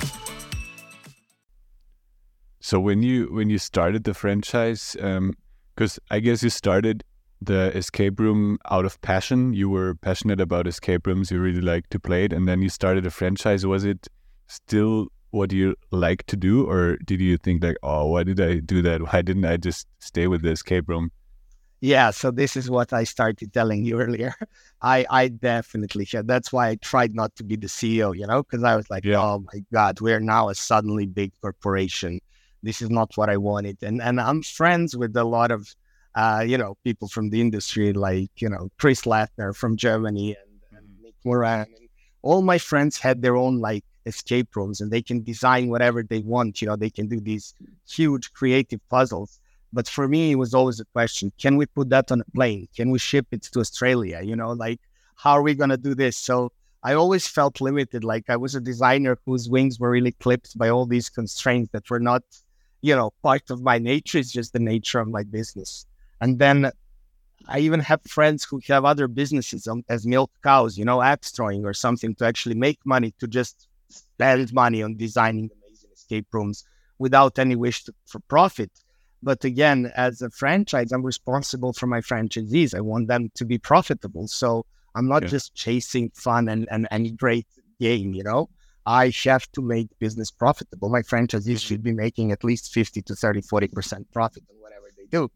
So 2.60 2.84
when 2.84 3.02
you 3.02 3.34
when 3.34 3.48
you 3.48 3.56
started 3.56 4.04
the 4.04 4.12
franchise, 4.12 4.94
because 5.74 5.96
um, 5.96 6.04
I 6.10 6.20
guess 6.20 6.42
you 6.42 6.50
started 6.50 7.02
the 7.40 7.74
escape 7.74 8.20
room 8.20 8.58
out 8.70 8.84
of 8.84 9.00
passion. 9.00 9.54
You 9.54 9.70
were 9.70 9.94
passionate 9.94 10.38
about 10.38 10.68
escape 10.68 11.06
rooms. 11.06 11.30
You 11.30 11.40
really 11.40 11.62
liked 11.62 11.88
to 11.92 11.98
play 11.98 12.26
it, 12.26 12.34
and 12.34 12.46
then 12.46 12.60
you 12.60 12.68
started 12.68 13.06
a 13.06 13.10
franchise. 13.10 13.64
Was 13.64 13.86
it 13.86 14.06
still 14.48 15.08
what 15.34 15.50
do 15.50 15.56
you 15.56 15.74
like 15.90 16.24
to 16.26 16.36
do, 16.36 16.68
or 16.68 16.96
did 17.04 17.20
you 17.20 17.36
think 17.36 17.62
like, 17.62 17.76
oh, 17.82 18.06
why 18.06 18.22
did 18.22 18.40
I 18.40 18.60
do 18.60 18.82
that? 18.82 19.02
Why 19.02 19.22
didn't 19.22 19.44
I 19.44 19.56
just 19.56 19.86
stay 19.98 20.26
with 20.26 20.42
the 20.42 20.50
escape 20.50 20.88
room? 20.88 21.10
Yeah, 21.80 22.10
so 22.12 22.30
this 22.30 22.56
is 22.56 22.70
what 22.70 22.92
I 22.92 23.04
started 23.04 23.52
telling 23.52 23.84
you 23.84 24.00
earlier. 24.06 24.34
I 24.80 25.06
I 25.10 25.28
definitely 25.28 26.04
should. 26.04 26.26
That's 26.28 26.52
why 26.52 26.68
I 26.68 26.74
tried 26.76 27.14
not 27.14 27.34
to 27.36 27.44
be 27.44 27.56
the 27.56 27.66
CEO, 27.66 28.16
you 28.16 28.26
know, 28.26 28.42
because 28.42 28.62
I 28.62 28.76
was 28.76 28.88
like, 28.88 29.04
yeah. 29.04 29.20
oh 29.20 29.44
my 29.52 29.60
god, 29.72 30.00
we're 30.00 30.20
now 30.20 30.48
a 30.48 30.54
suddenly 30.54 31.06
big 31.06 31.32
corporation 31.42 32.20
this 32.64 32.80
is 32.80 32.90
not 32.90 33.16
what 33.16 33.30
I 33.30 33.36
wanted. 33.36 33.76
And 33.82 34.02
and 34.02 34.20
I'm 34.20 34.42
friends 34.42 34.96
with 34.96 35.14
a 35.16 35.22
lot 35.22 35.50
of 35.52 35.72
uh, 36.16 36.42
you 36.44 36.58
know 36.58 36.76
people 36.82 37.08
from 37.08 37.30
the 37.30 37.40
industry, 37.40 37.92
like 37.92 38.30
you 38.36 38.48
know 38.48 38.70
Chris 38.78 39.02
Lattner 39.02 39.54
from 39.54 39.76
Germany 39.76 40.34
and, 40.34 40.78
and 40.78 40.88
mm-hmm. 40.88 41.04
Nick 41.04 41.14
Moran. 41.24 41.66
And 41.78 41.88
all 42.22 42.42
my 42.42 42.58
friends 42.58 42.98
had 42.98 43.22
their 43.22 43.36
own 43.36 43.60
like 43.60 43.84
escape 44.06 44.54
rooms, 44.56 44.80
and 44.80 44.90
they 44.90 45.02
can 45.02 45.22
design 45.22 45.68
whatever 45.68 46.02
they 46.02 46.20
want. 46.20 46.60
You 46.60 46.68
know, 46.68 46.76
they 46.76 46.90
can 46.90 47.08
do 47.08 47.20
these 47.20 47.54
huge 47.88 48.32
creative 48.32 48.80
puzzles. 48.88 49.40
But 49.72 49.88
for 49.88 50.06
me, 50.06 50.32
it 50.32 50.36
was 50.36 50.54
always 50.54 50.80
a 50.80 50.84
question: 50.86 51.32
Can 51.38 51.56
we 51.56 51.66
put 51.66 51.90
that 51.90 52.12
on 52.12 52.20
a 52.20 52.30
plane? 52.34 52.68
Can 52.76 52.90
we 52.90 52.98
ship 52.98 53.26
it 53.32 53.42
to 53.42 53.60
Australia? 53.60 54.20
You 54.22 54.36
know, 54.36 54.52
like 54.52 54.80
how 55.16 55.32
are 55.32 55.42
we 55.42 55.54
gonna 55.54 55.76
do 55.76 55.94
this? 55.94 56.16
So 56.16 56.52
I 56.82 56.94
always 56.94 57.26
felt 57.26 57.60
limited. 57.60 58.04
Like 58.04 58.28
I 58.28 58.36
was 58.36 58.54
a 58.54 58.60
designer 58.60 59.18
whose 59.24 59.48
wings 59.48 59.78
were 59.80 59.90
really 59.90 60.12
clipped 60.12 60.56
by 60.58 60.68
all 60.68 60.86
these 60.86 61.08
constraints 61.08 61.70
that 61.72 61.88
were 61.90 62.00
not 62.00 62.22
you 62.84 62.94
know, 62.94 63.10
part 63.22 63.48
of 63.48 63.62
my 63.62 63.78
nature 63.78 64.18
It's 64.18 64.30
just 64.30 64.52
the 64.52 64.58
nature 64.58 64.98
of 64.98 65.08
my 65.08 65.22
business. 65.22 65.86
And 66.20 66.38
then 66.38 66.70
I 67.48 67.60
even 67.60 67.80
have 67.80 68.02
friends 68.02 68.44
who 68.44 68.60
have 68.68 68.84
other 68.84 69.08
businesses 69.08 69.66
um, 69.66 69.82
as 69.88 70.06
milk 70.06 70.30
cows, 70.42 70.76
you 70.76 70.84
know, 70.84 71.00
app 71.00 71.24
storing 71.24 71.64
or 71.64 71.72
something 71.72 72.14
to 72.16 72.26
actually 72.26 72.56
make 72.56 72.78
money 72.84 73.14
to 73.20 73.26
just 73.26 73.68
spend 73.94 74.52
money 74.52 74.82
on 74.82 74.96
designing 74.96 75.50
amazing 75.50 75.90
escape 75.92 76.26
rooms 76.32 76.64
without 76.98 77.38
any 77.38 77.56
wish 77.56 77.84
to, 77.84 77.94
for 78.06 78.20
profit. 78.20 78.70
But 79.22 79.44
again, 79.44 79.90
as 79.96 80.20
a 80.20 80.30
franchise, 80.30 80.92
I'm 80.92 81.02
responsible 81.02 81.72
for 81.72 81.86
my 81.86 82.00
franchisees. 82.00 82.74
I 82.74 82.80
want 82.80 83.08
them 83.08 83.30
to 83.34 83.44
be 83.44 83.58
profitable. 83.58 84.28
So 84.28 84.66
I'm 84.94 85.08
not 85.08 85.22
yeah. 85.22 85.28
just 85.28 85.54
chasing 85.54 86.10
fun 86.14 86.48
and, 86.48 86.68
and, 86.70 86.86
and 86.90 87.16
great 87.16 87.46
game, 87.80 88.14
you 88.14 88.22
know? 88.22 88.48
I 88.86 89.12
have 89.24 89.50
to 89.52 89.62
make 89.62 89.88
business 89.98 90.30
profitable. 90.30 90.90
My 90.90 91.00
franchisees 91.00 91.44
mm-hmm. 91.44 91.56
should 91.56 91.82
be 91.82 91.92
making 91.92 92.32
at 92.32 92.44
least 92.44 92.72
50 92.72 93.00
to 93.02 93.14
30, 93.14 93.40
40% 93.42 94.04
profit 94.12 94.42
on 94.50 94.56
whatever 94.60 94.86
they 94.96 95.06
do. 95.06 95.30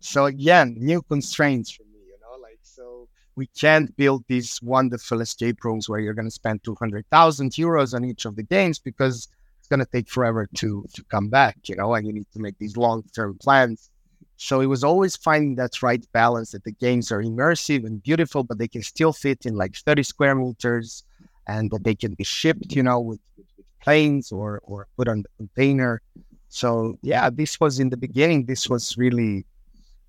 So 0.00 0.24
again, 0.26 0.76
new 0.78 1.02
constraints 1.02 1.70
for 1.70 1.82
me, 1.84 1.98
you 2.06 2.16
know, 2.22 2.40
like, 2.40 2.60
so 2.62 3.08
we 3.36 3.46
can't 3.48 3.96
build 3.96 4.24
these 4.28 4.60
wonderful 4.62 5.20
escape 5.20 5.64
rooms 5.64 5.88
where 5.88 6.00
you're 6.00 6.14
going 6.14 6.26
to 6.26 6.30
spend 6.30 6.62
200,000 6.64 7.52
euros 7.52 7.94
on 7.94 8.04
each 8.04 8.24
of 8.24 8.36
the 8.36 8.42
games 8.42 8.78
because 8.78 9.28
it's 9.58 9.68
going 9.68 9.80
to 9.80 9.86
take 9.86 10.08
forever 10.08 10.48
to, 10.56 10.84
to 10.94 11.04
come 11.04 11.28
back, 11.28 11.56
you 11.64 11.76
know, 11.76 11.94
and 11.94 12.06
you 12.06 12.12
need 12.12 12.30
to 12.32 12.38
make 12.38 12.58
these 12.58 12.76
long-term 12.76 13.38
plans. 13.38 13.90
So 14.36 14.60
it 14.60 14.66
was 14.66 14.84
always 14.84 15.16
finding 15.16 15.54
that 15.56 15.82
right 15.82 16.04
balance 16.12 16.52
that 16.52 16.64
the 16.64 16.72
games 16.72 17.10
are 17.12 17.22
immersive 17.22 17.86
and 17.86 18.02
beautiful, 18.02 18.44
but 18.44 18.58
they 18.58 18.68
can 18.68 18.82
still 18.82 19.12
fit 19.12 19.46
in 19.46 19.54
like 19.54 19.76
30 19.76 20.02
square 20.02 20.34
meters 20.34 21.04
and 21.46 21.70
that 21.70 21.84
they 21.84 21.94
can 21.94 22.14
be 22.14 22.24
shipped, 22.24 22.74
you 22.74 22.82
know, 22.82 23.00
with, 23.00 23.20
with, 23.36 23.46
planes 23.84 24.32
or 24.32 24.60
or 24.64 24.88
put 24.96 25.08
on 25.08 25.22
the 25.22 25.28
container. 25.36 26.00
So 26.48 26.98
yeah, 27.02 27.28
this 27.30 27.60
was 27.60 27.78
in 27.78 27.90
the 27.90 27.96
beginning. 27.96 28.46
This 28.46 28.68
was 28.68 28.96
really 28.96 29.44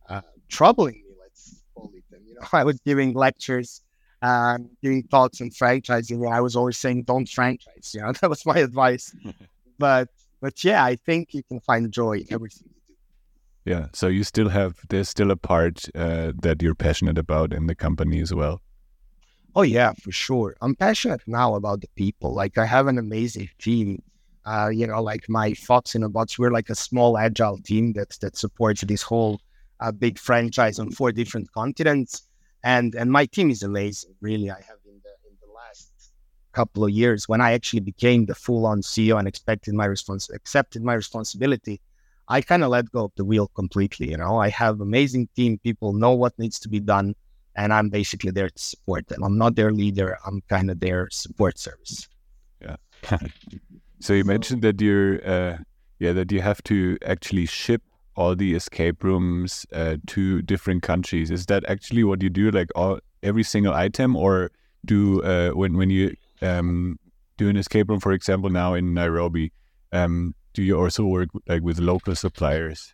uh, 0.08 0.22
troubling 0.48 0.96
me. 0.96 1.14
Let's 1.20 1.62
call 1.74 1.92
it. 1.94 2.04
And, 2.12 2.25
you 2.36 2.42
know, 2.54 2.60
I 2.60 2.64
was 2.64 2.80
giving 2.86 3.14
lectures, 3.14 3.82
um, 4.22 4.70
giving 4.82 5.04
talks 5.08 5.42
on 5.42 5.50
franchising, 5.50 6.24
and 6.26 6.34
I 6.34 6.42
was 6.42 6.56
always 6.56 6.78
saying, 6.78 7.04
"Don't 7.04 7.28
franchise." 7.28 7.92
You 7.94 8.02
know, 8.02 8.12
that 8.22 8.30
was 8.30 8.46
my 8.46 8.58
advice. 8.58 9.16
but 9.80 10.10
but 10.42 10.64
yeah, 10.64 10.84
I 10.84 10.96
think 10.96 11.34
you 11.34 11.44
can 11.44 11.60
find 11.60 11.92
joy 11.92 12.20
in 12.20 12.28
everything 12.32 12.68
you 12.68 12.82
do. 12.88 13.72
Yeah. 13.72 13.88
So 13.94 14.08
you 14.08 14.24
still 14.24 14.50
have 14.50 14.80
there's 14.90 15.10
still 15.10 15.32
a 15.32 15.36
part 15.36 15.86
uh, 15.96 16.34
that 16.42 16.62
you're 16.62 16.76
passionate 16.76 17.18
about 17.18 17.54
in 17.54 17.68
the 17.68 17.76
company 17.76 18.22
as 18.22 18.34
well. 18.34 18.62
Oh 19.56 19.62
yeah, 19.62 19.94
for 19.94 20.12
sure. 20.12 20.56
I'm 20.62 20.76
passionate 20.76 21.22
now 21.28 21.56
about 21.56 21.82
the 21.82 21.88
people. 21.96 22.34
Like 22.34 22.58
I 22.58 22.66
have 22.66 22.88
an 22.88 22.98
amazing 22.98 23.50
team. 23.58 24.02
Uh, 24.46 24.70
you 24.72 24.86
know, 24.86 25.02
like 25.02 25.28
my 25.28 25.54
Fox 25.54 25.96
in 25.96 26.04
a 26.04 26.10
Box, 26.10 26.38
we're 26.38 26.52
like 26.52 26.70
a 26.70 26.76
small 26.76 27.18
agile 27.18 27.58
team 27.58 27.94
that 27.94 28.18
that 28.22 28.38
supports 28.38 28.82
this 28.82 29.02
whole 29.02 29.40
uh, 29.80 29.92
big 29.92 30.18
franchise 30.18 30.80
on 30.80 30.92
four 30.92 31.12
different 31.12 31.52
continents. 31.52 32.24
And 32.64 32.96
and 32.96 33.12
my 33.12 33.26
team 33.26 33.50
is 33.50 33.64
amazing. 33.64 34.16
Really, 34.22 34.50
I 34.50 34.56
have 34.56 34.80
in 34.86 35.00
the 35.04 35.14
in 35.30 35.36
the 35.42 35.52
last 35.54 35.92
couple 36.52 36.84
of 36.84 36.92
years 36.92 37.28
when 37.28 37.42
I 37.42 37.54
actually 37.54 37.82
became 37.82 38.26
the 38.26 38.36
full 38.36 38.66
on 38.66 38.82
CEO 38.82 39.20
and 39.20 39.28
expected 39.28 39.74
my 39.74 39.88
respons- 39.88 40.34
accepted 40.34 40.84
my 40.84 40.94
responsibility. 40.94 41.82
I 42.28 42.42
kind 42.42 42.64
of 42.64 42.70
let 42.70 42.92
go 42.92 43.06
of 43.06 43.12
the 43.18 43.26
wheel 43.26 43.48
completely. 43.50 44.10
You 44.10 44.18
know, 44.18 44.38
I 44.40 44.50
have 44.50 44.82
amazing 44.82 45.30
team. 45.36 45.60
People 45.60 45.94
know 45.94 46.14
what 46.14 46.34
needs 46.40 46.58
to 46.62 46.70
be 46.70 46.80
done 46.80 47.14
and 47.56 47.74
I'm 47.74 47.90
basically 47.90 48.32
there 48.32 48.50
to 48.50 48.62
support 48.62 49.08
them. 49.08 49.24
I'm 49.24 49.38
not 49.38 49.56
their 49.56 49.72
leader. 49.72 50.18
I'm 50.26 50.42
kind 50.50 50.70
of 50.70 50.80
their 50.80 51.10
support 51.10 51.58
service. 51.58 52.08
Yeah. 52.62 52.76
so 54.00 54.14
you 54.14 54.26
mentioned 54.26 54.62
that 54.64 54.82
you're, 54.82 55.26
uh, 55.28 55.58
yeah, 56.00 56.12
that 56.14 56.32
you 56.32 56.42
have 56.42 56.62
to 56.64 56.98
actually 57.06 57.46
ship 57.46 57.82
all 58.16 58.36
the 58.36 58.54
escape 58.56 59.04
rooms 59.04 59.66
uh, 59.74 59.98
to 60.08 60.42
different 60.42 60.84
countries. 60.84 61.32
Is 61.32 61.46
that 61.48 61.66
actually 61.70 62.04
what 62.04 62.22
you 62.22 62.30
do, 62.30 62.52
like 62.52 62.70
all 62.76 63.00
every 63.24 63.44
single 63.44 63.74
item, 63.74 64.16
or 64.16 64.52
do 64.86 65.22
uh, 65.24 65.52
when 65.52 65.78
when 65.78 65.90
you 65.90 66.16
um, 66.42 66.98
do 67.38 67.50
an 67.50 67.58
escape 67.58 67.90
room, 67.90 68.00
for 68.00 68.14
example, 68.14 68.50
now 68.50 68.74
in 68.74 68.94
Nairobi? 68.94 69.52
Um, 69.92 70.34
do 70.54 70.64
you 70.64 70.80
also 70.80 71.06
work 71.06 71.30
like 71.48 71.62
with 71.62 71.80
local 71.80 72.16
suppliers? 72.16 72.94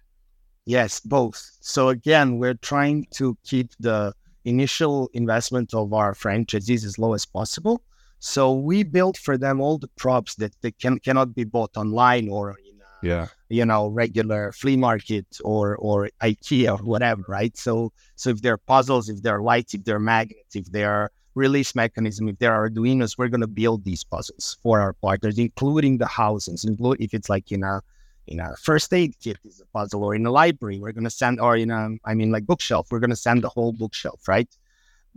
Yes, 0.66 1.00
both. 1.00 1.58
So 1.62 1.90
again, 1.90 2.38
we're 2.38 2.56
trying 2.56 3.08
to 3.12 3.38
keep 3.44 3.72
the 3.80 4.14
initial 4.46 5.10
investment 5.14 5.74
of 5.74 5.94
our 5.94 6.14
franchisees 6.14 6.86
as 6.86 6.98
low 6.98 7.14
as 7.14 7.26
possible. 7.26 7.84
So 8.20 8.54
we 8.54 8.84
build 8.84 9.18
for 9.18 9.38
them 9.38 9.60
all 9.60 9.78
the 9.78 9.88
props 9.90 10.36
that 10.36 10.54
they 10.62 10.72
can 10.72 11.00
cannot 11.00 11.34
be 11.34 11.44
bought 11.44 11.76
online 11.76 12.30
or 12.30 12.56
Yeah. 13.04 13.28
you 13.50 13.66
know 13.66 13.88
regular 13.88 14.52
flea 14.52 14.78
market 14.78 15.26
or 15.44 15.76
or 15.78 16.10
IKEA 16.22 16.80
or 16.80 16.84
whatever, 16.84 17.24
right? 17.28 17.56
So 17.58 17.92
so 18.16 18.30
if 18.30 18.42
they're 18.42 18.58
puzzles, 18.58 19.10
if 19.10 19.22
they're 19.22 19.42
lights, 19.42 19.74
if 19.74 19.84
they're 19.84 20.00
magnets, 20.00 20.56
if 20.56 20.66
they're 20.72 21.10
release 21.36 21.76
mechanism, 21.76 22.28
if 22.28 22.38
there 22.40 22.54
are 22.54 22.70
Arduinos, 22.70 23.18
we're 23.18 23.30
going 23.30 23.42
to 23.42 23.48
build 23.48 23.84
these 23.86 24.04
puzzles 24.04 24.58
for 24.62 24.80
our 24.82 24.94
partners, 24.94 25.38
including 25.38 25.98
the 25.98 26.08
housings, 26.08 26.66
include 26.66 26.98
if 27.00 27.14
it's 27.14 27.30
like 27.30 27.52
in 27.52 27.64
a 27.64 27.82
in 28.28 28.40
a 28.40 28.56
first 28.58 28.94
aid 28.94 29.16
kit 29.22 29.38
is 29.44 29.62
a 29.62 29.66
puzzle 29.78 30.04
or 30.04 30.16
in 30.16 30.26
a 30.26 30.32
library, 30.32 30.80
we're 30.80 30.92
going 30.92 31.04
to 31.04 31.10
send, 31.10 31.40
or 31.40 31.58
in 31.58 31.72
a, 31.72 31.90
I 32.06 32.14
mean, 32.14 32.32
like 32.32 32.46
bookshelf, 32.46 32.88
we're 32.92 33.00
going 33.00 33.10
to 33.10 33.16
send 33.16 33.44
the 33.44 33.50
whole 33.50 33.74
bookshelf, 33.74 34.28
right? 34.28 34.48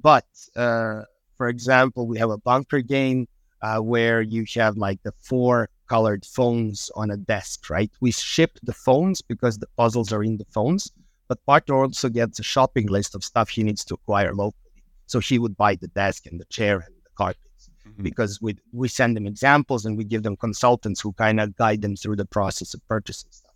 But 0.00 0.26
uh, 0.56 1.02
for 1.36 1.48
example, 1.48 2.06
we 2.06 2.18
have 2.18 2.30
a 2.30 2.38
bunker 2.38 2.80
game 2.80 3.28
uh, 3.62 3.78
where 3.78 4.20
you 4.22 4.44
have 4.54 4.76
like 4.76 5.02
the 5.02 5.12
four 5.20 5.68
colored 5.94 6.24
phones 6.38 6.90
on 7.00 7.08
a 7.16 7.18
desk, 7.34 7.58
right? 7.76 7.92
We 8.04 8.10
ship 8.12 8.52
the 8.68 8.78
phones 8.86 9.18
because 9.32 9.54
the 9.58 9.70
puzzles 9.80 10.10
are 10.14 10.24
in 10.30 10.36
the 10.42 10.48
phones, 10.56 10.82
but 11.28 11.44
partner 11.52 11.76
also 11.84 12.08
gets 12.20 12.36
a 12.38 12.42
shopping 12.54 12.88
list 12.96 13.14
of 13.14 13.22
stuff 13.30 13.48
he 13.48 13.62
needs 13.68 13.84
to 13.86 13.94
acquire 13.98 14.32
locally. 14.42 14.82
So 15.06 15.16
he 15.28 15.36
would 15.42 15.56
buy 15.64 15.72
the 15.76 15.92
desk 16.02 16.20
and 16.30 16.36
the 16.42 16.50
chair 16.56 16.76
and 16.86 16.94
the 17.06 17.14
carpets 17.22 17.44
Mm-hmm. 17.86 18.02
because 18.02 18.40
we 18.40 18.56
we 18.72 18.88
send 18.88 19.14
them 19.14 19.26
examples 19.26 19.84
and 19.84 19.98
we 19.98 20.04
give 20.04 20.22
them 20.22 20.36
consultants 20.36 21.00
who 21.02 21.12
kind 21.12 21.38
of 21.38 21.54
guide 21.56 21.82
them 21.82 21.96
through 21.96 22.16
the 22.16 22.24
process 22.24 22.72
of 22.72 22.80
purchasing 22.88 23.30
stuff. 23.30 23.52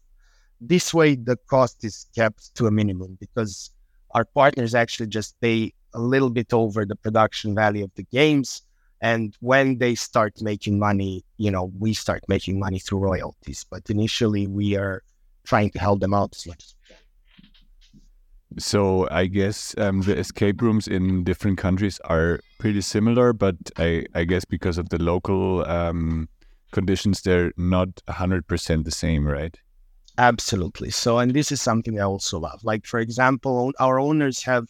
This 0.60 0.92
way, 0.92 1.14
the 1.14 1.36
cost 1.48 1.82
is 1.82 2.06
kept 2.14 2.54
to 2.56 2.66
a 2.66 2.70
minimum 2.70 3.16
because 3.18 3.70
our 4.10 4.26
partners 4.26 4.74
actually 4.74 5.06
just 5.08 5.40
pay 5.40 5.72
a 5.94 6.00
little 6.14 6.28
bit 6.28 6.52
over 6.52 6.84
the 6.84 6.96
production 6.96 7.54
value 7.54 7.84
of 7.84 7.92
the 7.94 8.06
games. 8.20 8.62
And 9.00 9.36
when 9.40 9.78
they 9.78 9.94
start 9.94 10.42
making 10.42 10.78
money, 10.78 11.24
you 11.36 11.50
know, 11.50 11.72
we 11.78 11.94
start 11.94 12.24
making 12.28 12.58
money 12.58 12.78
through 12.78 12.98
royalties. 12.98 13.64
But 13.70 13.88
initially, 13.90 14.46
we 14.46 14.76
are 14.76 15.02
trying 15.44 15.70
to 15.70 15.78
help 15.78 16.00
them 16.00 16.14
out 16.14 16.34
as 16.34 16.46
much 16.46 16.64
as 16.64 16.74
we 16.82 16.94
can. 16.94 18.60
So 18.60 19.08
I 19.10 19.26
guess 19.26 19.74
um, 19.78 20.00
the 20.02 20.16
escape 20.18 20.60
rooms 20.62 20.88
in 20.88 21.22
different 21.22 21.58
countries 21.58 22.00
are 22.04 22.40
pretty 22.58 22.80
similar, 22.80 23.32
but 23.32 23.56
I, 23.76 24.06
I 24.14 24.24
guess 24.24 24.44
because 24.44 24.78
of 24.78 24.88
the 24.88 25.00
local 25.00 25.64
um, 25.66 26.28
conditions, 26.72 27.22
they're 27.22 27.52
not 27.56 27.88
hundred 28.08 28.46
percent 28.46 28.84
the 28.84 28.90
same, 28.90 29.28
right? 29.28 29.56
Absolutely. 30.16 30.90
So, 30.90 31.18
and 31.18 31.32
this 31.32 31.52
is 31.52 31.62
something 31.62 32.00
I 32.00 32.02
also 32.04 32.40
love. 32.40 32.64
Like, 32.64 32.84
for 32.84 32.98
example, 32.98 33.72
our 33.78 34.00
owners 34.00 34.42
have 34.42 34.66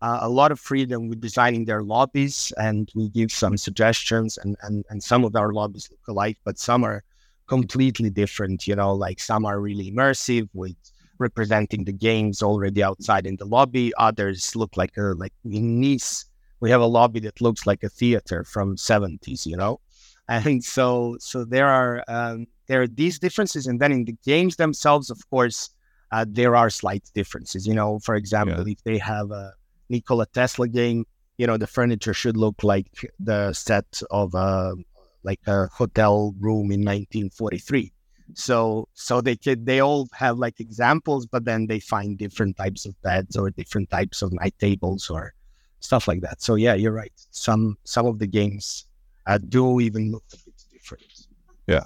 uh, 0.00 0.18
a 0.22 0.28
lot 0.28 0.52
of 0.52 0.60
freedom 0.60 1.08
with 1.08 1.20
designing 1.20 1.64
their 1.64 1.82
lobbies, 1.82 2.52
and 2.56 2.90
we 2.94 3.08
give 3.08 3.32
some 3.32 3.56
suggestions. 3.56 4.38
And, 4.38 4.56
and 4.62 4.84
and 4.90 5.02
some 5.02 5.24
of 5.24 5.34
our 5.36 5.52
lobbies 5.52 5.88
look 5.90 6.00
alike, 6.08 6.38
but 6.44 6.58
some 6.58 6.84
are 6.84 7.02
completely 7.46 8.10
different. 8.10 8.66
You 8.66 8.76
know, 8.76 8.94
like 8.94 9.20
some 9.20 9.44
are 9.44 9.60
really 9.60 9.90
immersive 9.90 10.48
with 10.54 10.76
representing 11.18 11.84
the 11.84 11.92
games 11.92 12.42
already 12.42 12.82
outside 12.82 13.26
in 13.26 13.36
the 13.36 13.44
lobby. 13.46 13.92
Others 13.98 14.54
look 14.54 14.76
like 14.76 14.96
a 14.96 15.14
like 15.16 15.32
in 15.44 15.80
Nice, 15.80 16.26
we 16.60 16.70
have 16.70 16.80
a 16.80 16.86
lobby 16.86 17.20
that 17.20 17.40
looks 17.40 17.66
like 17.66 17.82
a 17.82 17.88
theater 17.88 18.44
from 18.44 18.76
70s. 18.76 19.46
You 19.46 19.56
know, 19.56 19.80
and 20.28 20.62
so 20.64 21.16
so 21.20 21.44
there 21.44 21.66
are. 21.68 22.04
Um, 22.08 22.46
there 22.68 22.82
are 22.82 22.86
these 22.86 23.18
differences, 23.18 23.66
and 23.66 23.80
then 23.80 23.92
in 23.92 24.04
the 24.04 24.14
games 24.26 24.56
themselves, 24.56 25.08
of 25.08 25.18
course, 25.30 25.70
uh, 26.12 26.26
there 26.28 26.54
are 26.54 26.68
slight 26.68 27.02
differences. 27.14 27.66
You 27.66 27.72
know, 27.72 27.98
for 28.00 28.14
example, 28.14 28.62
Yeah. 28.66 28.72
if 28.72 28.82
they 28.84 28.98
have 28.98 29.30
a 29.30 29.54
Nikola 29.88 30.26
Tesla 30.26 30.68
game, 30.68 31.06
you 31.36 31.46
know, 31.46 31.56
the 31.56 31.66
furniture 31.66 32.14
should 32.14 32.36
look 32.36 32.62
like 32.62 32.90
the 33.18 33.52
set 33.52 34.02
of 34.10 34.34
a 34.34 34.74
like 35.22 35.40
a 35.46 35.66
hotel 35.68 36.34
room 36.38 36.70
in 36.70 36.80
1943. 36.80 37.92
So, 38.34 38.88
so 38.94 39.20
they 39.20 39.36
could 39.36 39.66
they 39.66 39.80
all 39.80 40.08
have 40.12 40.38
like 40.38 40.60
examples, 40.60 41.26
but 41.26 41.44
then 41.44 41.66
they 41.66 41.80
find 41.80 42.18
different 42.18 42.56
types 42.56 42.84
of 42.86 43.00
beds 43.02 43.36
or 43.36 43.50
different 43.50 43.90
types 43.90 44.22
of 44.22 44.32
night 44.32 44.54
tables 44.58 45.08
or 45.08 45.32
stuff 45.80 46.08
like 46.08 46.20
that. 46.20 46.42
So, 46.42 46.54
yeah, 46.54 46.74
you're 46.74 46.92
right. 46.92 47.12
Some 47.30 47.78
some 47.84 48.06
of 48.06 48.18
the 48.18 48.26
games 48.26 48.84
uh, 49.26 49.38
do 49.38 49.80
even 49.80 50.12
look 50.12 50.24
a 50.32 50.36
bit 50.36 50.54
different. 50.72 51.26
Yeah. 51.66 51.84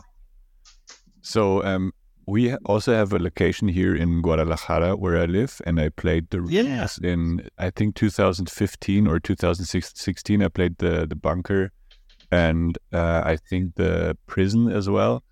So 1.22 1.62
um, 1.64 1.92
we 2.26 2.54
also 2.66 2.94
have 2.94 3.12
a 3.12 3.18
location 3.18 3.68
here 3.68 3.94
in 3.94 4.22
Guadalajara 4.22 4.96
where 4.96 5.18
I 5.18 5.26
live, 5.26 5.60
and 5.66 5.80
I 5.80 5.88
played 5.90 6.30
the 6.30 6.44
Yeah. 6.48 6.86
in 7.02 7.48
I 7.58 7.70
think 7.70 7.94
2015 7.96 9.06
or 9.06 9.18
2016. 9.20 10.42
I 10.42 10.48
played 10.48 10.78
the 10.78 11.06
the 11.06 11.16
bunker, 11.16 11.70
and 12.30 12.78
uh, 12.92 13.22
I 13.24 13.36
think 13.48 13.74
the 13.74 14.16
prison 14.26 14.68
as 14.70 14.88
well. 14.88 15.22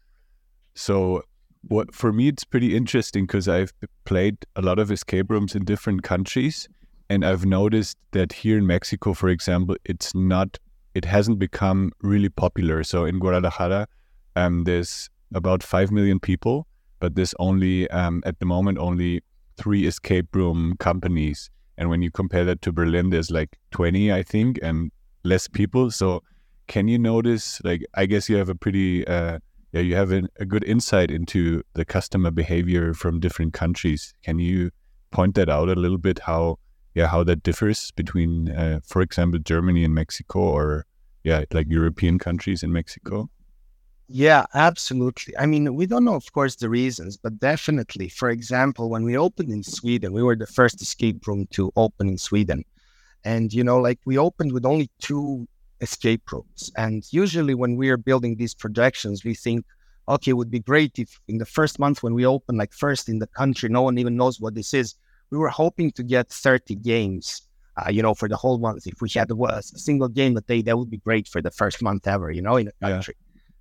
So 0.74 1.22
what 1.68 1.94
for 1.94 2.12
me 2.12 2.28
it's 2.28 2.44
pretty 2.44 2.74
interesting 2.74 3.26
because 3.26 3.46
I've 3.46 3.72
played 4.04 4.36
a 4.56 4.62
lot 4.62 4.78
of 4.78 4.90
escape 4.90 5.30
rooms 5.30 5.54
in 5.54 5.64
different 5.64 6.02
countries, 6.02 6.68
and 7.08 7.24
I've 7.24 7.44
noticed 7.44 7.96
that 8.12 8.32
here 8.32 8.56
in 8.58 8.66
Mexico, 8.66 9.14
for 9.14 9.28
example, 9.28 9.76
it's 9.84 10.14
not 10.14 10.58
it 10.94 11.04
hasn't 11.04 11.38
become 11.38 11.92
really 12.02 12.28
popular. 12.30 12.82
So 12.82 13.04
in 13.04 13.18
Guadalajara, 13.20 13.86
um, 14.34 14.64
there's 14.64 15.08
about 15.32 15.62
5 15.62 15.92
million 15.92 16.18
people, 16.18 16.66
but 17.00 17.14
there's 17.16 17.34
only, 17.38 17.90
um, 17.90 18.22
at 18.24 18.38
the 18.38 18.46
moment, 18.46 18.78
only 18.78 19.22
three 19.56 19.86
escape 19.86 20.34
room 20.34 20.76
companies. 20.78 21.50
And 21.76 21.90
when 21.90 22.02
you 22.02 22.10
compare 22.10 22.44
that 22.44 22.62
to 22.62 22.72
Berlin, 22.72 23.10
there's 23.10 23.30
like 23.30 23.58
20, 23.72 24.12
I 24.12 24.22
think, 24.22 24.58
and 24.62 24.92
less 25.24 25.48
people. 25.48 25.90
So 25.90 26.22
can 26.66 26.88
you 26.88 26.98
notice, 26.98 27.60
like, 27.64 27.82
I 27.94 28.06
guess 28.06 28.28
you 28.28 28.36
have 28.36 28.48
a 28.48 28.54
pretty, 28.54 29.06
uh, 29.06 29.38
yeah, 29.72 29.80
you 29.80 29.96
have 29.96 30.12
an, 30.12 30.28
a 30.38 30.44
good 30.44 30.64
insight 30.64 31.10
into 31.10 31.62
the 31.74 31.84
customer 31.84 32.30
behavior 32.30 32.92
from 32.94 33.18
different 33.18 33.54
countries. 33.54 34.14
Can 34.22 34.38
you 34.38 34.70
point 35.10 35.34
that 35.36 35.48
out 35.48 35.68
a 35.68 35.74
little 35.74 35.98
bit? 35.98 36.20
How, 36.20 36.58
yeah, 36.94 37.06
how 37.06 37.24
that 37.24 37.42
differs 37.42 37.90
between, 37.92 38.50
uh, 38.50 38.80
for 38.84 39.00
example, 39.00 39.40
Germany 39.40 39.84
and 39.84 39.94
Mexico, 39.94 40.40
or 40.40 40.86
yeah, 41.24 41.44
like 41.52 41.66
European 41.70 42.18
countries 42.18 42.62
in 42.62 42.72
Mexico? 42.72 43.30
Yeah, 44.12 44.46
absolutely. 44.54 45.36
I 45.38 45.46
mean, 45.46 45.72
we 45.76 45.86
don't 45.86 46.04
know, 46.04 46.16
of 46.16 46.32
course, 46.32 46.56
the 46.56 46.68
reasons, 46.68 47.16
but 47.16 47.38
definitely, 47.38 48.08
for 48.08 48.28
example, 48.30 48.90
when 48.90 49.04
we 49.04 49.16
opened 49.16 49.50
in 49.52 49.62
Sweden, 49.62 50.12
we 50.12 50.22
were 50.22 50.34
the 50.34 50.48
first 50.48 50.82
escape 50.82 51.24
room 51.28 51.46
to 51.52 51.70
open 51.76 52.08
in 52.08 52.18
Sweden. 52.18 52.64
And, 53.24 53.52
you 53.52 53.62
know, 53.62 53.78
like 53.78 54.00
we 54.04 54.18
opened 54.18 54.52
with 54.52 54.66
only 54.66 54.90
two 55.00 55.46
escape 55.80 56.32
rooms. 56.32 56.72
And 56.76 57.04
usually, 57.12 57.54
when 57.54 57.76
we 57.76 57.88
are 57.90 57.96
building 57.96 58.34
these 58.36 58.54
projections, 58.54 59.24
we 59.24 59.34
think, 59.34 59.64
okay, 60.08 60.30
it 60.32 60.34
would 60.34 60.50
be 60.50 60.58
great 60.60 60.98
if 60.98 61.20
in 61.28 61.38
the 61.38 61.46
first 61.46 61.78
month 61.78 62.02
when 62.02 62.14
we 62.14 62.26
open, 62.26 62.56
like 62.56 62.72
first 62.72 63.08
in 63.08 63.20
the 63.20 63.28
country, 63.28 63.68
no 63.68 63.82
one 63.82 63.96
even 63.98 64.16
knows 64.16 64.40
what 64.40 64.56
this 64.56 64.74
is. 64.74 64.96
We 65.30 65.38
were 65.38 65.50
hoping 65.50 65.92
to 65.92 66.02
get 66.02 66.30
30 66.30 66.74
games, 66.74 67.42
uh, 67.76 67.90
you 67.90 68.02
know, 68.02 68.14
for 68.14 68.28
the 68.28 68.36
whole 68.36 68.58
month. 68.58 68.88
If 68.88 69.00
we 69.00 69.08
had 69.10 69.30
a, 69.30 69.36
a 69.44 69.62
single 69.62 70.08
game 70.08 70.36
a 70.36 70.40
day, 70.40 70.62
that 70.62 70.76
would 70.76 70.90
be 70.90 70.98
great 70.98 71.28
for 71.28 71.40
the 71.40 71.52
first 71.52 71.80
month 71.80 72.08
ever, 72.08 72.32
you 72.32 72.42
know, 72.42 72.56
in 72.56 72.68
a 72.68 72.72
Yeah. 72.88 73.02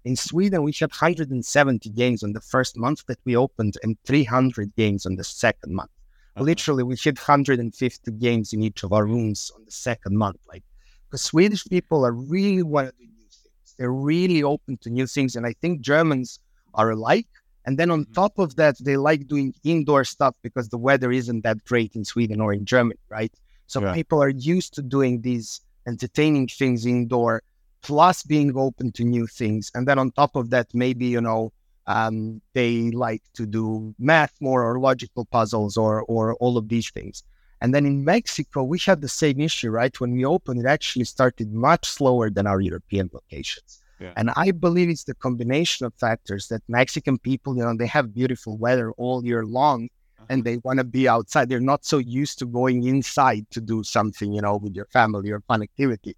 In 0.05 0.15
Sweden, 0.15 0.63
we 0.63 0.71
had 0.71 0.91
170 0.91 1.89
games 1.89 2.23
on 2.23 2.33
the 2.33 2.41
first 2.41 2.77
month 2.77 3.05
that 3.07 3.19
we 3.25 3.35
opened 3.35 3.77
and 3.83 3.97
300 4.05 4.75
games 4.75 5.05
on 5.05 5.15
the 5.15 5.23
second 5.23 5.73
month. 5.73 5.91
Uh-huh. 6.35 6.45
Literally, 6.45 6.83
we 6.83 6.95
had 7.03 7.17
150 7.17 8.11
games 8.13 8.53
in 8.53 8.63
each 8.63 8.83
of 8.83 8.93
our 8.93 9.05
rooms 9.05 9.51
on 9.55 9.65
the 9.65 9.71
second 9.71 10.17
month. 10.17 10.39
Like, 10.47 10.63
because 11.09 11.21
Swedish 11.21 11.65
people 11.65 12.05
are 12.05 12.13
really 12.13 12.63
want 12.63 12.89
to 12.89 12.93
do 12.97 13.05
new 13.05 13.27
things. 13.29 13.75
They're 13.77 13.91
really 13.91 14.41
open 14.41 14.77
to 14.77 14.89
new 14.89 15.05
things. 15.05 15.35
And 15.35 15.45
I 15.45 15.53
think 15.53 15.81
Germans 15.81 16.39
are 16.73 16.91
alike. 16.91 17.27
And 17.65 17.77
then 17.77 17.91
on 17.91 18.05
Mhm. 18.05 18.13
top 18.13 18.39
of 18.39 18.55
that, 18.55 18.77
they 18.79 18.95
like 18.95 19.27
doing 19.27 19.53
indoor 19.63 20.05
stuff 20.05 20.33
because 20.41 20.69
the 20.69 20.77
weather 20.77 21.11
isn't 21.11 21.41
that 21.43 21.65
great 21.65 21.95
in 21.95 22.05
Sweden 22.05 22.39
or 22.39 22.53
in 22.53 22.63
Germany, 22.63 22.99
right? 23.09 23.33
So 23.67 23.81
Yeah. 23.81 23.93
people 23.93 24.23
are 24.23 24.29
used 24.29 24.73
to 24.75 24.81
doing 24.81 25.21
these 25.21 25.61
entertaining 25.85 26.47
things 26.47 26.85
indoor 26.85 27.43
plus 27.81 28.23
being 28.23 28.55
open 28.57 28.91
to 28.93 29.03
new 29.03 29.27
things. 29.27 29.71
And 29.73 29.87
then 29.87 29.99
on 29.99 30.11
top 30.11 30.35
of 30.35 30.49
that, 30.49 30.67
maybe, 30.73 31.07
you 31.07 31.21
know, 31.21 31.51
um, 31.87 32.41
they 32.53 32.91
like 32.91 33.23
to 33.33 33.45
do 33.45 33.95
math 33.97 34.33
more 34.39 34.63
or 34.63 34.79
logical 34.79 35.25
puzzles 35.25 35.75
or, 35.75 36.03
or 36.03 36.35
all 36.35 36.57
of 36.57 36.69
these 36.69 36.89
things. 36.91 37.23
And 37.61 37.73
then 37.73 37.85
in 37.85 38.05
Mexico, 38.05 38.63
we 38.63 38.79
had 38.79 39.01
the 39.01 39.09
same 39.09 39.41
issue, 39.41 39.69
right? 39.69 39.99
When 39.99 40.13
we 40.13 40.23
opened, 40.23 40.61
it 40.61 40.67
actually 40.67 41.05
started 41.05 41.51
much 41.51 41.87
slower 41.89 42.29
than 42.29 42.47
our 42.47 42.61
European 42.61 43.09
locations. 43.11 43.81
Yeah. 43.99 44.13
And 44.15 44.31
I 44.37 44.51
believe 44.51 44.87
it's 44.87 45.03
the 45.03 45.15
combination 45.15 45.85
of 45.85 45.93
factors 45.95 46.47
that 46.47 46.61
Mexican 46.69 47.17
people, 47.17 47.57
you 47.57 47.63
know, 47.63 47.75
they 47.75 47.87
have 47.87 48.13
beautiful 48.13 48.57
weather 48.57 48.91
all 48.93 49.25
year 49.25 49.45
long 49.45 49.89
and 50.29 50.43
they 50.43 50.57
want 50.57 50.77
to 50.77 50.85
be 50.85 51.07
outside. 51.09 51.49
They're 51.49 51.59
not 51.59 51.83
so 51.83 51.97
used 51.97 52.39
to 52.39 52.45
going 52.45 52.83
inside 52.83 53.45
to 53.51 53.59
do 53.59 53.83
something, 53.83 54.31
you 54.31 54.41
know, 54.41 54.55
with 54.55 54.73
your 54.73 54.85
family 54.85 55.31
or 55.31 55.41
fun 55.41 55.61
activity. 55.63 56.15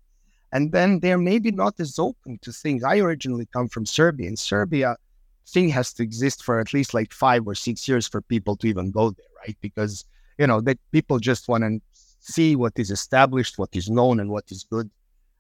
And 0.52 0.72
then 0.72 1.00
they're 1.00 1.18
maybe 1.18 1.52
not 1.52 1.80
as 1.80 1.98
open 1.98 2.40
to 2.42 2.52
things. 2.52 2.84
I 2.84 2.98
originally 3.00 3.48
come 3.54 3.70
from 3.70 3.86
Serbia. 3.86 4.28
In 4.28 4.36
Serbia, 4.36 4.98
thing 5.48 5.70
has 5.70 5.94
to 5.94 6.04
exist 6.04 6.44
for 6.44 6.60
at 6.60 6.74
least 6.74 6.94
like 6.94 7.14
five 7.14 7.48
or 7.48 7.56
six 7.56 7.88
years 7.88 8.08
for 8.08 8.22
people 8.22 8.56
to 8.58 8.68
even 8.68 8.92
go 8.92 9.12
there, 9.12 9.26
right? 9.46 9.58
Because 9.62 10.06
you 10.38 10.48
know 10.48 10.62
that 10.62 10.78
people 10.92 11.20
just 11.20 11.48
want 11.48 11.64
to 11.64 11.80
see 12.20 12.56
what 12.56 12.74
is 12.78 12.92
established, 12.92 13.58
what 13.58 13.70
is 13.74 13.90
known, 13.90 14.20
and 14.20 14.30
what 14.30 14.46
is 14.52 14.64
good. 14.64 14.90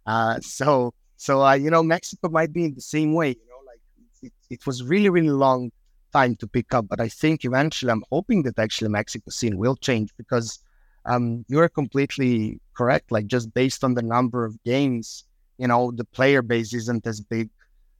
Uh, 0.05 0.39
so 0.41 0.93
so 1.17 1.43
uh, 1.43 1.53
you 1.53 1.69
know 1.69 1.83
Mexico 1.83 2.29
might 2.29 2.53
be 2.53 2.65
in 2.65 2.73
the 2.73 2.81
same 2.81 3.13
way. 3.13 3.29
You 3.29 3.47
know, 3.49 3.61
like 3.67 3.79
it, 4.21 4.33
it 4.49 4.65
was 4.65 4.83
really 4.83 5.09
really 5.09 5.29
long 5.29 5.71
time 6.13 6.35
to 6.35 6.47
pick 6.47 6.73
up, 6.73 6.87
but 6.87 6.99
I 6.99 7.07
think 7.07 7.45
eventually 7.45 7.91
I'm 7.91 8.03
hoping 8.11 8.43
that 8.43 8.59
actually 8.59 8.89
Mexico 8.89 9.31
scene 9.31 9.57
will 9.57 9.77
change 9.77 10.09
because 10.17 10.59
um, 11.05 11.45
you 11.47 11.59
are 11.59 11.69
completely 11.69 12.59
correct. 12.75 13.11
Like 13.11 13.27
just 13.27 13.53
based 13.53 13.83
on 13.83 13.93
the 13.93 14.01
number 14.01 14.45
of 14.45 14.61
games, 14.63 15.25
you 15.57 15.67
know, 15.67 15.91
the 15.91 16.05
player 16.05 16.41
base 16.41 16.73
isn't 16.73 17.05
as 17.05 17.21
big 17.21 17.49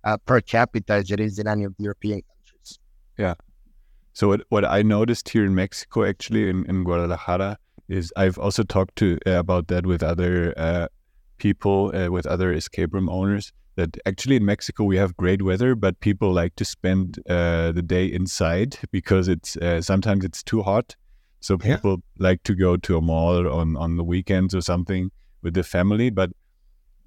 uh, 0.04 0.18
per 0.18 0.42
capita 0.42 0.94
as 0.94 1.12
it 1.12 1.20
is 1.20 1.40
in 1.40 1.48
any 1.48 1.64
of 1.64 1.76
the 1.78 1.84
European 1.84 2.22
countries. 2.22 2.80
Yeah. 3.18 3.36
So 4.14 4.28
what, 4.28 4.42
what 4.50 4.66
I 4.66 4.82
noticed 4.82 5.30
here 5.30 5.46
in 5.46 5.56
Mexico, 5.56 6.04
actually 6.04 6.50
in, 6.50 6.66
in 6.66 6.84
Guadalajara, 6.84 7.58
is 7.88 8.12
I've 8.16 8.38
also 8.38 8.64
talked 8.64 8.96
to 8.98 9.18
uh, 9.26 9.32
about 9.32 9.68
that 9.68 9.86
with 9.86 10.04
other 10.04 10.54
uh, 10.58 10.88
people, 11.38 11.92
uh, 11.96 12.10
with 12.10 12.26
other 12.26 12.54
escape 12.54 12.94
room 12.94 13.10
owners. 13.10 13.52
That 13.76 13.98
actually 14.06 14.36
in 14.36 14.46
Mexico 14.46 14.84
we 14.84 14.98
have 14.98 15.16
great 15.16 15.42
weather, 15.42 15.76
but 15.76 16.00
people 16.02 16.34
like 16.34 16.56
to 16.58 16.66
spend 16.66 17.20
uh, 17.30 17.72
the 17.72 17.82
day 17.82 18.06
inside 18.06 18.78
because 18.92 19.28
it's 19.28 19.56
uh, 19.58 19.82
sometimes 19.82 20.26
it's 20.26 20.44
too 20.44 20.62
hot. 20.62 20.96
So 21.42 21.58
people 21.58 21.92
yeah. 21.92 22.30
like 22.30 22.44
to 22.44 22.56
go 22.56 22.78
to 22.78 22.98
a 22.98 23.02
mall 23.02 23.52
on 23.52 23.76
on 23.76 23.98
the 23.98 24.04
weekends 24.04 24.56
or 24.56 24.62
something 24.62 25.12
with 25.42 25.54
the 25.54 25.64
family. 25.64 26.10
But 26.10 26.32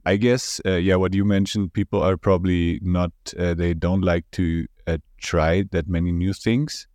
I 0.06 0.16
guess, 0.16 0.60
uh, 0.66 0.72
yeah, 0.72 0.96
what 0.96 1.14
you 1.14 1.24
mentioned, 1.24 1.72
people 1.72 2.02
are 2.02 2.18
probably 2.18 2.78
not, 2.82 3.10
uh, 3.38 3.54
they 3.54 3.72
don't 3.72 4.02
like 4.02 4.30
to 4.32 4.66
uh, 4.86 4.98
try 5.16 5.64
that 5.70 5.88
many 5.88 6.12
new 6.12 6.34
things. 6.34 6.86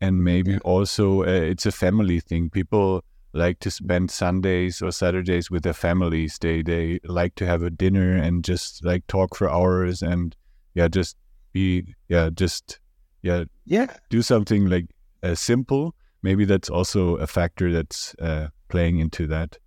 And 0.00 0.24
maybe 0.24 0.52
yeah. 0.52 0.58
also 0.64 1.24
uh, 1.24 1.26
it's 1.26 1.66
a 1.66 1.72
family 1.72 2.20
thing. 2.20 2.48
People 2.48 3.04
like 3.34 3.58
to 3.60 3.70
spend 3.70 4.10
Sundays 4.10 4.80
or 4.80 4.92
Saturdays 4.92 5.50
with 5.50 5.62
their 5.62 5.74
families. 5.74 6.38
They, 6.38 6.62
they 6.62 7.00
like 7.04 7.34
to 7.34 7.44
have 7.44 7.62
a 7.62 7.70
dinner 7.70 8.16
and 8.16 8.42
just 8.42 8.82
like 8.82 9.06
talk 9.08 9.36
for 9.36 9.50
hours 9.50 10.00
and, 10.00 10.34
yeah, 10.74 10.88
just 10.88 11.16
be, 11.52 11.94
yeah, 12.08 12.30
just, 12.32 12.80
yeah, 13.20 13.44
yeah, 13.66 13.88
do 14.08 14.22
something 14.22 14.70
like 14.70 14.86
uh, 15.22 15.34
simple. 15.34 15.94
Maybe 16.22 16.44
that's 16.44 16.68
also 16.68 17.16
a 17.16 17.26
factor 17.26 17.72
that's 17.72 18.14
uh, 18.16 18.48
playing 18.68 18.98
into 18.98 19.26
that 19.28 19.58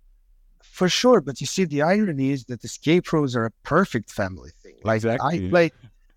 for 0.72 0.88
sure. 0.88 1.20
But 1.20 1.40
you 1.40 1.46
see, 1.46 1.64
the 1.64 1.82
irony 1.82 2.30
is 2.30 2.46
that 2.46 2.64
escape 2.64 3.12
rooms 3.12 3.36
are 3.36 3.44
a 3.44 3.50
perfect 3.62 4.10
family 4.10 4.50
thing. 4.62 4.76
Like 4.82 4.96
exactly. 4.96 5.46
I 5.46 5.50
play, 5.50 5.70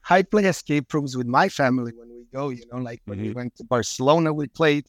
I 0.10 0.24
play 0.24 0.46
escape 0.46 0.94
rooms 0.94 1.18
with 1.18 1.28
my 1.28 1.50
family 1.50 1.92
when 1.96 2.10
we 2.10 2.26
go. 2.34 2.50
You 2.50 2.64
know, 2.72 2.80
like 2.80 3.02
when 3.06 3.20
mm-hmm. 3.20 3.28
we 3.28 3.34
went 3.34 3.56
to 3.58 3.64
Barcelona, 3.66 4.34
we 4.34 4.48
played. 4.48 4.86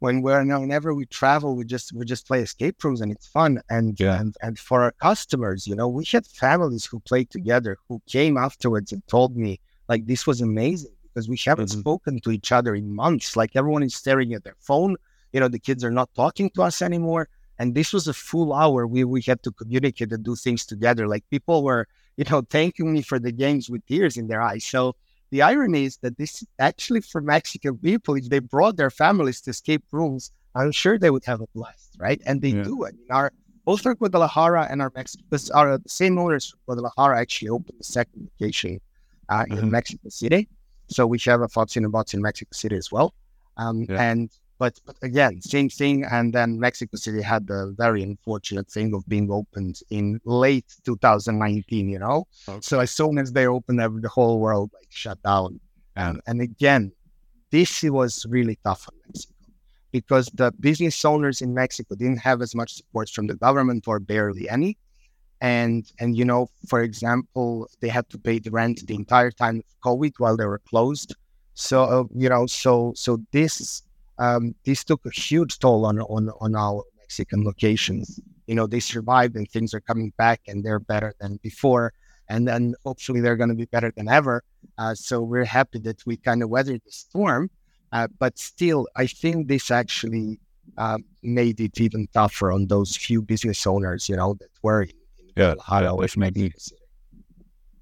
When 0.00 0.22
we're 0.22 0.44
now 0.44 0.60
whenever 0.60 0.92
we 0.92 1.06
travel, 1.06 1.56
we 1.56 1.64
just 1.64 1.92
we 1.92 2.04
just 2.04 2.26
play 2.26 2.40
escape 2.40 2.82
rooms 2.84 3.00
and 3.00 3.10
it's 3.10 3.26
fun. 3.26 3.60
And 3.68 3.98
yeah. 3.98 4.20
and 4.20 4.36
and 4.42 4.58
for 4.58 4.82
our 4.82 4.92
customers, 4.92 5.66
you 5.66 5.74
know, 5.74 5.88
we 5.88 6.04
had 6.04 6.26
families 6.26 6.84
who 6.84 7.00
played 7.00 7.30
together 7.30 7.78
who 7.88 8.02
came 8.06 8.36
afterwards 8.36 8.92
and 8.92 9.06
told 9.06 9.36
me 9.36 9.60
like 9.88 10.06
this 10.06 10.26
was 10.26 10.40
amazing 10.40 10.96
because 11.14 11.28
we 11.28 11.38
haven't 11.44 11.70
mm-hmm. 11.70 11.80
spoken 11.80 12.20
to 12.20 12.30
each 12.32 12.50
other 12.50 12.74
in 12.74 12.94
months. 12.94 13.36
Like 13.36 13.52
everyone 13.54 13.84
is 13.84 13.94
staring 13.94 14.34
at 14.34 14.42
their 14.42 14.56
phone. 14.58 14.96
You 15.32 15.40
know, 15.40 15.48
the 15.48 15.58
kids 15.58 15.84
are 15.84 15.90
not 15.90 16.12
talking 16.14 16.50
to 16.50 16.62
us 16.62 16.82
anymore 16.82 17.28
and 17.58 17.74
this 17.74 17.92
was 17.92 18.08
a 18.08 18.14
full 18.14 18.52
hour 18.52 18.86
we 18.86 19.04
we 19.04 19.22
had 19.22 19.42
to 19.42 19.52
communicate 19.52 20.12
and 20.12 20.24
do 20.24 20.34
things 20.34 20.64
together 20.66 21.06
like 21.06 21.24
people 21.30 21.62
were 21.62 21.86
you 22.16 22.24
know 22.30 22.42
thanking 22.50 22.92
me 22.92 23.02
for 23.02 23.18
the 23.18 23.32
games 23.32 23.70
with 23.70 23.84
tears 23.86 24.16
in 24.16 24.26
their 24.28 24.42
eyes 24.42 24.64
so 24.64 24.94
the 25.30 25.42
irony 25.42 25.84
is 25.84 25.96
that 25.98 26.16
this 26.18 26.44
actually 26.58 27.00
for 27.00 27.20
mexican 27.20 27.76
people 27.78 28.14
if 28.14 28.28
they 28.28 28.38
brought 28.38 28.76
their 28.76 28.90
families 28.90 29.40
to 29.40 29.50
escape 29.50 29.84
rooms 29.92 30.30
i'm 30.54 30.72
sure 30.72 30.98
they 30.98 31.10
would 31.10 31.24
have 31.24 31.40
a 31.40 31.46
blast 31.54 31.96
right 31.98 32.20
and 32.26 32.42
they 32.42 32.48
yeah. 32.48 32.62
do 32.62 32.86
i 32.86 32.90
mean 32.90 33.06
our 33.10 33.32
both 33.64 33.84
our 33.86 33.94
guadalajara 33.94 34.66
and 34.70 34.82
our 34.82 34.92
mexico 34.94 35.24
are 35.54 35.78
the 35.78 35.88
same 35.88 36.18
owners 36.18 36.54
guadalajara 36.66 37.18
actually 37.18 37.48
opened 37.48 37.78
the 37.78 37.84
second 37.84 38.28
location 38.40 38.80
uh, 39.28 39.44
mm-hmm. 39.44 39.58
in 39.58 39.70
mexico 39.70 40.08
city 40.08 40.48
so 40.88 41.06
we 41.06 41.18
have 41.26 41.40
a 41.40 41.44
a 41.44 41.88
Box 41.88 42.14
in 42.14 42.22
Mexico 42.22 42.50
City 42.52 42.76
as 42.76 42.90
well. 42.92 43.14
Um, 43.56 43.86
yeah. 43.88 44.02
And 44.02 44.30
but, 44.58 44.80
but 44.86 44.96
again, 45.02 45.40
same 45.42 45.68
thing. 45.68 46.04
And 46.04 46.32
then 46.32 46.60
Mexico 46.60 46.96
City 46.96 47.22
had 47.22 47.46
the 47.46 47.74
very 47.76 48.02
unfortunate 48.02 48.70
thing 48.70 48.94
of 48.94 49.06
being 49.08 49.30
opened 49.30 49.80
in 49.90 50.20
late 50.24 50.66
2019, 50.84 51.88
you 51.88 51.98
know? 51.98 52.26
Okay. 52.48 52.60
So 52.62 52.80
as 52.80 52.90
soon 52.90 53.18
as 53.18 53.32
they 53.32 53.46
opened, 53.46 53.80
the 53.80 54.08
whole 54.08 54.38
world 54.40 54.70
like 54.72 54.86
shut 54.90 55.20
down. 55.22 55.60
And, 55.96 56.20
and 56.26 56.40
again, 56.40 56.92
this 57.50 57.82
was 57.82 58.26
really 58.28 58.58
tough 58.64 58.88
on 58.88 58.98
Mexico 59.06 59.34
because 59.92 60.26
the 60.34 60.52
business 60.58 61.04
owners 61.04 61.40
in 61.40 61.54
Mexico 61.54 61.94
didn't 61.94 62.18
have 62.18 62.42
as 62.42 62.54
much 62.54 62.74
support 62.74 63.08
from 63.08 63.26
the 63.26 63.34
government 63.34 63.84
or 63.86 64.00
barely 64.00 64.48
any. 64.48 64.76
And, 65.44 65.84
and 66.00 66.16
you 66.16 66.24
know, 66.24 66.48
for 66.70 66.80
example, 66.80 67.68
they 67.80 67.88
had 67.88 68.08
to 68.10 68.18
pay 68.18 68.38
the 68.38 68.50
rent 68.50 68.86
the 68.86 68.94
entire 68.94 69.30
time 69.30 69.56
of 69.58 69.80
COVID 69.84 70.14
while 70.16 70.36
they 70.38 70.46
were 70.46 70.62
closed. 70.70 71.14
So, 71.52 71.76
uh, 71.84 72.04
you 72.22 72.30
know, 72.30 72.46
so, 72.46 72.94
so 72.96 73.18
this 73.30 73.82
um, 74.18 74.54
this 74.64 74.84
took 74.84 75.04
a 75.04 75.10
huge 75.10 75.58
toll 75.58 75.84
on 75.84 76.00
on 76.00 76.30
on 76.40 76.54
our 76.54 76.82
Mexican 76.98 77.44
locations. 77.44 78.20
You 78.46 78.54
know, 78.54 78.66
they 78.66 78.80
survived 78.80 79.36
and 79.36 79.46
things 79.50 79.74
are 79.74 79.80
coming 79.80 80.12
back 80.16 80.40
and 80.48 80.64
they're 80.64 80.84
better 80.94 81.12
than 81.20 81.38
before. 81.42 81.92
And 82.28 82.48
then 82.48 82.74
hopefully 82.86 83.20
they're 83.20 83.36
going 83.36 83.50
to 83.50 83.54
be 83.64 83.66
better 83.66 83.92
than 83.96 84.08
ever. 84.08 84.42
Uh, 84.78 84.94
so 84.94 85.20
we're 85.20 85.44
happy 85.44 85.78
that 85.80 86.06
we 86.06 86.16
kind 86.16 86.42
of 86.42 86.48
weathered 86.48 86.80
the 86.86 86.92
storm. 86.92 87.50
Uh, 87.92 88.08
but 88.18 88.38
still, 88.38 88.88
I 88.96 89.06
think 89.06 89.48
this 89.48 89.70
actually 89.70 90.40
uh, 90.78 90.98
made 91.22 91.60
it 91.60 91.78
even 91.80 92.08
tougher 92.14 92.50
on 92.50 92.68
those 92.68 92.96
few 92.96 93.20
business 93.20 93.66
owners, 93.66 94.08
you 94.08 94.16
know, 94.16 94.34
that 94.40 94.48
were 94.62 94.86
yeah, 95.36 95.54
which 95.92 96.16
maybe. 96.16 96.52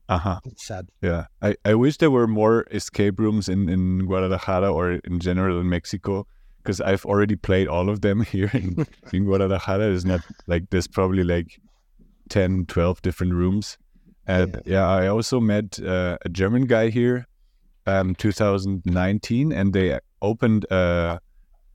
Uh 0.08 0.18
huh. 0.18 0.40
Sad. 0.56 0.88
Yeah, 1.00 1.26
I, 1.40 1.56
I 1.64 1.74
wish 1.74 1.96
there 1.98 2.10
were 2.10 2.26
more 2.26 2.66
escape 2.70 3.18
rooms 3.18 3.48
in, 3.48 3.68
in 3.68 4.06
Guadalajara 4.06 4.70
or 4.70 4.92
in 4.92 5.20
general 5.20 5.60
in 5.60 5.68
Mexico 5.68 6.26
because 6.62 6.80
I've 6.80 7.04
already 7.06 7.36
played 7.36 7.68
all 7.68 7.88
of 7.88 8.00
them 8.00 8.20
here 8.34 8.50
in, 8.52 8.86
in 9.12 9.24
Guadalajara. 9.24 9.90
It's 9.92 10.04
not 10.04 10.20
like 10.46 10.70
there's 10.70 10.88
probably 10.88 11.24
like 11.24 11.60
10, 12.28 12.66
12 12.66 13.02
different 13.02 13.34
rooms. 13.34 13.78
And 14.26 14.60
yeah, 14.66 14.72
yeah 14.74 14.88
I 14.88 15.06
also 15.08 15.40
met 15.40 15.80
uh, 15.80 16.18
a 16.24 16.28
German 16.28 16.66
guy 16.66 16.90
here 16.90 17.26
um 17.84 18.14
2019 18.14 19.50
and 19.52 19.72
they 19.72 19.98
opened 20.20 20.70
uh, 20.70 21.18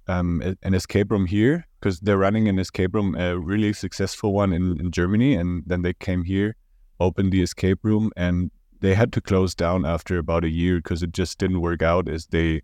um, 0.08 0.42
an 0.64 0.74
escape 0.74 1.12
room 1.12 1.26
here 1.26 1.68
because 1.80 2.00
they're 2.00 2.18
running 2.18 2.48
an 2.48 2.60
escape 2.60 2.94
room, 2.96 3.16
a 3.16 3.38
really 3.38 3.74
successful 3.74 4.34
one 4.34 4.54
in, 4.54 4.80
in 4.80 4.92
Germany. 4.92 5.36
And 5.36 5.64
then 5.66 5.82
they 5.82 5.94
came 5.94 6.24
here 6.24 6.56
opened 7.00 7.32
the 7.32 7.42
escape 7.42 7.80
room 7.84 8.12
and 8.16 8.52
they 8.80 8.94
had 8.94 9.12
to 9.14 9.22
close 9.22 9.56
down 9.56 9.86
after 9.86 10.18
about 10.18 10.44
a 10.44 10.50
year 10.50 10.78
because 10.78 11.04
it 11.04 11.12
just 11.12 11.38
didn't 11.38 11.62
work 11.62 11.82
out 11.82 12.08
as 12.08 12.28
they 12.28 12.62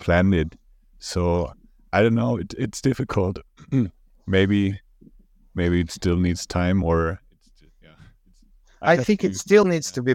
planned 0.00 0.34
it. 0.34 0.56
So 0.98 1.52
I 1.92 2.02
don't 2.02 2.14
know. 2.14 2.36
It, 2.36 2.54
it's 2.58 2.80
difficult. 2.80 3.38
maybe, 4.26 4.80
maybe 5.54 5.80
it 5.80 5.90
still 5.90 6.16
needs 6.16 6.46
time, 6.46 6.82
or 6.82 7.20
yeah. 7.82 7.90
I, 8.82 8.92
I 8.92 8.96
think 8.98 9.24
it 9.24 9.36
still 9.36 9.64
needs 9.64 9.90
to 9.92 10.02
be 10.02 10.14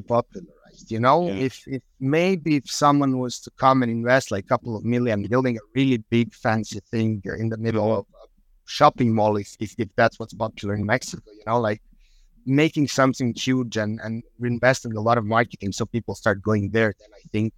popularized. 0.79 0.91
You 0.91 0.99
know, 0.99 1.27
yeah. 1.27 1.45
if 1.45 1.67
if 1.67 1.81
maybe 1.99 2.55
if 2.57 2.69
someone 2.69 3.19
was 3.19 3.39
to 3.41 3.51
come 3.51 3.83
and 3.83 3.91
invest 3.91 4.31
like 4.31 4.45
a 4.45 4.47
couple 4.47 4.75
of 4.75 4.83
million 4.83 5.23
building 5.23 5.57
a 5.57 5.61
really 5.75 5.97
big 6.09 6.33
fancy 6.33 6.79
thing 6.91 7.21
in 7.25 7.49
the 7.49 7.57
middle 7.57 7.99
of 7.99 8.05
a 8.23 8.27
shopping 8.65 9.13
mall, 9.13 9.37
if 9.37 9.55
if, 9.59 9.75
if 9.77 9.89
that's 9.95 10.19
what's 10.19 10.33
popular 10.33 10.75
in 10.75 10.85
Mexico, 10.85 11.31
you 11.31 11.43
know, 11.45 11.59
like 11.59 11.81
making 12.45 12.87
something 12.87 13.33
huge 13.33 13.77
and, 13.77 13.99
and 14.03 14.23
investing 14.43 14.95
a 14.95 15.01
lot 15.01 15.17
of 15.17 15.25
marketing 15.25 15.71
so 15.71 15.85
people 15.85 16.15
start 16.15 16.41
going 16.41 16.69
there, 16.71 16.93
then 16.99 17.09
I 17.13 17.21
think, 17.31 17.53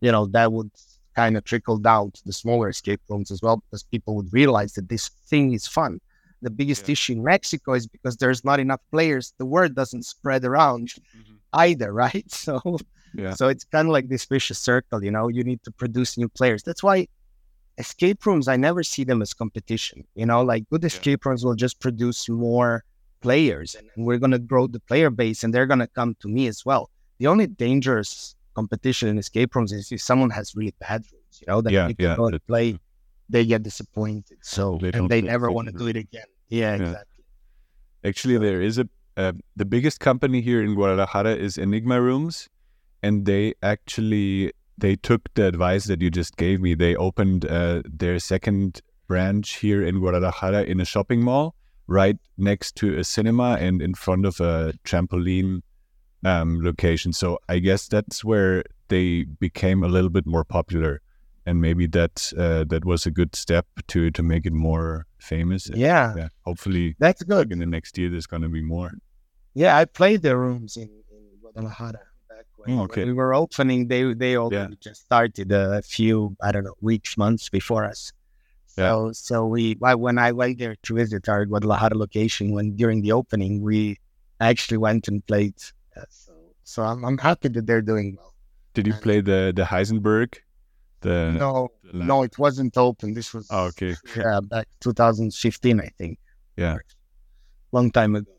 you 0.00 0.12
know, 0.12 0.26
that 0.26 0.52
would 0.52 0.70
kind 1.16 1.36
of 1.36 1.44
trickle 1.44 1.78
down 1.78 2.10
to 2.10 2.24
the 2.26 2.32
smaller 2.32 2.68
escape 2.68 3.00
rooms 3.08 3.30
as 3.30 3.40
well 3.40 3.56
because 3.56 3.84
people 3.84 4.16
would 4.16 4.32
realize 4.32 4.72
that 4.74 4.88
this 4.88 5.08
thing 5.28 5.52
is 5.52 5.66
fun. 5.66 6.00
The 6.42 6.50
biggest 6.50 6.88
yeah. 6.88 6.92
issue 6.92 7.12
in 7.14 7.22
Mexico 7.22 7.72
is 7.72 7.86
because 7.86 8.16
there's 8.16 8.44
not 8.44 8.60
enough 8.60 8.80
players, 8.90 9.32
the 9.38 9.46
word 9.46 9.74
doesn't 9.74 10.04
spread 10.04 10.44
around 10.44 10.88
mm-hmm. 10.88 11.34
Either, 11.54 11.92
right? 12.04 12.30
So 12.30 12.78
yeah. 13.14 13.34
so 13.34 13.48
it's 13.48 13.64
kind 13.64 13.88
of 13.88 13.92
like 13.92 14.08
this 14.08 14.24
vicious 14.24 14.58
circle, 14.58 15.02
you 15.04 15.10
know, 15.10 15.28
you 15.28 15.44
need 15.44 15.62
to 15.64 15.70
produce 15.70 16.18
new 16.18 16.28
players. 16.28 16.62
That's 16.62 16.82
why 16.82 17.08
escape 17.78 18.24
rooms, 18.26 18.48
I 18.48 18.56
never 18.56 18.82
see 18.82 19.04
them 19.04 19.22
as 19.22 19.32
competition. 19.32 20.04
You 20.14 20.26
know, 20.26 20.42
like 20.42 20.68
good 20.70 20.84
escape 20.84 21.20
yeah. 21.24 21.30
rooms 21.30 21.44
will 21.44 21.54
just 21.54 21.80
produce 21.80 22.28
more 22.28 22.84
players 23.20 23.74
and, 23.74 24.06
we're 24.06 24.18
going 24.18 24.32
to 24.32 24.38
grow 24.38 24.66
the 24.66 24.80
player 24.80 25.10
base 25.10 25.42
and 25.44 25.54
they're 25.54 25.66
going 25.66 25.80
to 25.80 25.86
come 25.86 26.14
to 26.20 26.28
me 26.28 26.46
as 26.46 26.64
well. 26.64 26.90
The 27.18 27.26
only 27.26 27.46
dangerous 27.46 28.36
competition 28.54 29.08
in 29.08 29.18
escape 29.18 29.54
rooms 29.54 29.72
is 29.72 29.90
if 29.90 30.00
someone 30.00 30.30
has 30.30 30.54
really 30.54 30.74
bad 30.78 31.04
rooms, 31.12 31.40
you 31.40 31.46
know, 31.48 31.60
that 31.62 31.72
yeah, 31.72 31.86
people 31.86 32.04
yeah, 32.04 32.16
go 32.16 32.30
to 32.30 32.40
play, 32.40 32.78
they 33.28 33.44
get 33.46 33.62
disappointed. 33.62 34.38
So, 34.42 34.78
they 34.80 34.92
and 34.92 35.08
they 35.08 35.22
never 35.22 35.50
want 35.50 35.68
to 35.68 35.72
do 35.72 35.86
it 35.86 35.96
again. 35.96 36.26
Yeah, 36.48 36.76
yeah, 36.76 36.82
exactly. 36.82 37.24
Actually, 38.04 38.38
there 38.38 38.60
is 38.60 38.78
a, 38.78 38.86
uh, 39.16 39.32
the 39.56 39.64
biggest 39.64 40.00
company 40.00 40.40
here 40.40 40.62
in 40.62 40.74
Guadalajara 40.74 41.34
is 41.36 41.58
Enigma 41.58 42.00
Rooms, 42.00 42.48
and 43.02 43.26
they 43.26 43.54
actually 43.62 44.52
they 44.76 44.96
took 44.96 45.32
the 45.34 45.46
advice 45.46 45.84
that 45.84 46.00
you 46.02 46.10
just 46.10 46.36
gave 46.36 46.60
me. 46.60 46.74
They 46.74 46.96
opened 46.96 47.44
uh, 47.46 47.82
their 47.84 48.18
second 48.18 48.80
branch 49.06 49.56
here 49.56 49.84
in 49.84 50.00
Guadalajara 50.00 50.64
in 50.64 50.80
a 50.80 50.84
shopping 50.84 51.22
mall, 51.22 51.54
right 51.86 52.16
next 52.36 52.76
to 52.76 52.98
a 52.98 53.04
cinema 53.04 53.56
and 53.60 53.80
in 53.80 53.94
front 53.94 54.26
of 54.26 54.40
a 54.40 54.72
trampoline 54.84 55.60
um, 56.24 56.60
location. 56.62 57.12
So 57.12 57.38
I 57.48 57.58
guess 57.58 57.86
that's 57.86 58.24
where 58.24 58.64
they 58.88 59.24
became 59.24 59.82
a 59.82 59.88
little 59.88 60.10
bit 60.10 60.26
more 60.26 60.44
popular, 60.44 61.00
and 61.46 61.60
maybe 61.60 61.86
that 61.88 62.32
uh, 62.36 62.64
that 62.64 62.84
was 62.84 63.06
a 63.06 63.10
good 63.10 63.36
step 63.36 63.66
to 63.88 64.10
to 64.10 64.22
make 64.22 64.46
it 64.46 64.52
more 64.52 65.06
famous. 65.18 65.70
Yeah, 65.72 66.14
yeah. 66.16 66.28
Hopefully, 66.42 66.96
that's 66.98 67.22
good. 67.22 67.52
in 67.52 67.58
the 67.58 67.66
next 67.66 67.96
year, 67.98 68.10
there's 68.10 68.26
going 68.26 68.42
to 68.42 68.48
be 68.48 68.62
more. 68.62 68.92
Yeah, 69.54 69.76
I 69.76 69.84
played 69.84 70.22
the 70.22 70.36
rooms 70.36 70.76
in, 70.76 70.88
in 71.10 71.22
Guadalajara 71.40 72.00
back 72.28 72.46
when, 72.56 72.78
okay. 72.80 73.02
when 73.02 73.08
we 73.08 73.14
were 73.14 73.34
opening. 73.34 73.88
They 73.88 74.12
they 74.14 74.36
already 74.36 74.76
just 74.80 75.02
started 75.02 75.52
a 75.52 75.80
few 75.82 76.36
I 76.42 76.50
don't 76.52 76.64
know 76.64 76.74
weeks 76.80 77.16
months 77.16 77.48
before 77.48 77.84
us. 77.84 78.12
Yeah. 78.76 78.88
So 78.90 79.12
so 79.12 79.46
we 79.46 79.76
when 79.80 80.18
I 80.18 80.32
went 80.32 80.58
there 80.58 80.74
to 80.82 80.94
visit 80.94 81.28
our 81.28 81.44
Guadalajara 81.46 81.96
location 81.96 82.52
when 82.52 82.74
during 82.76 83.02
the 83.02 83.12
opening 83.12 83.62
we 83.62 83.98
actually 84.40 84.78
went 84.78 85.06
and 85.08 85.24
played. 85.26 85.54
Uh, 85.96 86.02
so 86.10 86.32
so 86.64 86.82
I'm 86.82 87.04
I'm 87.04 87.18
happy 87.18 87.48
that 87.48 87.66
they're 87.66 87.82
doing 87.82 88.16
well. 88.16 88.34
Did 88.74 88.88
you 88.88 88.94
And- 88.94 89.02
play 89.02 89.20
the 89.20 89.52
the 89.54 89.62
Heisenberg? 89.62 90.34
The, 91.02 91.32
No, 91.38 91.68
the 91.84 91.98
no, 91.98 92.22
it 92.22 92.38
wasn't 92.38 92.76
open. 92.78 93.12
This 93.12 93.34
was 93.34 93.46
Oh, 93.50 93.66
okay. 93.66 93.94
yeah 94.16 94.40
back 94.40 94.66
2015 94.80 95.78
I 95.80 95.88
think. 95.98 96.18
Yeah. 96.56 96.78
long 97.72 97.90
time 97.92 98.16
ago. 98.16 98.30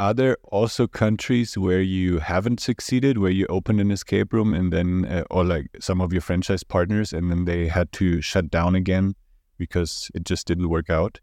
Are 0.00 0.14
there 0.14 0.38
also 0.44 0.86
countries 0.86 1.58
where 1.58 1.82
you 1.82 2.20
haven't 2.20 2.58
succeeded, 2.58 3.18
where 3.18 3.30
you 3.30 3.44
opened 3.50 3.82
an 3.82 3.90
escape 3.90 4.32
room 4.32 4.54
and 4.54 4.72
then, 4.72 5.04
uh, 5.04 5.24
or 5.30 5.44
like 5.44 5.66
some 5.78 6.00
of 6.00 6.10
your 6.10 6.22
franchise 6.22 6.64
partners, 6.64 7.12
and 7.12 7.30
then 7.30 7.44
they 7.44 7.68
had 7.68 7.92
to 7.92 8.22
shut 8.22 8.50
down 8.50 8.74
again 8.74 9.14
because 9.58 10.10
it 10.14 10.24
just 10.24 10.46
didn't 10.46 10.70
work 10.70 10.88
out? 10.88 11.20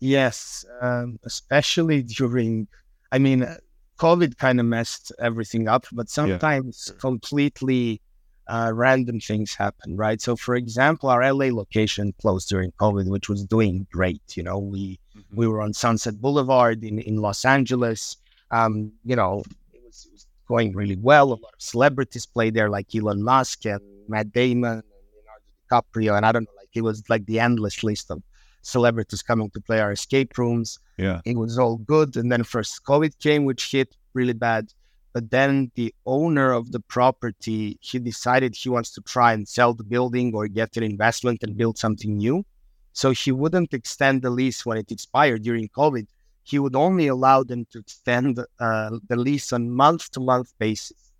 Yes, 0.00 0.66
um, 0.82 1.18
especially 1.24 2.02
during, 2.02 2.68
I 3.10 3.18
mean, 3.18 3.44
uh, 3.44 3.56
COVID 3.98 4.36
kind 4.36 4.60
of 4.60 4.66
messed 4.66 5.10
everything 5.18 5.66
up, 5.66 5.86
but 5.90 6.10
sometimes 6.10 6.92
completely 7.00 8.02
uh, 8.48 8.72
random 8.74 9.20
things 9.20 9.54
happen, 9.54 9.96
right? 9.96 10.20
So, 10.20 10.36
for 10.36 10.54
example, 10.54 11.08
our 11.10 11.20
LA 11.32 11.46
location 11.46 12.14
closed 12.20 12.48
during 12.48 12.72
COVID, 12.72 13.08
which 13.08 13.28
was 13.28 13.44
doing 13.44 13.86
great. 13.92 14.22
You 14.36 14.42
know, 14.42 14.58
we 14.58 14.98
we 15.34 15.46
were 15.46 15.60
on 15.60 15.74
Sunset 15.74 16.20
Boulevard 16.20 16.82
in, 16.82 16.98
in 16.98 17.16
Los 17.16 17.44
Angeles. 17.44 18.16
Um, 18.50 18.92
you 19.04 19.16
know, 19.16 19.42
it 19.72 19.82
was, 19.84 20.06
it 20.06 20.12
was 20.12 20.26
going 20.46 20.74
really 20.74 20.96
well. 20.96 21.28
A 21.28 21.30
lot 21.30 21.54
of 21.54 21.60
celebrities 21.62 22.24
played 22.24 22.54
there, 22.54 22.70
like 22.70 22.94
Elon 22.94 23.22
Musk 23.22 23.66
and 23.66 23.80
Matt 24.08 24.32
Damon 24.32 24.82
and 24.82 24.82
Leonardo 25.12 25.84
DiCaprio, 25.92 26.16
and 26.16 26.24
I 26.24 26.32
don't 26.32 26.44
know, 26.44 26.56
like 26.56 26.70
it 26.74 26.82
was 26.82 27.02
like 27.10 27.26
the 27.26 27.40
endless 27.40 27.82
list 27.82 28.10
of 28.10 28.22
celebrities 28.62 29.22
coming 29.22 29.50
to 29.50 29.60
play 29.60 29.80
our 29.80 29.92
escape 29.92 30.36
rooms. 30.38 30.78
Yeah. 30.96 31.20
It 31.24 31.36
was 31.36 31.58
all 31.58 31.76
good. 31.76 32.16
And 32.16 32.30
then 32.32 32.44
first 32.44 32.84
COVID 32.84 33.18
came, 33.18 33.44
which 33.44 33.70
hit 33.70 33.94
really 34.14 34.32
bad. 34.32 34.72
But 35.18 35.32
then 35.32 35.72
the 35.74 35.92
owner 36.06 36.52
of 36.52 36.70
the 36.70 36.78
property, 36.78 37.76
he 37.80 37.98
decided 37.98 38.54
he 38.54 38.68
wants 38.68 38.92
to 38.92 39.00
try 39.00 39.32
and 39.32 39.48
sell 39.48 39.74
the 39.74 39.82
building 39.82 40.32
or 40.32 40.46
get 40.46 40.76
an 40.76 40.84
investment 40.84 41.42
and 41.42 41.56
build 41.56 41.76
something 41.76 42.16
new. 42.16 42.46
So 42.92 43.10
he 43.10 43.32
wouldn't 43.32 43.74
extend 43.74 44.22
the 44.22 44.30
lease 44.30 44.64
when 44.64 44.78
it 44.78 44.92
expired 44.92 45.42
during 45.42 45.68
COVID. 45.70 46.06
He 46.44 46.60
would 46.60 46.76
only 46.76 47.08
allow 47.08 47.42
them 47.42 47.66
to 47.72 47.80
extend 47.80 48.38
uh, 48.60 48.90
the 49.08 49.16
lease 49.16 49.52
on 49.52 49.72
month 49.72 50.08
to 50.12 50.20
month 50.20 50.52
basis. 50.60 51.10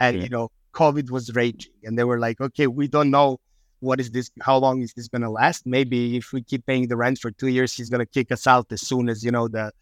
And, 0.00 0.22
you 0.22 0.30
know, 0.30 0.50
COVID 0.72 1.10
was 1.10 1.34
raging. 1.34 1.74
And 1.84 1.98
they 1.98 2.04
were 2.04 2.18
like, 2.18 2.40
okay, 2.40 2.68
we 2.68 2.88
don't 2.88 3.10
know 3.10 3.38
what 3.80 4.00
is 4.00 4.12
this, 4.12 4.30
how 4.40 4.56
long 4.56 4.80
is 4.80 4.94
this 4.94 5.08
going 5.08 5.20
to 5.28 5.28
last? 5.30 5.66
Maybe 5.66 6.16
if 6.16 6.32
we 6.32 6.42
keep 6.42 6.64
paying 6.64 6.88
the 6.88 6.96
rent 6.96 7.18
for 7.18 7.30
two 7.30 7.48
years, 7.48 7.74
he's 7.74 7.90
going 7.90 8.00
to 8.00 8.06
kick 8.06 8.32
us 8.32 8.46
out 8.46 8.72
as 8.72 8.80
soon 8.80 9.10
as, 9.10 9.22
you 9.22 9.30
know, 9.30 9.46
the, 9.46 9.72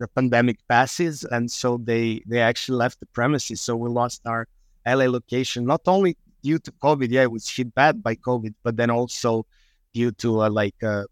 the 0.00 0.08
pandemic 0.08 0.58
passes. 0.66 1.22
And 1.24 1.48
so 1.50 1.78
they, 1.78 2.22
they 2.26 2.40
actually 2.40 2.78
left 2.78 2.98
the 2.98 3.06
premises. 3.06 3.60
So 3.60 3.76
we 3.76 3.88
lost 3.88 4.22
our 4.26 4.48
LA 4.86 5.04
location, 5.04 5.64
not 5.64 5.82
only 5.86 6.16
due 6.42 6.58
to 6.58 6.72
COVID, 6.72 7.08
yeah, 7.10 7.22
it 7.22 7.30
was 7.30 7.48
hit 7.48 7.72
bad 7.74 8.02
by 8.02 8.16
COVID, 8.16 8.54
but 8.64 8.76
then 8.76 8.90
also 8.90 9.46
due 9.92 10.10
to 10.12 10.42
uh, 10.42 10.50
like 10.50 10.82
uh, 10.82 11.04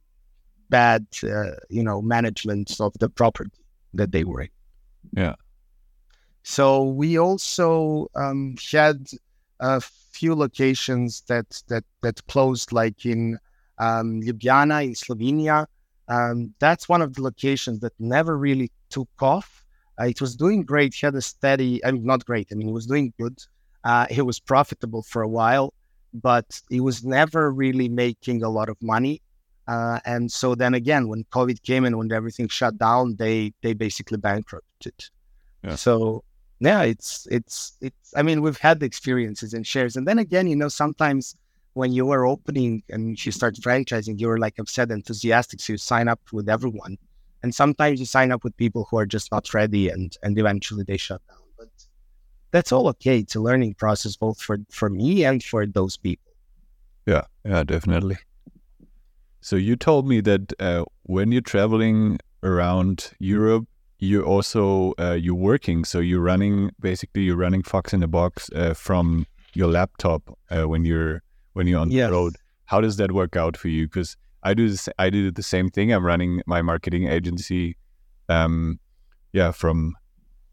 bad, 0.71 1.07
uh, 1.23 1.53
you 1.69 1.83
know, 1.83 2.03
management 2.03 2.81
of 2.81 2.93
the 2.99 3.09
property 3.09 3.51
that 3.95 4.11
they 4.11 4.25
were 4.25 4.43
in. 4.43 4.49
Yeah. 5.13 5.35
So 6.43 6.85
we 6.85 7.19
also 7.19 8.09
um, 8.17 8.57
had 8.73 9.07
a 9.61 9.81
few 9.81 10.35
locations 10.35 11.23
that 11.29 11.63
that 11.69 11.85
that 12.01 12.27
closed, 12.27 12.73
like 12.73 13.05
in 13.05 13.39
um, 13.79 14.23
Ljubljana 14.23 14.85
in 14.85 14.95
Slovenia. 14.95 15.67
Um, 16.09 16.55
that's 16.59 16.89
one 16.89 17.03
of 17.03 17.15
the 17.15 17.23
locations 17.23 17.81
that 17.81 17.93
never 17.99 18.39
really 18.39 18.73
took 18.91 19.09
off. 19.21 19.65
Uh, 20.01 20.05
it 20.05 20.21
was 20.21 20.37
doing 20.37 20.63
great. 20.63 20.95
He 20.95 21.07
had 21.07 21.15
a 21.15 21.23
steady, 21.23 21.85
I 21.85 21.91
mean, 21.91 22.05
not 22.05 22.25
great. 22.25 22.49
I 22.53 22.55
mean, 22.55 22.69
it 22.69 22.73
was 22.73 22.87
doing 22.87 23.13
good. 23.19 23.39
Uh, 23.85 24.07
it 24.11 24.23
was 24.23 24.39
profitable 24.39 25.03
for 25.03 25.23
a 25.23 25.29
while, 25.29 25.75
but 26.15 26.61
it 26.71 26.81
was 26.81 27.05
never 27.05 27.51
really 27.53 27.89
making 27.89 28.43
a 28.43 28.49
lot 28.49 28.69
of 28.69 28.77
money. 28.81 29.23
Uh, 29.67 30.01
and 30.07 30.33
so 30.33 30.55
then 30.55 30.75
again, 30.75 31.09
when 31.09 31.25
COVID 31.25 31.63
came 31.63 31.85
and 31.85 31.99
when 31.99 32.11
everything 32.11 32.49
shut 32.49 32.79
down, 32.79 33.17
they 33.17 33.53
they 33.63 33.75
basically 33.75 34.17
bankrupted. 34.17 34.95
Yeah. 35.63 35.75
So 35.75 36.25
yeah, 36.61 36.83
it's 36.83 37.29
it's 37.31 37.77
it's. 37.81 38.15
I 38.17 38.23
mean, 38.23 38.41
we've 38.41 38.59
had 38.59 38.81
the 38.81 38.87
experiences 38.87 39.53
and 39.53 39.67
shares, 39.67 39.97
and 39.97 40.09
then 40.09 40.19
again, 40.19 40.47
you 40.47 40.57
know, 40.57 40.69
sometimes 40.69 41.37
when 41.75 41.93
you 41.93 42.11
are 42.11 42.27
opening 42.27 42.83
and 42.89 43.25
you 43.25 43.31
start 43.31 43.55
franchising, 43.57 44.19
you're 44.19 44.39
like 44.39 44.59
upset, 44.59 44.91
enthusiastic, 44.91 45.61
so 45.61 45.75
you 45.75 45.79
sign 45.79 46.09
up 46.09 46.21
with 46.33 46.49
everyone, 46.49 46.97
and 47.43 47.55
sometimes 47.55 48.01
you 48.01 48.07
sign 48.07 48.33
up 48.33 48.45
with 48.45 48.57
people 48.57 48.87
who 48.91 48.99
are 48.99 49.07
just 49.07 49.31
not 49.33 49.53
ready, 49.55 49.89
and 49.89 50.17
and 50.23 50.39
eventually 50.39 50.85
they 50.85 50.97
shut 50.97 51.21
down. 51.29 51.39
But 51.59 51.69
that's 52.51 52.73
all 52.73 52.89
okay. 52.89 53.19
It's 53.19 53.35
a 53.37 53.41
learning 53.41 53.75
process 53.75 54.17
both 54.17 54.41
for 54.41 54.59
for 54.71 54.89
me 54.91 55.25
and 55.25 55.43
for 55.43 55.67
those 55.67 55.97
people. 55.97 56.33
Yeah, 57.07 57.25
yeah, 57.45 57.65
definitely. 57.65 58.19
So 59.41 59.57
you 59.57 59.77
told 59.77 60.07
me 60.09 60.21
that 60.23 60.53
uh, 60.61 60.85
when 61.05 61.33
you're 61.33 61.41
traveling 61.43 62.19
around 62.43 63.13
Europe, 63.19 63.67
you're 63.99 64.25
also 64.25 64.93
uh, 64.99 65.13
you're 65.21 65.35
working. 65.35 65.85
So 65.85 66.01
you're 66.01 66.21
running 66.21 66.71
basically 66.81 67.23
you're 67.23 67.37
running 67.37 67.63
Fox 67.63 67.93
in 67.93 68.01
the 68.01 68.09
Box 68.09 68.51
uh, 68.55 68.75
from 68.75 69.27
your 69.55 69.69
laptop 69.71 70.23
uh, 70.51 70.69
when 70.69 70.85
you're 70.85 71.23
when 71.55 71.67
you're 71.67 71.81
on 71.81 71.91
Yes. 71.91 72.09
the 72.09 72.13
road. 72.13 72.37
How 72.67 72.81
does 72.81 72.97
that 72.97 73.13
work 73.13 73.37
out 73.37 73.57
for 73.57 73.69
you? 73.69 73.87
Because 73.87 74.17
I 74.43 74.55
do 74.55 74.69
this, 74.69 74.89
I 74.99 75.11
do 75.11 75.31
the 75.31 75.43
same 75.43 75.69
thing. 75.69 75.93
I'm 75.93 76.05
running 76.05 76.43
my 76.47 76.63
marketing 76.63 77.09
agency, 77.09 77.77
um, 78.29 78.79
yeah, 79.33 79.51
from 79.51 79.95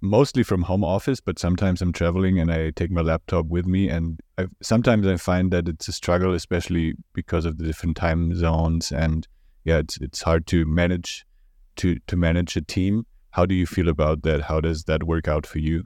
mostly 0.01 0.43
from 0.43 0.63
home 0.63 0.83
office, 0.83 1.19
but 1.19 1.39
sometimes 1.39 1.81
I'm 1.81 1.91
traveling 1.91 2.39
and 2.39 2.51
I 2.51 2.71
take 2.71 2.91
my 2.91 3.01
laptop 3.01 3.47
with 3.47 3.65
me. 3.65 3.89
And 3.89 4.19
I, 4.37 4.47
sometimes 4.61 5.07
I 5.07 5.17
find 5.17 5.51
that 5.51 5.67
it's 5.67 5.87
a 5.87 5.91
struggle, 5.91 6.33
especially 6.33 6.93
because 7.13 7.45
of 7.45 7.57
the 7.57 7.63
different 7.63 7.97
time 7.97 8.35
zones. 8.35 8.91
And 8.91 9.27
yeah, 9.63 9.77
it's 9.77 9.97
it's 9.97 10.21
hard 10.21 10.47
to 10.47 10.65
manage 10.65 11.25
to 11.77 11.97
to 12.07 12.15
manage 12.15 12.55
a 12.55 12.61
team. 12.61 13.05
How 13.31 13.45
do 13.45 13.55
you 13.55 13.65
feel 13.65 13.89
about 13.89 14.23
that? 14.23 14.43
How 14.43 14.61
does 14.61 14.85
that 14.85 15.03
work 15.03 15.27
out 15.27 15.45
for 15.45 15.59
you? 15.59 15.83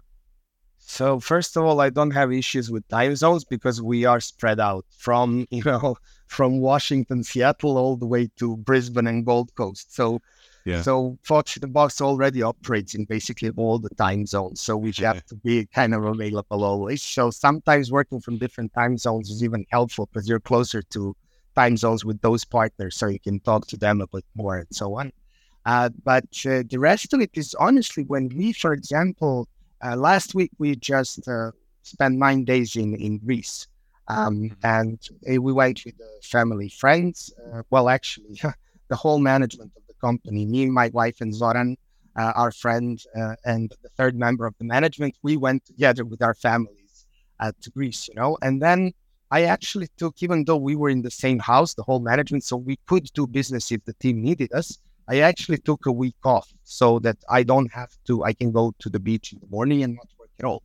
So 0.90 1.20
first 1.20 1.56
of 1.56 1.64
all, 1.64 1.82
I 1.82 1.92
don't 1.92 2.10
have 2.12 2.34
issues 2.34 2.72
with 2.72 2.86
time 2.88 3.16
zones 3.16 3.46
because 3.46 3.80
we 3.80 4.06
are 4.06 4.20
spread 4.20 4.60
out 4.60 4.86
from 4.98 5.46
you 5.52 5.62
know 5.64 5.96
from 6.26 6.60
Washington, 6.60 7.24
Seattle, 7.24 7.78
all 7.78 7.96
the 7.96 8.08
way 8.08 8.28
to 8.38 8.58
Brisbane 8.58 9.06
and 9.06 9.24
Gold 9.24 9.54
Coast. 9.54 9.94
So 9.96 10.20
Yeah. 10.66 10.82
so 10.82 11.18
the 11.62 11.68
Box 11.68 12.02
already 12.02 12.42
operates 12.42 12.96
in 12.96 13.06
basically 13.06 13.52
all 13.56 13.78
the 13.78 13.94
time 14.06 14.26
zones. 14.26 14.62
So 14.62 14.78
we 14.78 14.92
have 14.98 15.24
to 15.30 15.36
be 15.36 15.68
kind 15.68 15.94
of 15.94 16.04
available 16.06 16.64
always. 16.64 17.04
So 17.04 17.30
sometimes 17.30 17.92
working 17.92 18.20
from 18.20 18.40
different 18.40 18.74
time 18.74 18.98
zones 18.98 19.30
is 19.30 19.44
even 19.44 19.66
helpful 19.70 20.08
because 20.08 20.28
you're 20.28 20.46
closer 20.52 20.82
to 20.96 21.16
time 21.56 21.78
zones 21.78 22.04
with 22.04 22.20
those 22.22 22.44
partners, 22.46 22.98
so 22.98 23.06
you 23.16 23.20
can 23.20 23.40
talk 23.42 23.68
to 23.68 23.78
them 23.78 24.02
a 24.02 24.08
bit 24.08 24.26
more 24.34 24.58
and 24.58 24.72
so 24.72 24.98
on. 25.00 25.12
Uh, 25.66 25.90
but 26.04 26.30
uh, 26.48 26.64
the 26.68 26.80
rest 26.80 27.14
of 27.14 27.22
it 27.22 27.32
is 27.36 27.54
honestly 27.68 28.04
when 28.06 28.26
we, 28.30 28.54
for 28.54 28.74
example, 28.74 29.48
uh, 29.84 29.96
last 29.96 30.36
week 30.36 30.52
we 30.58 30.76
just 30.76 31.28
uh, 31.28 31.52
spent 31.84 32.18
nine 32.18 32.44
days 32.44 32.76
in 32.76 32.96
in 32.96 33.18
Greece, 33.20 33.68
um, 34.08 34.56
and 34.64 35.00
uh, 35.30 35.42
we 35.42 35.54
went 35.54 35.84
with 35.86 35.98
the 35.98 36.10
family, 36.24 36.70
friends. 36.70 37.34
Uh, 37.54 37.64
well, 37.70 37.90
actually, 37.90 38.40
the 38.90 38.96
whole 38.96 39.20
management 39.20 39.72
of 39.78 39.84
the 39.88 39.94
company, 40.02 40.46
me, 40.46 40.66
my 40.68 40.90
wife, 40.94 41.22
and 41.22 41.34
Zoran, 41.34 41.78
uh, 42.16 42.34
our 42.36 42.52
friend, 42.52 43.02
uh, 43.16 43.36
and 43.46 43.74
the 43.82 43.90
third 43.90 44.16
member 44.16 44.46
of 44.46 44.56
the 44.58 44.66
management, 44.66 45.16
we 45.24 45.38
went 45.38 45.66
together 45.66 46.04
with 46.06 46.22
our 46.22 46.34
families 46.34 47.06
uh, 47.40 47.52
to 47.62 47.70
Greece. 47.72 48.08
You 48.08 48.16
know, 48.16 48.38
and 48.42 48.62
then 48.62 48.94
I 49.32 49.44
actually 49.44 49.90
took, 49.98 50.22
even 50.24 50.46
though 50.46 50.58
we 50.58 50.76
were 50.76 50.90
in 50.90 51.04
the 51.04 51.12
same 51.12 51.40
house, 51.40 51.74
the 51.74 51.84
whole 51.84 52.00
management, 52.00 52.44
so 52.44 52.58
we 52.58 52.78
could 52.88 53.06
do 53.14 53.28
business 53.28 53.72
if 53.72 53.84
the 53.86 53.94
team 53.94 54.22
needed 54.22 54.52
us. 54.54 54.80
I 55.10 55.22
actually 55.22 55.58
took 55.58 55.88
a 55.88 55.92
week 55.92 56.24
off 56.24 56.48
so 56.64 57.00
that 57.00 57.18
I 57.30 57.42
don't 57.42 57.72
have 57.72 57.92
to, 58.06 58.24
I 58.24 58.34
can 58.34 58.52
go 58.52 58.74
to 58.80 58.90
the 58.90 59.00
beach 59.00 59.34
in 59.34 59.40
the 59.40 59.48
morning 59.48 59.82
and 59.84 59.96
not 59.96 60.08
work 60.20 60.30
at 60.40 60.46
all. 60.46 60.62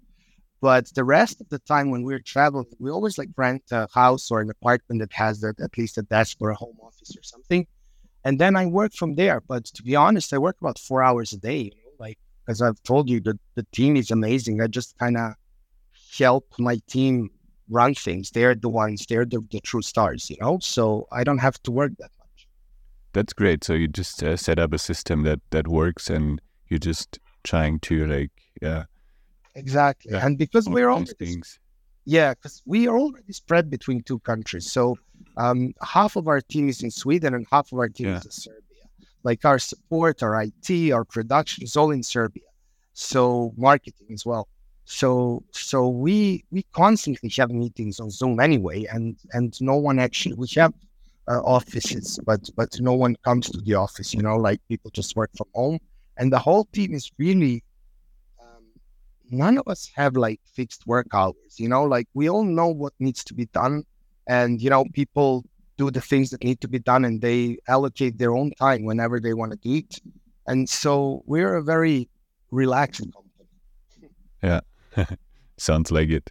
But 0.61 0.95
the 0.95 1.05
rest 1.05 1.41
of 1.41 1.49
the 1.49 1.59
time 1.61 1.91
when 1.91 2.03
we're 2.05 2.21
traveling, 2.21 2.67
we 2.79 2.91
always 2.91 3.17
like 3.17 3.31
rent 3.37 3.63
a 3.71 3.89
house 3.93 4.31
or 4.31 4.41
an 4.41 4.51
apartment 4.51 5.01
that 5.01 5.13
has 5.15 5.43
a, 5.43 5.55
at 5.63 5.77
least 5.79 5.97
a 5.99 6.03
desk 6.03 6.37
or 6.41 6.51
a 6.51 6.55
home 6.55 6.77
office 6.83 7.17
or 7.17 7.23
something. 7.23 7.67
And 8.25 8.39
then 8.39 8.55
I 8.57 8.67
work 8.67 8.93
from 8.95 9.15
there. 9.15 9.41
But 9.41 9.65
to 9.67 9.83
be 9.83 9.97
honest, 9.97 10.33
I 10.33 10.39
work 10.39 10.57
about 10.61 10.79
four 10.79 11.03
hours 11.03 11.33
a 11.33 11.39
day. 11.39 11.73
Like, 11.99 12.19
as 12.49 12.61
I've 12.61 12.83
told 12.83 13.09
you, 13.09 13.21
the, 13.21 13.39
the 13.55 13.67
team 13.73 13.97
is 13.97 14.11
amazing. 14.11 14.61
I 14.61 14.67
just 14.67 14.97
kind 14.99 15.17
of 15.17 15.33
help 16.19 16.47
my 16.59 16.81
team 16.87 17.31
run 17.71 17.95
things. 17.95 18.31
They're 18.31 18.55
the 18.55 18.69
ones, 18.69 19.07
they're 19.09 19.25
the, 19.25 19.41
the 19.51 19.61
true 19.61 19.83
stars, 19.83 20.29
you 20.29 20.37
know? 20.41 20.59
So 20.61 21.07
I 21.13 21.25
don't 21.25 21.39
have 21.39 21.63
to 21.65 21.71
work 21.71 21.93
that. 21.99 22.11
That's 23.15 23.33
great. 23.33 23.65
So 23.65 23.73
you 23.75 23.89
just 23.89 24.23
uh, 24.23 24.37
set 24.37 24.59
up 24.59 24.73
a 24.73 24.79
system 24.79 25.23
that, 25.23 25.41
that 25.51 25.69
works 25.69 26.11
and 26.11 26.41
you're 26.69 26.79
just 26.79 27.21
trying 27.45 27.79
to 27.81 28.07
like, 28.07 28.33
yeah. 28.61 28.85
Exactly. 29.55 30.13
Yeah. 30.13 30.27
And 30.27 30.37
because 30.37 30.69
we're 30.69 30.91
all 30.91 31.05
things. 31.05 31.61
Yeah, 32.05 32.35
because 32.35 32.61
we 32.67 32.89
are 32.89 32.99
already 32.99 33.33
spread 33.33 33.71
between 33.71 34.03
two 34.03 34.19
countries. 34.19 34.71
So 34.71 34.97
um, 35.37 35.73
half 35.81 36.17
of 36.17 36.27
our 36.27 36.41
team 36.41 36.69
is 36.69 36.83
in 36.83 36.91
Sweden 36.91 37.35
and 37.35 37.47
half 37.51 37.73
of 37.73 37.79
our 37.79 37.89
team 37.89 38.09
yeah. 38.09 38.19
is 38.19 38.25
in 38.25 38.31
Serbia. 38.33 38.61
Like 39.23 39.45
our 39.45 39.59
support, 39.59 40.23
our 40.23 40.43
IT, 40.43 40.93
our 40.93 41.05
production 41.05 41.65
is 41.65 41.77
all 41.77 41.93
in 41.93 42.03
Serbia. 42.03 42.43
So 42.93 43.55
marketing 43.57 44.09
as 44.13 44.27
well. 44.27 44.49
So 44.85 45.43
so 45.53 45.89
we 45.89 46.45
we 46.51 46.65
constantly 46.73 47.31
have 47.39 47.51
meetings 47.51 48.01
on 48.01 48.11
Zoom 48.11 48.39
anyway, 48.39 48.85
and 48.85 49.17
and 49.33 49.59
no 49.63 49.77
one 49.77 49.99
actually 49.99 50.35
we 50.35 50.47
have 50.57 50.75
uh, 51.29 51.41
offices, 51.41 52.19
but 52.25 52.49
but 52.57 52.81
no 52.81 52.93
one 52.93 53.17
comes 53.25 53.51
to 53.51 53.61
the 53.61 53.75
office. 53.75 54.13
You 54.15 54.23
know, 54.23 54.37
like 54.37 54.61
people 54.69 54.91
just 54.91 55.17
work 55.17 55.31
from 55.37 55.49
home, 55.55 55.79
and 56.17 56.33
the 56.33 56.39
whole 56.39 56.65
team 56.67 56.95
is 56.95 57.11
really. 57.19 57.63
Um, 58.41 58.65
none 59.31 59.59
of 59.59 59.67
us 59.69 59.91
have 59.95 60.17
like 60.17 60.41
fixed 60.45 60.87
work 60.87 61.09
hours. 61.13 61.59
You 61.59 61.69
know, 61.69 61.85
like 61.85 62.09
we 62.15 62.29
all 62.29 62.45
know 62.45 62.69
what 62.69 62.93
needs 62.99 63.25
to 63.25 63.35
be 63.35 63.47
done, 63.47 63.85
and 64.27 64.61
you 64.61 64.71
know 64.71 64.85
people 64.93 65.45
do 65.77 65.91
the 65.91 66.01
things 66.01 66.31
that 66.31 66.45
need 66.45 66.61
to 66.61 66.69
be 66.69 66.79
done, 66.79 67.05
and 67.05 67.21
they 67.21 67.59
allocate 67.69 68.19
their 68.19 68.35
own 68.35 68.53
time 68.53 68.85
whenever 68.85 69.19
they 69.21 69.35
want 69.35 69.61
to 69.61 69.71
it. 69.71 70.01
And 70.47 70.69
so 70.69 71.23
we're 71.27 71.57
a 71.57 71.63
very 71.63 72.09
relaxed 72.51 73.01
company. 73.01 73.25
Yeah. 74.43 74.61
Sounds 75.57 75.91
like 75.91 76.11
it. 76.11 76.31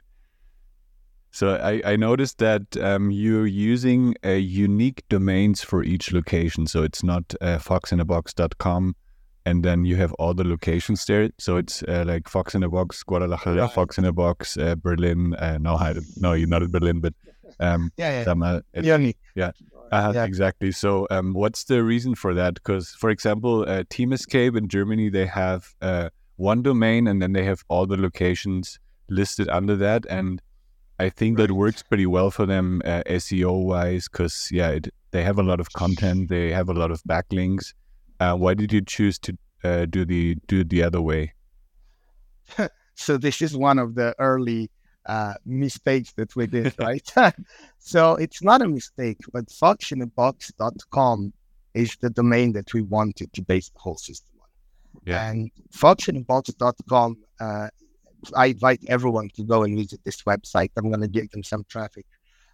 So 1.34 1.56
I, 1.56 1.82
I 1.84 1.96
noticed 1.96 2.38
that 2.38 2.78
um, 2.78 3.10
you're 3.10 3.48
using 3.48 4.14
uh, 4.24 4.34
unique 4.34 5.04
domains 5.10 5.64
for 5.64 5.84
each 5.84 6.14
location. 6.14 6.68
So 6.68 6.84
it's 6.84 7.04
not 7.04 7.34
uh, 7.42 7.58
foxinabox.com 7.58 8.96
and 9.44 9.66
then 9.66 9.84
you 9.84 9.96
have 9.96 10.14
all 10.14 10.36
the 10.36 10.44
locations 10.44 11.04
there. 11.06 11.32
So 11.40 11.58
it's 11.58 11.82
uh, 11.84 12.04
like 12.06 12.30
Fox 12.30 12.54
in 12.54 12.62
a 12.62 12.70
Box, 12.70 13.02
Guadalajara. 13.02 13.68
Fox 13.68 13.98
in 13.98 14.06
a 14.06 14.14
Box, 14.14 14.58
uh, 14.58 14.76
Berlin. 14.76 15.34
Uh, 15.34 15.58
no, 15.60 15.74
I, 15.76 15.96
no, 16.18 16.34
you're 16.34 16.48
not 16.48 16.62
in 16.62 16.72
Berlin, 16.72 17.02
but 17.02 17.16
um, 17.60 17.92
yeah, 17.98 18.12
yeah, 18.12 18.60
it, 18.74 18.86
yeah. 19.36 19.52
Uh, 19.92 20.12
yeah. 20.14 20.26
exactly. 20.26 20.72
So, 20.72 21.08
um, 21.10 21.34
what's 21.34 21.66
the 21.66 21.84
reason 21.84 22.14
for 22.16 22.34
that? 22.36 22.56
Because, 22.56 22.90
for 22.90 23.10
example, 23.10 23.66
uh, 23.68 23.84
Team 23.90 24.14
Escape 24.14 24.56
in 24.56 24.68
Germany, 24.68 25.10
they 25.10 25.26
have 25.26 25.68
uh, 25.82 26.10
one 26.38 26.62
domain 26.62 27.08
and 27.08 27.22
then 27.22 27.34
they 27.34 27.44
have 27.44 27.64
all 27.70 27.86
the 27.86 27.98
locations 27.98 28.80
listed 29.10 29.50
under 29.50 29.76
that. 29.78 30.06
And 30.10 30.42
I 31.04 31.10
think 31.10 31.38
right. 31.38 31.48
that 31.48 31.54
works 31.54 31.84
pretty 31.84 32.06
well 32.06 32.32
for 32.32 32.46
them 32.46 32.82
uh, 32.86 33.04
SEO 33.08 33.66
wise 33.66 34.08
because, 34.08 34.50
yeah, 34.52 34.70
it, 34.70 34.94
they 35.12 35.22
have 35.24 35.38
a 35.38 35.44
lot 35.44 35.60
of 35.60 35.74
content, 35.74 36.30
they 36.30 36.52
have 36.52 36.70
a 36.70 36.74
lot 36.74 36.92
of 36.92 37.04
backlinks. 37.04 37.74
Uh, 38.20 38.36
why 38.36 38.54
did 38.54 38.72
you 38.72 38.82
choose 38.82 39.20
to 39.20 39.38
uh, 39.66 39.86
do 39.86 40.06
the 40.06 40.38
do 40.48 40.64
the 40.64 40.82
other 40.82 41.02
way? 41.02 41.34
so 42.96 43.18
this 43.18 43.42
is 43.42 43.58
one 43.58 43.80
of 43.80 43.96
the 43.96 44.16
early 44.18 44.70
uh, 45.06 45.34
mistakes 45.46 46.14
that 46.14 46.34
we 46.38 46.48
did, 46.48 46.74
right? 46.80 47.12
so 47.80 48.16
it's 48.16 48.42
not 48.42 48.62
a 48.62 48.68
mistake, 48.68 49.20
but 49.34 49.48
foxinabox.com 49.48 51.34
is 51.74 51.98
the 52.00 52.10
domain 52.10 52.54
that 52.54 52.74
we 52.74 52.82
wanted 52.82 53.34
to 53.34 53.42
base 53.42 53.70
the 53.70 53.80
whole 53.80 53.98
system 53.98 54.30
on. 54.42 54.48
yeah. 55.06 55.30
And 55.30 55.52
foxinabox.com, 55.76 57.18
uh, 57.42 57.68
I 58.36 58.48
invite 58.48 58.82
everyone 58.88 59.30
to 59.36 59.44
go 59.44 59.64
and 59.64 59.78
visit 59.78 60.02
this 60.04 60.22
website. 60.24 60.72
I'm 60.78 60.90
going 60.90 61.02
to 61.02 61.08
give 61.08 61.30
them 61.32 61.44
some 61.44 61.64
traffic. 61.70 62.06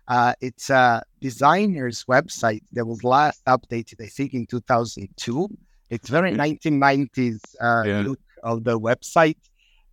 Uh, 0.07 0.33
it's 0.41 0.69
a 0.69 1.03
designer's 1.21 2.05
website 2.05 2.63
that 2.71 2.85
was 2.85 3.03
last 3.03 3.43
updated, 3.45 4.03
I 4.03 4.07
think, 4.07 4.33
in 4.33 4.47
2002. 4.47 5.47
It's 5.89 6.09
very 6.09 6.31
1990s 6.31 7.39
uh, 7.61 7.83
yeah. 7.85 7.99
look 8.01 8.19
of 8.43 8.63
the 8.63 8.79
website. 8.79 9.37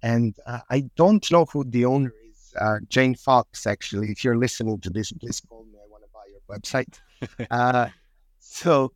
And 0.02 0.34
uh, 0.46 0.60
I 0.70 0.88
don't 0.96 1.30
know 1.30 1.44
who 1.46 1.64
the 1.64 1.84
owner 1.84 2.12
is. 2.28 2.54
Uh, 2.58 2.78
Jane 2.88 3.14
Fox, 3.14 3.66
actually. 3.66 4.10
If 4.10 4.24
you're 4.24 4.38
listening 4.38 4.80
to 4.80 4.90
this, 4.90 5.12
please 5.12 5.40
call 5.40 5.64
me. 5.64 5.78
I 5.78 5.90
want 5.90 6.04
to 6.04 6.10
buy 6.12 6.24
your 6.30 6.58
website. 6.58 7.00
Uh, 7.50 7.88
so 8.38 8.92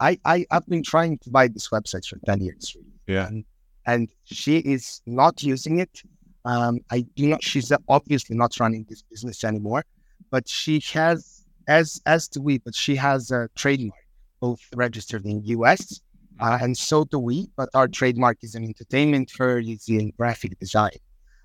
I, 0.00 0.18
I 0.24 0.46
have 0.50 0.66
been 0.66 0.82
trying 0.82 1.18
to 1.18 1.30
buy 1.30 1.48
this 1.48 1.68
website 1.68 2.06
for 2.06 2.18
10 2.26 2.40
years 2.40 2.74
really. 2.76 2.92
yeah 3.06 3.26
and, 3.26 3.44
and 3.86 4.08
she 4.24 4.58
is 4.58 5.00
not 5.06 5.42
using 5.42 5.78
it 5.78 6.02
um 6.44 6.78
i 6.90 7.00
do 7.16 7.26
not 7.26 7.42
she's 7.42 7.72
obviously 7.88 8.36
not 8.36 8.58
running 8.60 8.84
this 8.88 9.02
business 9.02 9.44
anymore 9.44 9.84
but 10.30 10.48
she 10.48 10.80
has 10.92 11.44
as 11.66 12.00
as 12.06 12.28
do 12.28 12.40
we 12.40 12.58
but 12.58 12.74
she 12.74 12.96
has 12.96 13.30
a 13.30 13.48
trademark 13.54 14.00
both 14.40 14.60
registered 14.74 15.24
in 15.24 15.42
us 15.44 16.00
uh, 16.40 16.58
and 16.60 16.76
so 16.76 17.04
do 17.04 17.18
we 17.18 17.48
but 17.56 17.68
our 17.74 17.88
trademark 17.88 18.38
is 18.42 18.54
in 18.54 18.64
entertainment 18.64 19.30
her 19.36 19.58
is 19.58 19.88
in 19.88 20.12
graphic 20.16 20.58
design 20.58 20.98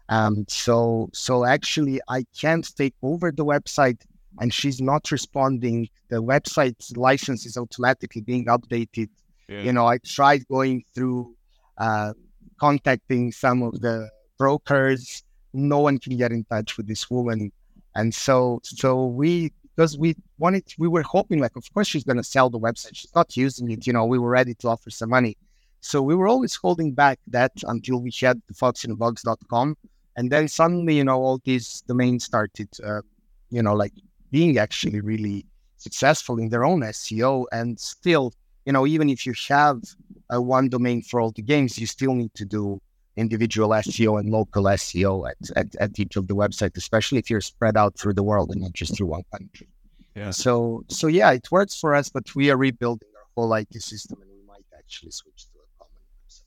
um 0.09 0.45
so 0.47 1.09
so 1.13 1.45
actually 1.45 1.99
i 2.07 2.23
can't 2.39 2.75
take 2.75 2.93
over 3.01 3.31
the 3.31 3.45
website 3.45 4.01
and 4.39 4.53
she's 4.53 4.81
not 4.81 5.11
responding. 5.11 5.89
The 6.09 6.21
website's 6.21 6.95
license 6.97 7.45
is 7.45 7.57
automatically 7.57 8.21
being 8.21 8.45
updated. 8.45 9.09
Yeah. 9.47 9.61
You 9.61 9.73
know, 9.73 9.87
I 9.87 9.97
tried 9.99 10.47
going 10.47 10.83
through 10.93 11.35
uh, 11.77 12.13
contacting 12.59 13.31
some 13.31 13.61
of 13.63 13.81
the 13.81 14.09
brokers. 14.37 15.23
No 15.53 15.79
one 15.79 15.99
can 15.99 16.17
get 16.17 16.31
in 16.31 16.43
touch 16.45 16.77
with 16.77 16.87
this 16.87 17.09
woman, 17.09 17.51
and 17.95 18.13
so 18.13 18.59
so 18.63 19.05
we 19.05 19.51
because 19.75 19.97
we 19.97 20.15
wanted 20.37 20.63
we 20.77 20.87
were 20.87 21.03
hoping 21.03 21.39
like 21.39 21.55
of 21.55 21.71
course 21.73 21.87
she's 21.87 22.03
going 22.03 22.17
to 22.17 22.23
sell 22.23 22.49
the 22.49 22.59
website. 22.59 22.95
She's 22.95 23.15
not 23.15 23.35
using 23.37 23.71
it. 23.71 23.85
You 23.85 23.93
know, 23.93 24.05
we 24.05 24.17
were 24.19 24.29
ready 24.29 24.53
to 24.55 24.67
offer 24.69 24.89
some 24.89 25.09
money. 25.09 25.37
So 25.81 26.01
we 26.01 26.15
were 26.15 26.29
always 26.29 26.55
holding 26.55 26.93
back 26.93 27.19
that 27.27 27.51
until 27.67 27.99
we 27.99 28.09
had 28.21 28.41
the 28.47 28.53
foxinabox.com. 28.53 29.75
And 30.15 30.31
then 30.31 30.47
suddenly, 30.47 30.95
you 30.95 31.03
know, 31.03 31.21
all 31.21 31.41
these 31.43 31.81
domains 31.81 32.23
started, 32.23 32.69
uh, 32.83 33.01
you 33.49 33.61
know, 33.61 33.73
like 33.73 33.91
being 34.31 34.57
actually 34.57 35.01
really 35.01 35.45
successful 35.77 36.39
in 36.39 36.47
their 36.49 36.63
own 36.63 36.81
SEO. 36.81 37.45
And 37.51 37.77
still, 37.77 38.33
you 38.65 38.71
know, 38.71 38.87
even 38.87 39.09
if 39.09 39.25
you 39.25 39.33
have 39.49 39.81
a 40.29 40.41
one 40.41 40.69
domain 40.69 41.01
for 41.01 41.19
all 41.19 41.31
the 41.31 41.41
games, 41.41 41.77
you 41.77 41.85
still 41.85 42.15
need 42.15 42.33
to 42.35 42.45
do 42.45 42.81
individual 43.15 43.69
SEO 43.69 44.19
and 44.19 44.29
local 44.29 44.63
SEO 44.63 45.29
at, 45.29 45.37
at, 45.55 45.75
at 45.75 45.99
each 45.99 46.15
of 46.15 46.27
the 46.27 46.35
websites, 46.35 46.77
especially 46.77 47.19
if 47.19 47.29
you're 47.29 47.41
spread 47.41 47.77
out 47.77 47.97
through 47.97 48.13
the 48.13 48.23
world 48.23 48.51
and 48.51 48.61
not 48.61 48.73
just 48.73 48.97
through 48.97 49.07
one 49.07 49.23
country. 49.31 49.67
Yeah. 50.15 50.31
So 50.31 50.83
so 50.89 51.07
yeah, 51.07 51.31
it 51.31 51.51
works 51.51 51.79
for 51.79 51.95
us, 51.95 52.09
but 52.09 52.35
we 52.35 52.51
are 52.51 52.57
rebuilding 52.57 53.09
our 53.17 53.25
whole 53.35 53.53
IT 53.53 53.73
system 53.81 54.21
and 54.21 54.29
we 54.29 54.45
might 54.47 54.65
actually 54.77 55.11
switch 55.11 55.45
to 55.45 55.59
a 55.59 55.77
common 55.77 56.01
website. 56.27 56.43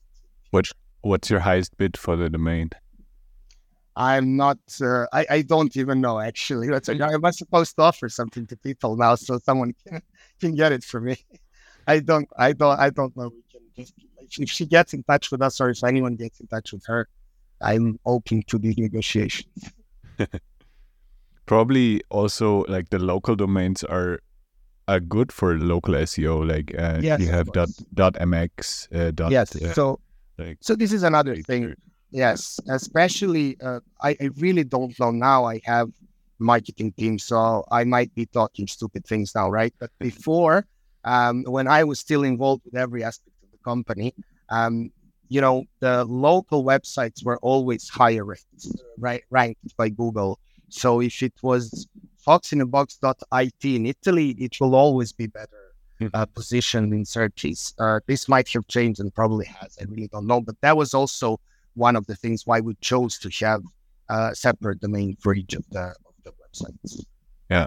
What 0.50 0.66
what's 1.02 1.30
your 1.30 1.40
highest 1.40 1.76
bid 1.76 1.96
for 1.96 2.16
the 2.16 2.30
domain? 2.30 2.70
I'm 3.96 4.36
not. 4.36 4.58
Uh, 4.80 5.06
I 5.12 5.26
I 5.30 5.42
don't 5.42 5.76
even 5.76 6.00
know 6.00 6.20
actually. 6.20 6.68
That's 6.68 6.88
mm-hmm. 6.88 7.02
am 7.02 7.24
I 7.24 7.30
supposed 7.30 7.74
to 7.76 7.82
offer 7.82 8.08
something 8.08 8.46
to 8.48 8.56
people 8.56 8.96
now 8.96 9.14
so 9.14 9.38
someone 9.38 9.74
can 9.88 10.02
can 10.40 10.54
get 10.54 10.72
it 10.72 10.84
for 10.84 11.00
me? 11.00 11.16
I 11.86 12.00
don't. 12.00 12.28
I 12.36 12.52
don't. 12.52 12.78
I 12.78 12.90
don't 12.90 13.16
know. 13.16 13.30
We 13.30 13.42
can 13.50 13.62
just 13.74 13.94
if 14.39 14.51
she 14.51 14.66
gets 14.66 14.93
in 14.95 15.03
touch 15.05 15.31
with 15.31 15.43
us 15.43 15.61
or 15.61 15.70
if 15.70 15.83
anyone 15.85 16.16
gets 16.16 16.41
in 16.41 16.47
touch 16.47 16.72
with 16.72 16.85
her, 16.87 17.09
I'm 17.61 17.99
open 18.05 18.43
to 18.49 18.59
these 18.59 18.79
negotiations. 18.79 19.72
Probably 21.47 22.03
also 22.11 22.64
like 22.68 22.91
the 22.91 22.99
local 22.99 23.37
domains 23.37 23.85
are 23.85 24.20
are 24.89 25.01
good 25.01 25.33
for 25.33 25.59
local 25.59 25.95
SEO. 25.95 26.49
Like 26.49 26.74
uh, 26.79 27.01
yes, 27.01 27.20
you 27.20 27.29
have 27.29 27.53
dot 27.53 27.68
dot 27.95 28.14
mx. 28.14 28.93
Uh, 28.95 29.11
dot, 29.12 29.31
yes. 29.31 29.55
Uh, 29.55 29.72
so 29.72 30.01
like, 30.39 30.59
so 30.61 30.74
this 30.74 30.93
is 30.93 31.03
another 31.03 31.37
thing. 31.37 31.74
Yes, 32.11 32.61
especially 32.68 33.57
uh, 33.61 33.81
I, 34.01 34.16
I 34.20 34.31
really 34.37 34.64
don't 34.64 34.99
know 34.99 35.11
now. 35.11 35.45
I 35.45 35.61
have 35.64 35.91
marketing 36.39 36.93
team, 36.93 37.18
so 37.18 37.64
I 37.70 37.85
might 37.85 38.14
be 38.14 38.27
talking 38.27 38.66
stupid 38.66 39.07
things 39.07 39.35
now, 39.35 39.49
right? 39.51 39.74
But 39.79 39.91
before, 39.99 40.66
um, 41.05 41.45
when 41.45 41.68
I 41.68 41.85
was 41.85 41.99
still 41.99 42.24
involved 42.24 42.62
with 42.64 42.74
every 42.74 43.05
aspect 43.05 43.36
company, 43.70 44.14
um, 44.48 44.74
you 45.28 45.40
know, 45.40 45.64
the 45.80 46.04
local 46.04 46.64
websites 46.64 47.24
were 47.26 47.38
always 47.38 47.88
higher 47.88 48.24
ranked, 48.24 48.66
right, 48.98 49.24
ranked 49.30 49.76
by 49.76 49.88
Google. 49.88 50.38
So 50.68 51.00
if 51.00 51.22
it 51.22 51.34
was 51.42 51.86
foxinabox.it 52.26 53.64
in 53.64 53.86
Italy, 53.86 54.30
it 54.38 54.54
will 54.60 54.74
always 54.74 55.12
be 55.12 55.26
better 55.26 55.62
hmm. 55.98 56.08
uh, 56.14 56.26
positioned 56.26 56.92
in 56.92 57.04
searches. 57.04 57.74
Uh, 57.78 58.00
this 58.06 58.28
might 58.28 58.48
have 58.50 58.66
changed 58.68 59.00
and 59.00 59.14
probably 59.14 59.46
has. 59.46 59.76
I 59.80 59.84
really 59.84 60.08
don't 60.08 60.26
know. 60.26 60.40
But 60.40 60.56
that 60.60 60.76
was 60.76 60.94
also 60.94 61.40
one 61.74 61.96
of 61.96 62.06
the 62.06 62.16
things 62.16 62.46
why 62.46 62.60
we 62.60 62.74
chose 62.80 63.18
to 63.18 63.28
have 63.44 63.62
uh, 64.08 64.32
separate 64.34 64.80
domain 64.80 65.16
for 65.20 65.34
each 65.34 65.54
of 65.54 65.64
the 65.70 65.94
of 66.08 66.14
the 66.24 66.32
websites. 66.42 67.04
Yeah. 67.50 67.66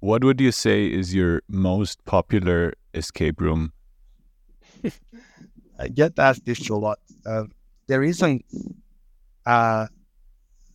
What 0.00 0.24
would 0.24 0.40
you 0.40 0.52
say 0.52 0.86
is 0.86 1.14
your 1.14 1.42
most 1.48 2.04
popular 2.06 2.72
escape 2.94 3.40
room? 3.40 3.72
I 5.78 5.88
get 5.88 6.18
asked 6.18 6.44
this 6.44 6.68
a 6.68 6.76
lot. 6.76 6.98
Uh, 7.24 7.44
there 7.86 8.02
isn't 8.02 8.44
uh, 9.46 9.86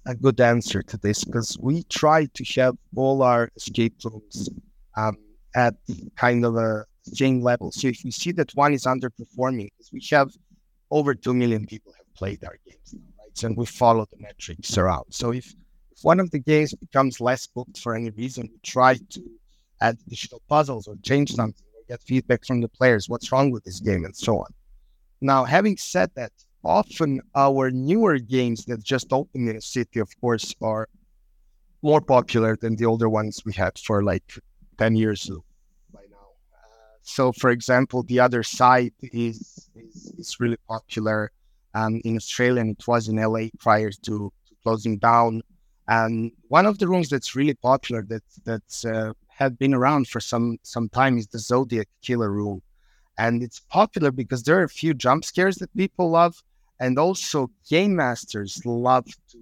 a 0.06 0.16
good 0.16 0.40
answer 0.42 0.82
to 0.84 0.98
this 0.98 1.24
because 1.24 1.58
we 1.60 1.84
try 1.84 2.26
to 2.34 2.44
have 2.62 2.76
all 2.96 3.22
our 3.22 3.50
escape 3.56 3.96
rooms 4.04 4.50
um, 4.98 5.18
at 5.56 5.76
kind 6.16 6.46
of 6.46 6.56
a 6.56 6.86
same 7.04 7.42
level. 7.42 7.72
So 7.72 7.88
if 7.88 8.04
you 8.04 8.12
see 8.12 8.32
that 8.34 8.52
one 8.56 8.74
is 8.74 8.86
underperforming, 8.86 9.70
because 9.78 9.92
we 9.94 10.02
have 10.12 10.32
over 10.92 11.14
two 11.14 11.34
million 11.34 11.66
people 11.66 11.94
have 11.98 12.14
played 12.16 12.44
our 12.44 12.58
games 12.66 12.96
right? 13.20 13.44
And 13.44 13.58
we 13.58 13.66
follow 13.66 14.06
the 14.12 14.18
metrics 14.20 14.78
around. 14.78 15.06
So 15.12 15.32
if, 15.32 15.54
if 15.92 16.04
one 16.04 16.20
of 16.20 16.32
the 16.32 16.40
games 16.40 16.74
becomes 16.74 17.22
less 17.22 17.48
booked 17.48 17.80
for 17.80 17.96
any 17.96 18.10
reason, 18.12 18.50
we 18.52 18.60
try 18.64 18.96
to 18.96 19.24
add 19.82 19.98
additional 20.08 20.42
puzzles 20.48 20.88
or 20.88 20.96
change 21.04 21.34
something 21.34 21.66
get 21.88 22.02
feedback 22.02 22.46
from 22.46 22.62
the 22.62 22.70
players. 22.70 23.10
What's 23.10 23.32
wrong 23.32 23.52
with 23.52 23.64
this 23.64 23.80
game 23.80 24.06
and 24.06 24.16
so 24.16 24.40
on. 24.40 24.54
Now, 25.22 25.44
having 25.44 25.78
said 25.78 26.12
that, 26.16 26.32
often 26.64 27.22
our 27.36 27.72
newer 27.72 28.18
games 28.18 28.66
that 28.66 28.84
just 28.84 29.14
opened 29.14 29.50
in 29.50 29.56
a 29.56 29.62
city, 29.62 30.00
of 30.00 30.10
course, 30.20 30.54
are 30.62 30.88
more 31.82 32.02
popular 32.02 32.56
than 32.56 32.76
the 32.76 32.86
older 32.86 33.08
ones 33.08 33.44
we 33.46 33.54
had 33.54 33.78
for 33.78 34.04
like 34.04 34.40
10 34.78 34.96
years 34.96 35.30
by 35.94 36.02
now. 36.10 36.18
Uh, 36.54 36.98
so, 37.04 37.32
for 37.32 37.52
example, 37.52 38.04
The 38.04 38.20
Other 38.20 38.44
Side 38.44 38.94
is, 39.02 39.70
is, 39.76 40.14
is 40.18 40.40
really 40.40 40.58
popular 40.68 41.32
um, 41.76 42.02
in 42.04 42.16
Australia 42.16 42.62
and 42.62 42.72
it 42.72 42.88
was 42.88 43.08
in 43.08 43.18
LA 43.18 43.48
prior 43.60 43.92
to, 43.92 44.32
to 44.48 44.56
closing 44.64 44.98
down. 44.98 45.42
And 45.88 46.32
one 46.48 46.66
of 46.66 46.80
the 46.80 46.88
rooms 46.88 47.10
that's 47.10 47.36
really 47.36 47.54
popular 47.54 48.04
that 48.10 48.24
that's 48.44 48.86
uh, 48.86 49.14
had 49.36 49.60
been 49.60 49.74
around 49.74 50.08
for 50.08 50.22
some 50.22 50.58
some 50.64 50.88
time 50.90 51.18
is 51.18 51.28
the 51.28 51.40
Zodiac 51.40 51.88
Killer 52.02 52.32
Room, 52.32 52.62
and 53.18 53.44
it's 53.44 53.60
popular 53.60 54.12
because 54.12 54.44
there 54.44 54.60
are 54.60 54.64
a 54.64 54.70
few 54.70 54.94
jump 54.94 55.26
scares 55.26 55.58
that 55.58 55.76
people 55.76 56.10
love, 56.10 56.42
and 56.80 56.98
also 56.98 57.50
game 57.70 57.96
masters 57.96 58.66
love 58.66 59.06
to 59.32 59.38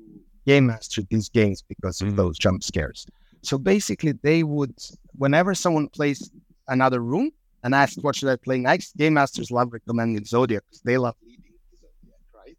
game 0.45 0.65
master 0.65 1.01
these 1.09 1.29
games 1.29 1.63
because 1.67 2.01
of 2.01 2.09
mm. 2.09 2.15
those 2.15 2.37
jump 2.37 2.63
scares. 2.63 3.05
So 3.43 3.57
basically, 3.57 4.13
they 4.13 4.43
would, 4.43 4.73
whenever 5.17 5.53
someone 5.53 5.89
plays 5.89 6.31
another 6.67 7.01
room 7.01 7.31
and 7.63 7.75
asks 7.75 8.01
what 8.03 8.15
should 8.15 8.29
I 8.29 8.35
play 8.35 8.57
next, 8.57 8.97
game 8.97 9.13
masters 9.13 9.51
love 9.51 9.73
recommending 9.73 10.25
Zodiac 10.25 10.63
because 10.69 10.81
they 10.81 10.97
love 10.97 11.15
leading 11.23 11.53
Zodiac, 11.75 12.17
right? 12.33 12.57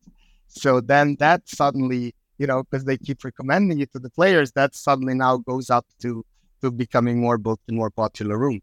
So 0.49 0.81
then 0.81 1.17
that 1.19 1.49
suddenly, 1.49 2.15
you 2.39 2.47
know, 2.47 2.63
because 2.63 2.85
they 2.85 2.97
keep 2.97 3.25
recommending 3.25 3.81
it 3.81 3.93
to 3.93 3.99
the 3.99 4.11
players, 4.11 4.53
that 4.53 4.75
suddenly 4.75 5.15
now 5.15 5.39
goes 5.39 5.69
up 5.69 5.87
to 6.03 6.25
to 6.65 6.71
becoming 6.71 7.21
more 7.21 7.39
booked 7.39 7.69
and 7.69 7.77
more 7.77 7.91
popular 7.91 8.37
room. 8.39 8.61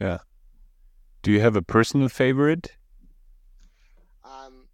Yeah. 0.00 0.18
Do 1.22 1.32
you 1.32 1.40
have 1.40 1.56
a 1.56 1.62
personal 1.62 2.08
favorite? 2.08 2.72
Um, 4.24 4.66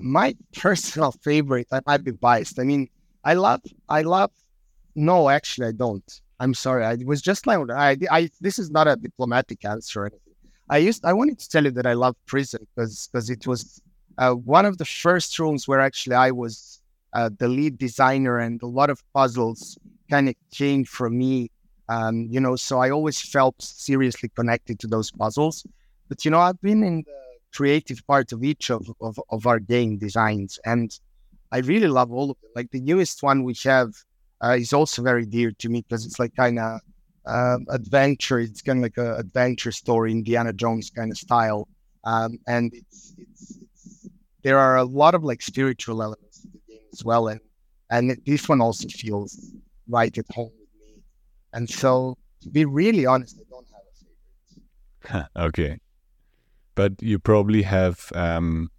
my 0.00 0.36
personal 0.56 1.12
favorite, 1.12 1.66
I 1.72 1.80
might 1.86 2.04
be 2.04 2.12
biased. 2.12 2.58
I 2.58 2.64
mean, 2.64 2.88
I 3.24 3.34
love, 3.34 3.60
I 3.88 4.02
love. 4.02 4.30
No, 4.94 5.28
actually, 5.28 5.68
I 5.68 5.72
don't. 5.72 6.20
I'm 6.38 6.54
sorry. 6.54 6.84
I 6.84 6.96
was 7.04 7.20
just 7.20 7.46
like, 7.46 7.58
I, 7.70 7.96
I. 8.10 8.30
This 8.40 8.58
is 8.58 8.70
not 8.70 8.88
a 8.88 8.96
diplomatic 8.96 9.64
answer 9.64 10.02
or 10.02 10.06
anything. 10.06 10.34
I 10.68 10.78
used, 10.78 11.04
I 11.04 11.12
wanted 11.12 11.38
to 11.40 11.48
tell 11.48 11.64
you 11.64 11.70
that 11.72 11.86
I 11.86 11.92
love 11.92 12.16
prison 12.26 12.66
because 12.74 13.08
because 13.12 13.28
it 13.28 13.46
was 13.46 13.82
uh, 14.18 14.32
one 14.32 14.64
of 14.66 14.78
the 14.78 14.84
first 14.84 15.38
rooms 15.38 15.68
where 15.68 15.80
actually 15.80 16.16
I 16.16 16.30
was 16.30 16.79
uh, 17.12 17.30
the 17.38 17.48
lead 17.48 17.78
designer 17.78 18.38
and 18.38 18.62
a 18.62 18.66
lot 18.66 18.90
of 18.90 19.02
puzzles 19.12 19.78
kind 20.10 20.28
of 20.28 20.34
came 20.52 20.84
from 20.84 21.18
me. 21.18 21.50
Um, 21.88 22.28
you 22.30 22.40
know, 22.40 22.56
so 22.56 22.78
I 22.78 22.90
always 22.90 23.20
felt 23.20 23.60
seriously 23.60 24.30
connected 24.36 24.78
to 24.80 24.86
those 24.86 25.10
puzzles. 25.10 25.66
But 26.08 26.24
you 26.24 26.30
know, 26.30 26.38
I've 26.38 26.60
been 26.60 26.82
in 26.84 27.02
the 27.02 27.12
creative 27.52 28.06
part 28.06 28.32
of 28.32 28.44
each 28.44 28.70
of, 28.70 28.88
of, 29.00 29.18
of 29.30 29.46
our 29.46 29.58
game 29.58 29.98
designs, 29.98 30.58
and 30.64 30.96
I 31.50 31.58
really 31.58 31.88
love 31.88 32.12
all 32.12 32.30
of 32.30 32.36
them. 32.40 32.50
Like 32.54 32.70
the 32.70 32.80
newest 32.80 33.22
one 33.22 33.42
we 33.42 33.54
have 33.64 33.92
uh, 34.42 34.56
is 34.58 34.72
also 34.72 35.02
very 35.02 35.26
dear 35.26 35.52
to 35.58 35.68
me 35.68 35.82
because 35.82 36.06
it's 36.06 36.18
like 36.18 36.34
kind 36.36 36.58
of 36.58 36.80
uh, 37.26 37.58
adventure. 37.70 38.38
It's 38.38 38.62
kind 38.62 38.78
of 38.78 38.82
like 38.82 38.98
an 38.98 39.18
adventure 39.18 39.72
story, 39.72 40.12
Indiana 40.12 40.52
Jones 40.52 40.90
kind 40.90 41.10
of 41.10 41.18
style, 41.18 41.66
um, 42.04 42.38
and 42.46 42.72
it's, 42.72 43.14
it's, 43.18 43.58
it's 43.60 44.08
there 44.42 44.58
are 44.58 44.76
a 44.76 44.84
lot 44.84 45.14
of 45.14 45.24
like 45.24 45.42
spiritual 45.42 46.02
elements 46.02 46.29
as 46.92 47.04
well, 47.04 47.28
and 47.28 47.40
and 47.90 48.16
this 48.26 48.48
one 48.48 48.60
also 48.60 48.88
feels 48.88 49.52
right 49.88 50.16
at 50.16 50.26
home 50.32 50.52
with 50.58 50.68
me. 50.80 51.02
And 51.52 51.68
so, 51.68 52.16
to 52.42 52.48
be 52.48 52.64
really 52.64 53.06
honest, 53.06 53.36
I 53.38 53.44
don't 53.50 53.66
have 53.72 53.82
a 53.90 55.14
favorite. 55.14 55.28
okay 55.36 55.80
but 56.80 57.02
you 57.02 57.18
probably 57.18 57.60
have 57.60 58.10
um, 58.14 58.70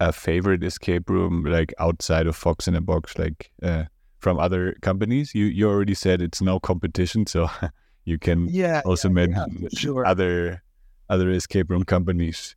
a 0.00 0.10
favorite 0.10 0.64
escape 0.64 1.10
room 1.10 1.44
like 1.44 1.74
outside 1.78 2.26
of 2.26 2.34
Fox 2.34 2.66
in 2.66 2.74
a 2.74 2.80
Box, 2.80 3.18
like 3.18 3.50
uh, 3.62 3.84
from 4.20 4.38
other 4.38 4.74
companies. 4.80 5.34
You 5.34 5.44
you 5.44 5.68
already 5.68 5.92
said 5.92 6.22
it's 6.22 6.40
no 6.40 6.58
competition, 6.58 7.26
so 7.26 7.50
you 8.04 8.18
can 8.18 8.48
yeah, 8.48 8.80
also 8.86 9.08
yeah, 9.08 9.14
mention 9.14 9.58
yeah, 9.60 9.68
sure. 9.78 10.06
other 10.06 10.62
other 11.10 11.30
escape 11.30 11.70
room 11.70 11.84
companies. 11.84 12.56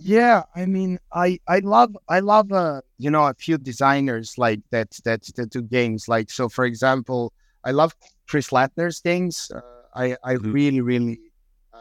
Yeah, 0.00 0.42
I 0.54 0.66
mean, 0.66 0.98
I 1.12 1.40
I 1.48 1.58
love 1.60 1.96
I 2.08 2.20
love 2.20 2.52
uh, 2.52 2.80
you 2.98 3.10
know 3.10 3.26
a 3.26 3.34
few 3.34 3.58
designers 3.58 4.38
like 4.38 4.60
that 4.70 4.90
that 5.04 5.22
that 5.36 5.50
do 5.50 5.62
games. 5.62 6.08
Like 6.08 6.30
so, 6.30 6.48
for 6.48 6.64
example, 6.64 7.32
I 7.64 7.72
love 7.72 7.94
Chris 8.28 8.50
Latner's 8.50 9.00
games. 9.00 9.50
Uh, 9.54 9.60
I 9.94 10.16
I 10.24 10.34
mm-hmm. 10.34 10.52
really 10.52 10.80
really 10.80 11.20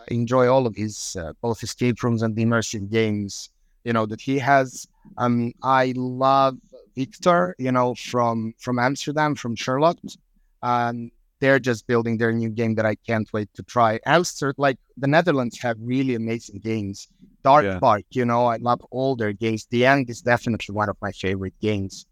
enjoy 0.09 0.47
all 0.47 0.65
of 0.67 0.75
his 0.75 1.15
uh, 1.19 1.33
both 1.41 1.63
escape 1.63 2.01
rooms 2.03 2.21
and 2.21 2.35
the 2.35 2.45
immersive 2.45 2.89
games. 2.89 3.49
You 3.83 3.93
know 3.93 4.05
that 4.05 4.21
he 4.21 4.39
has. 4.39 4.87
Um, 5.17 5.53
I 5.63 5.93
love 5.95 6.57
Victor. 6.95 7.55
You 7.57 7.71
know 7.71 7.95
from 7.95 8.53
from 8.57 8.79
Amsterdam 8.79 9.35
from 9.35 9.55
Sherlocked. 9.55 10.17
Um, 10.63 11.11
they're 11.39 11.59
just 11.59 11.87
building 11.87 12.17
their 12.17 12.31
new 12.31 12.49
game 12.49 12.75
that 12.75 12.85
I 12.85 12.95
can't 12.95 13.31
wait 13.31 13.49
to 13.55 13.63
try. 13.63 13.99
Amsterdam, 14.05 14.55
like 14.57 14.77
the 14.97 15.07
Netherlands, 15.07 15.59
have 15.59 15.77
really 15.79 16.15
amazing 16.15 16.59
games. 16.59 17.07
Dark 17.43 17.65
yeah. 17.65 17.79
Park, 17.79 18.03
you 18.11 18.25
know, 18.25 18.47
I 18.47 18.57
love 18.57 18.81
all 18.91 19.15
their 19.15 19.33
games. 19.33 19.67
The 19.69 19.85
End 19.85 20.09
is 20.09 20.21
definitely 20.21 20.73
one 20.73 20.89
of 20.89 20.97
my 21.01 21.11
favorite 21.11 21.53
games. 21.61 22.05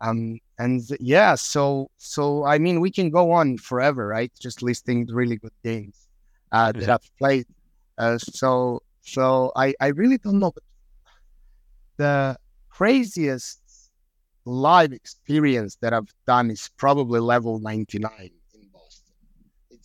Um, 0.00 0.38
and 0.58 0.80
yeah, 1.00 1.34
so 1.34 1.90
so 1.98 2.44
I 2.44 2.58
mean, 2.58 2.80
we 2.80 2.90
can 2.90 3.10
go 3.10 3.32
on 3.32 3.58
forever, 3.58 4.06
right? 4.06 4.32
Just 4.40 4.62
listing 4.62 5.06
really 5.06 5.36
good 5.36 5.52
games 5.64 6.06
uh, 6.52 6.72
that 6.72 6.88
I've 6.88 7.18
played. 7.18 7.46
Uh, 7.96 8.18
so 8.18 8.82
so 9.00 9.52
I, 9.56 9.74
I 9.80 9.88
really 9.88 10.18
don't 10.18 10.38
know. 10.38 10.52
But 10.52 10.62
the 11.96 12.36
craziest 12.70 13.60
live 14.44 14.92
experience 14.92 15.76
that 15.80 15.92
I've 15.92 16.12
done 16.26 16.50
is 16.50 16.70
probably 16.76 17.20
level 17.20 17.58
99 17.58 18.10
in 18.20 18.30
Boston. 18.30 18.37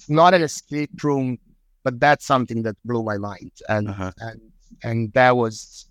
It's 0.04 0.10
not 0.10 0.34
an 0.34 0.42
escape 0.42 1.02
room, 1.02 1.40
but 1.86 1.98
that's 1.98 2.26
something 2.26 2.64
that 2.64 2.76
blew 2.84 3.04
my 3.04 3.18
mind. 3.18 3.52
And 3.70 3.88
uh-huh. 3.88 4.12
and 4.20 4.42
and 4.84 5.14
that 5.14 5.38
was 5.38 5.88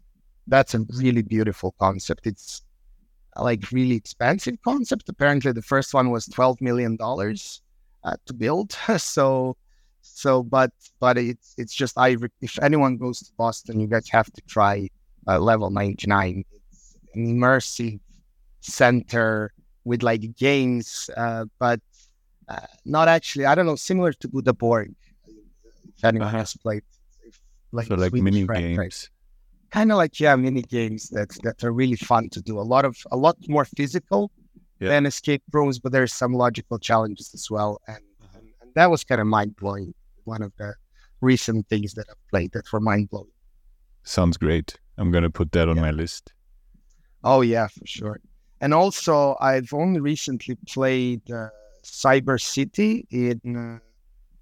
that's 0.47 0.75
a 0.75 0.81
really 0.99 1.23
beautiful 1.23 1.75
concept. 1.81 2.27
It's 2.27 2.61
like 3.37 3.71
really 3.73 3.95
expensive 3.95 4.57
concept. 4.63 5.09
Apparently, 5.09 5.53
the 5.53 5.63
first 5.63 5.95
one 5.95 6.11
was 6.11 6.27
twelve 6.27 6.61
million 6.61 6.97
dollars 6.97 7.63
uh, 8.05 8.17
to 8.27 8.35
build. 8.35 8.73
so 8.99 9.57
so, 10.03 10.43
but 10.43 10.73
but 11.01 11.17
it's 11.17 11.55
it's 11.57 11.73
just 11.73 11.97
I 11.97 12.17
if 12.43 12.59
anyone 12.61 12.99
goes 12.99 13.21
to 13.21 13.33
Boston, 13.39 13.81
you 13.81 13.87
guys 13.87 14.11
have 14.11 14.31
to 14.31 14.43
try 14.43 14.91
uh, 15.27 15.39
level 15.39 15.71
ninety 15.71 16.07
nine. 16.07 16.45
It's 16.53 16.99
an 17.15 17.39
immersive 17.39 17.99
center 18.61 19.55
with 19.85 20.03
like 20.03 20.37
games, 20.37 21.09
uh, 21.17 21.47
but 21.59 21.81
uh, 22.53 22.67
not 22.85 23.09
actually. 23.09 23.47
I 23.47 23.55
don't 23.55 23.67
know, 23.67 23.77
similar 23.77 24.13
to 24.13 24.29
Boda 24.29 24.57
Borg. 24.57 24.95
If 25.97 26.05
anyone 26.05 26.29
uh-huh. 26.29 26.39
has 26.39 26.57
played, 26.57 26.83
if, 27.23 27.41
like 27.73 27.87
so 27.87 27.95
like 27.95 28.13
mini 28.13 28.47
games. 28.47 28.79
Right? 28.79 29.09
Kind 29.71 29.91
of 29.91 29.97
like 29.97 30.21
yeah, 30.21 30.37
mini 30.37 30.63
games 30.63 31.09
that 31.11 31.31
that 31.45 31.65
are 31.65 31.73
really 31.73 31.97
fun 31.97 32.29
to 32.31 32.43
do. 32.43 32.59
A 32.59 32.67
lot 32.75 32.85
of 32.85 32.97
a 33.11 33.17
lot 33.17 33.37
more 33.49 33.65
physical 33.65 34.31
yeah. 34.81 34.89
than 34.89 35.07
escape 35.07 35.43
rooms, 35.53 35.79
but 35.79 35.93
there's 35.93 36.13
some 36.13 36.35
logical 36.35 36.79
challenges 36.79 37.33
as 37.33 37.51
well. 37.51 37.81
And 37.89 38.03
that 38.75 38.91
was 38.91 39.05
kind 39.05 39.21
of 39.21 39.27
mind 39.27 39.57
blowing. 39.57 39.95
One 40.25 40.43
of 40.43 40.53
the 40.59 40.75
recent 41.21 41.69
things 41.69 41.95
that 41.95 42.07
I've 42.11 42.29
played 42.31 42.53
that 42.53 42.71
were 42.73 42.81
mind 42.81 43.09
blowing. 43.11 43.31
Sounds 44.03 44.37
great. 44.37 44.79
I'm 44.99 45.11
gonna 45.11 45.31
put 45.31 45.53
that 45.53 45.69
on 45.69 45.77
yeah. 45.77 45.83
my 45.83 45.91
list. 45.91 46.33
Oh 47.25 47.41
yeah, 47.41 47.69
for 47.69 47.87
sure. 47.87 48.21
And 48.61 48.75
also, 48.75 49.37
I've 49.41 49.73
only 49.73 50.01
recently 50.01 50.57
played 50.69 51.29
uh, 51.31 51.49
Cyber 51.83 52.41
City 52.41 53.07
in 53.11 53.41
uh, 53.57 53.78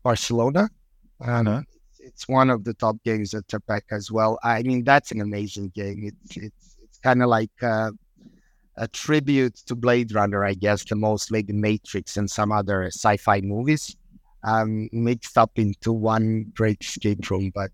Barcelona. 0.03 0.69
Um, 1.21 1.47
uh-huh. 1.47 1.63
it's, 1.89 2.01
it's 2.01 2.29
one 2.29 2.51
of 2.51 2.65
the 2.65 2.75
top 2.75 2.97
games 3.05 3.35
at 3.35 3.47
TERPECA 3.49 3.93
as 3.93 4.11
well. 4.11 4.39
I 4.43 4.63
mean, 4.63 4.85
that's 4.85 5.11
an 5.13 5.21
amazing 5.21 5.73
game. 5.75 6.05
It's 6.05 6.37
it's 6.37 6.77
it's 6.83 6.99
kind 6.99 7.23
of 7.23 7.29
like 7.29 7.51
uh, 7.63 7.91
a 8.77 8.89
tribute 8.89 9.57
to 9.67 9.75
Blade 9.75 10.15
Runner, 10.15 10.45
I 10.45 10.55
guess, 10.55 10.85
the 10.85 10.97
most 10.97 11.31
like 11.31 11.49
Matrix 11.49 12.17
and 12.17 12.31
some 12.31 12.53
other 12.53 12.85
sci-fi 12.87 13.41
movies, 13.43 13.97
um, 14.45 14.89
mixed 14.93 15.37
up 15.37 15.53
into 15.57 15.93
one 15.93 16.51
great 16.55 16.83
escape 16.83 17.29
room. 17.31 17.53
But 17.55 17.73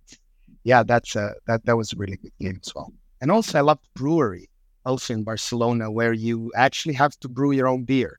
yeah, 0.65 0.83
that's 0.83 1.15
a 1.15 1.35
that 1.47 1.65
that 1.67 1.77
was 1.77 1.93
a 1.93 1.97
really 1.97 2.17
good 2.17 2.33
game 2.41 2.61
as 2.65 2.75
well. 2.75 2.93
And 3.21 3.31
also, 3.31 3.59
I 3.59 3.63
loved 3.63 3.89
brewery, 3.95 4.51
also 4.85 5.15
in 5.15 5.25
Barcelona, 5.25 5.91
where 5.91 6.13
you 6.13 6.53
actually 6.55 6.95
have 6.95 7.19
to 7.21 7.29
brew 7.29 7.53
your 7.53 7.69
own 7.69 7.85
beer 7.85 8.19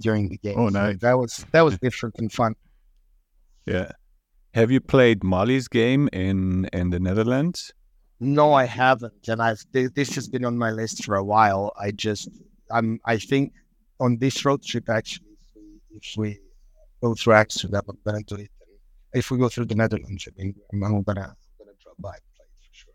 during 0.00 0.28
the 0.28 0.38
game. 0.38 0.58
Oh, 0.58 0.68
nice. 0.68 0.94
So 0.94 1.06
that 1.06 1.18
was 1.18 1.46
that 1.52 1.62
was 1.62 1.78
different 1.78 2.16
and 2.18 2.32
fun. 2.32 2.54
Yeah. 3.66 3.92
Have 4.54 4.70
you 4.70 4.80
played 4.80 5.24
Molly's 5.24 5.68
game 5.68 6.08
in 6.12 6.66
in 6.72 6.90
the 6.90 7.00
Netherlands? 7.00 7.72
No, 8.20 8.52
I 8.52 8.64
haven't, 8.64 9.28
and 9.28 9.42
I've 9.42 9.64
this 9.72 10.14
has 10.14 10.28
been 10.28 10.44
on 10.44 10.56
my 10.56 10.70
list 10.70 11.04
for 11.04 11.16
a 11.16 11.24
while. 11.24 11.72
I 11.78 11.90
just 11.90 12.28
I'm 12.70 13.00
I 13.04 13.18
think 13.18 13.52
on 14.00 14.18
this 14.18 14.44
road 14.44 14.62
trip 14.62 14.88
actually, 14.88 15.26
if 15.90 16.16
we, 16.16 16.38
go 17.02 17.14
through 17.14 17.34
Amsterdam, 17.34 17.82
I'm 17.88 17.98
gonna 18.06 18.22
do 18.22 18.36
it. 18.36 18.50
If 19.12 19.30
we 19.30 19.38
go 19.38 19.48
through 19.48 19.66
the 19.66 19.74
Netherlands, 19.74 20.26
I 20.26 20.42
mean, 20.42 20.54
I'm, 20.72 20.82
I'm 20.82 21.02
gonna 21.02 21.20
I'm 21.20 21.36
gonna 21.58 21.72
drop 21.82 21.96
by 21.98 22.14
and 22.14 22.22
play 22.36 22.46
it 22.46 22.54
for 22.62 22.72
sure. 22.72 22.94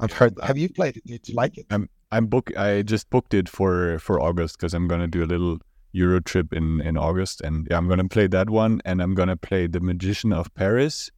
I've 0.00 0.12
heard. 0.12 0.34
Have 0.42 0.58
you 0.58 0.68
played 0.68 0.96
it? 0.96 1.06
Did 1.06 1.28
you 1.28 1.34
like 1.34 1.58
it? 1.58 1.66
I'm 1.70 1.88
I'm 2.10 2.26
book. 2.26 2.56
I 2.56 2.82
just 2.82 3.08
booked 3.10 3.34
it 3.34 3.48
for 3.48 3.98
for 3.98 4.20
August 4.20 4.56
because 4.58 4.74
I'm 4.74 4.88
gonna 4.88 5.08
do 5.08 5.22
a 5.22 5.26
little 5.26 5.58
Euro 5.92 6.20
trip 6.20 6.52
in 6.52 6.80
in 6.80 6.96
August, 6.96 7.40
and 7.40 7.66
yeah, 7.70 7.76
I'm 7.76 7.88
gonna 7.88 8.08
play 8.08 8.26
that 8.28 8.50
one, 8.50 8.80
and 8.84 9.02
I'm 9.02 9.14
gonna 9.14 9.36
play 9.36 9.66
The 9.66 9.80
Magician 9.80 10.32
of 10.32 10.52
Paris. 10.54 11.10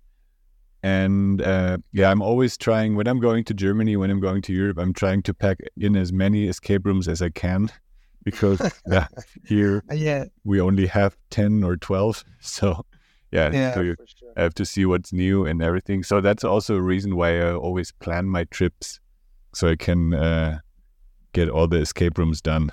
And 0.85 1.41
uh, 1.41 1.79
yeah, 1.93 2.11
I'm 2.11 2.21
always 2.23 2.57
trying 2.57 2.97
when 2.97 3.07
I'm 3.07 3.21
going 3.21 3.45
to 3.45 3.55
Germany, 3.55 3.97
when 3.97 4.11
I'm 4.11 4.21
going 4.21 4.43
to 4.43 4.53
Europe, 4.53 4.79
I'm 4.79 4.93
trying 4.93 5.23
to 5.23 5.35
pack 5.35 5.59
in 5.77 5.95
as 5.95 6.13
many 6.13 6.49
escape 6.49 6.85
rooms 6.85 7.07
as 7.07 7.23
I 7.23 7.31
can 7.31 7.71
because 8.25 8.61
yeah, 8.87 9.07
here 9.47 9.83
yeah, 9.93 10.25
we 10.45 10.61
only 10.61 10.87
have 10.87 11.17
ten 11.31 11.63
or 11.63 11.77
twelve. 11.77 12.25
So 12.41 12.85
yeah, 13.31 13.51
yeah, 13.53 13.75
so 13.75 13.81
you 13.81 13.97
sure. 14.05 14.33
I 14.37 14.43
have 14.43 14.55
to 14.55 14.65
see 14.65 14.85
what's 14.85 15.13
new 15.13 15.47
and 15.47 15.63
everything. 15.63 16.03
So 16.03 16.21
that's 16.21 16.45
also 16.45 16.77
a 16.77 16.83
reason 16.83 17.17
why 17.17 17.41
I 17.41 17.55
always 17.55 17.93
plan 17.93 18.27
my 18.27 18.45
trips 18.45 19.01
so 19.55 19.69
I 19.69 19.77
can 19.77 20.15
uh, 20.15 20.59
get 21.33 21.49
all 21.49 21.67
the 21.67 21.79
escape 21.79 22.19
rooms 22.19 22.41
done. 22.41 22.71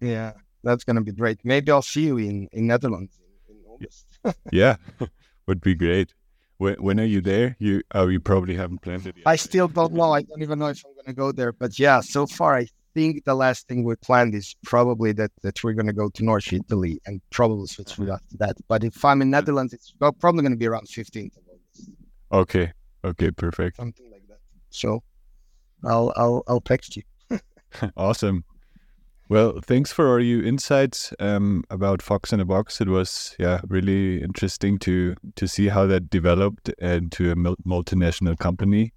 Yeah, 0.00 0.32
that's 0.62 0.84
gonna 0.84 1.02
be 1.02 1.12
great. 1.12 1.38
Maybe 1.44 1.70
I'll 1.72 1.82
see 1.82 2.06
you 2.06 2.18
in 2.18 2.48
in 2.52 2.66
Netherlands 2.66 3.18
in, 3.48 3.56
in 3.56 3.62
August. 3.66 4.06
Yeah, 4.52 4.76
would 5.46 5.60
be 5.60 5.74
great. 5.74 6.14
When, 6.58 6.74
when 6.74 6.98
are 6.98 7.04
you 7.04 7.20
there? 7.20 7.56
You 7.58 7.82
oh, 7.94 8.08
you 8.08 8.20
probably 8.20 8.56
haven't 8.56 8.82
planned 8.82 9.06
it 9.06 9.16
yet. 9.16 9.26
I 9.26 9.36
still 9.36 9.68
don't 9.68 9.94
know. 9.94 10.12
I 10.12 10.22
don't 10.22 10.42
even 10.42 10.58
know 10.58 10.66
if 10.66 10.82
I'm 10.84 10.92
gonna 11.00 11.14
go 11.14 11.32
there. 11.32 11.52
But 11.52 11.78
yeah, 11.78 12.00
so 12.00 12.26
far 12.26 12.56
I 12.56 12.66
think 12.94 13.24
the 13.24 13.34
last 13.34 13.68
thing 13.68 13.84
we 13.84 13.94
planned 13.96 14.34
is 14.34 14.56
probably 14.64 15.12
that 15.12 15.30
that 15.42 15.62
we're 15.62 15.74
gonna 15.74 15.92
go 15.92 16.08
to 16.08 16.24
North 16.24 16.52
Italy 16.52 17.00
and 17.06 17.20
probably 17.30 17.66
Switzerland 17.66 18.12
after 18.12 18.36
that. 18.38 18.56
But 18.66 18.82
if 18.84 19.04
I'm 19.04 19.22
in 19.22 19.30
Netherlands, 19.30 19.72
it's 19.72 19.94
probably 20.20 20.42
gonna 20.42 20.56
be 20.56 20.66
around 20.66 20.88
15th 20.88 21.36
of 21.36 21.42
August, 21.48 21.90
Okay, 22.32 22.72
okay, 23.04 23.30
perfect, 23.30 23.76
something 23.76 24.10
like 24.10 24.26
that. 24.28 24.40
So 24.70 25.02
I'll 25.84 26.12
I'll 26.16 26.42
I'll 26.48 26.60
text 26.60 26.96
you. 26.96 27.04
awesome. 27.96 28.44
Well, 29.30 29.60
thanks 29.62 29.92
for 29.92 30.08
all 30.08 30.22
your 30.22 30.42
insights 30.42 31.12
um, 31.18 31.62
about 31.68 32.00
Fox 32.00 32.32
in 32.32 32.40
a 32.40 32.46
Box. 32.46 32.80
It 32.80 32.88
was 32.88 33.36
yeah 33.38 33.60
really 33.68 34.22
interesting 34.22 34.78
to 34.80 35.16
to 35.36 35.46
see 35.46 35.68
how 35.68 35.86
that 35.86 36.08
developed 36.08 36.70
into 36.78 37.30
a 37.30 37.36
multinational 37.36 38.38
company, 38.38 38.94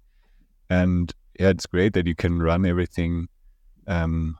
and 0.70 1.12
yeah, 1.38 1.50
it's 1.50 1.66
great 1.66 1.92
that 1.92 2.06
you 2.06 2.14
can 2.14 2.42
run 2.42 2.64
everything, 2.64 3.28
um, 3.86 4.38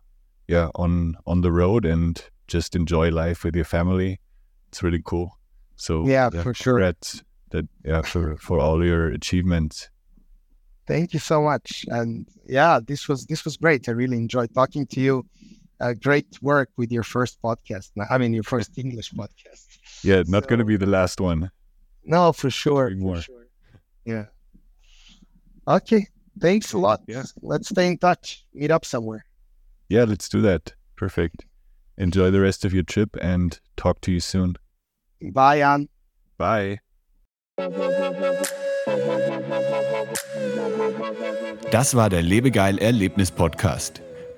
yeah, 0.48 0.68
on 0.76 1.16
on 1.26 1.42
the 1.42 1.52
road 1.52 1.84
and 1.84 2.22
just 2.46 2.74
enjoy 2.74 3.10
life 3.10 3.44
with 3.44 3.54
your 3.54 3.66
family. 3.66 4.18
It's 4.68 4.82
really 4.82 5.02
cool. 5.04 5.36
So 5.76 6.06
Yeah, 6.06 6.30
for 6.30 6.54
sure. 6.54 6.80
that 6.80 7.68
yeah 7.84 8.00
for 8.00 8.36
for 8.36 8.58
all 8.58 8.82
your 8.82 9.08
achievements. 9.08 9.90
Thank 10.86 11.12
you 11.12 11.20
so 11.20 11.42
much. 11.42 11.84
And 11.88 12.26
yeah, 12.46 12.80
this 12.82 13.08
was 13.08 13.26
this 13.26 13.44
was 13.44 13.58
great. 13.58 13.88
I 13.88 13.92
really 13.92 14.16
enjoyed 14.16 14.54
talking 14.54 14.86
to 14.86 15.00
you. 15.00 15.26
Uh, 15.82 15.94
great 15.94 16.40
work 16.40 16.70
with 16.76 16.92
your 16.92 17.02
first 17.02 17.42
podcast. 17.42 17.90
I 18.08 18.16
mean, 18.16 18.32
your 18.32 18.44
first 18.44 18.78
English 18.78 19.10
podcast. 19.12 19.66
Yeah, 20.04 20.22
not 20.28 20.46
going 20.46 20.60
to 20.60 20.64
be 20.64 20.76
the 20.76 20.86
last 20.86 21.20
one. 21.20 21.50
No, 22.04 22.32
for 22.32 22.50
sure. 22.50 22.88
For 22.90 22.96
more. 22.96 23.20
sure. 23.20 23.46
Yeah. 24.04 24.26
Okay. 25.66 26.06
Thanks 26.40 26.72
a 26.72 26.78
lot. 26.78 27.00
Yeah. 27.08 27.24
Let's 27.42 27.68
stay 27.68 27.88
in 27.88 27.98
touch. 27.98 28.46
Meet 28.54 28.70
up 28.70 28.84
somewhere. 28.84 29.24
Yeah, 29.88 30.04
let's 30.04 30.28
do 30.28 30.40
that. 30.42 30.72
Perfect. 30.96 31.44
Enjoy 31.98 32.30
the 32.30 32.40
rest 32.40 32.64
of 32.64 32.72
your 32.72 32.84
trip 32.84 33.16
and 33.20 33.58
talk 33.76 34.00
to 34.02 34.12
you 34.12 34.20
soon. 34.20 34.56
Bye, 35.20 35.58
Jan. 35.58 35.88
Bye. 36.38 36.78
Das 41.70 41.94
war 41.94 42.08
der 42.08 42.22
Lebegeil 42.22 42.78
Erlebnis 42.78 43.30
Podcast. 43.30 44.00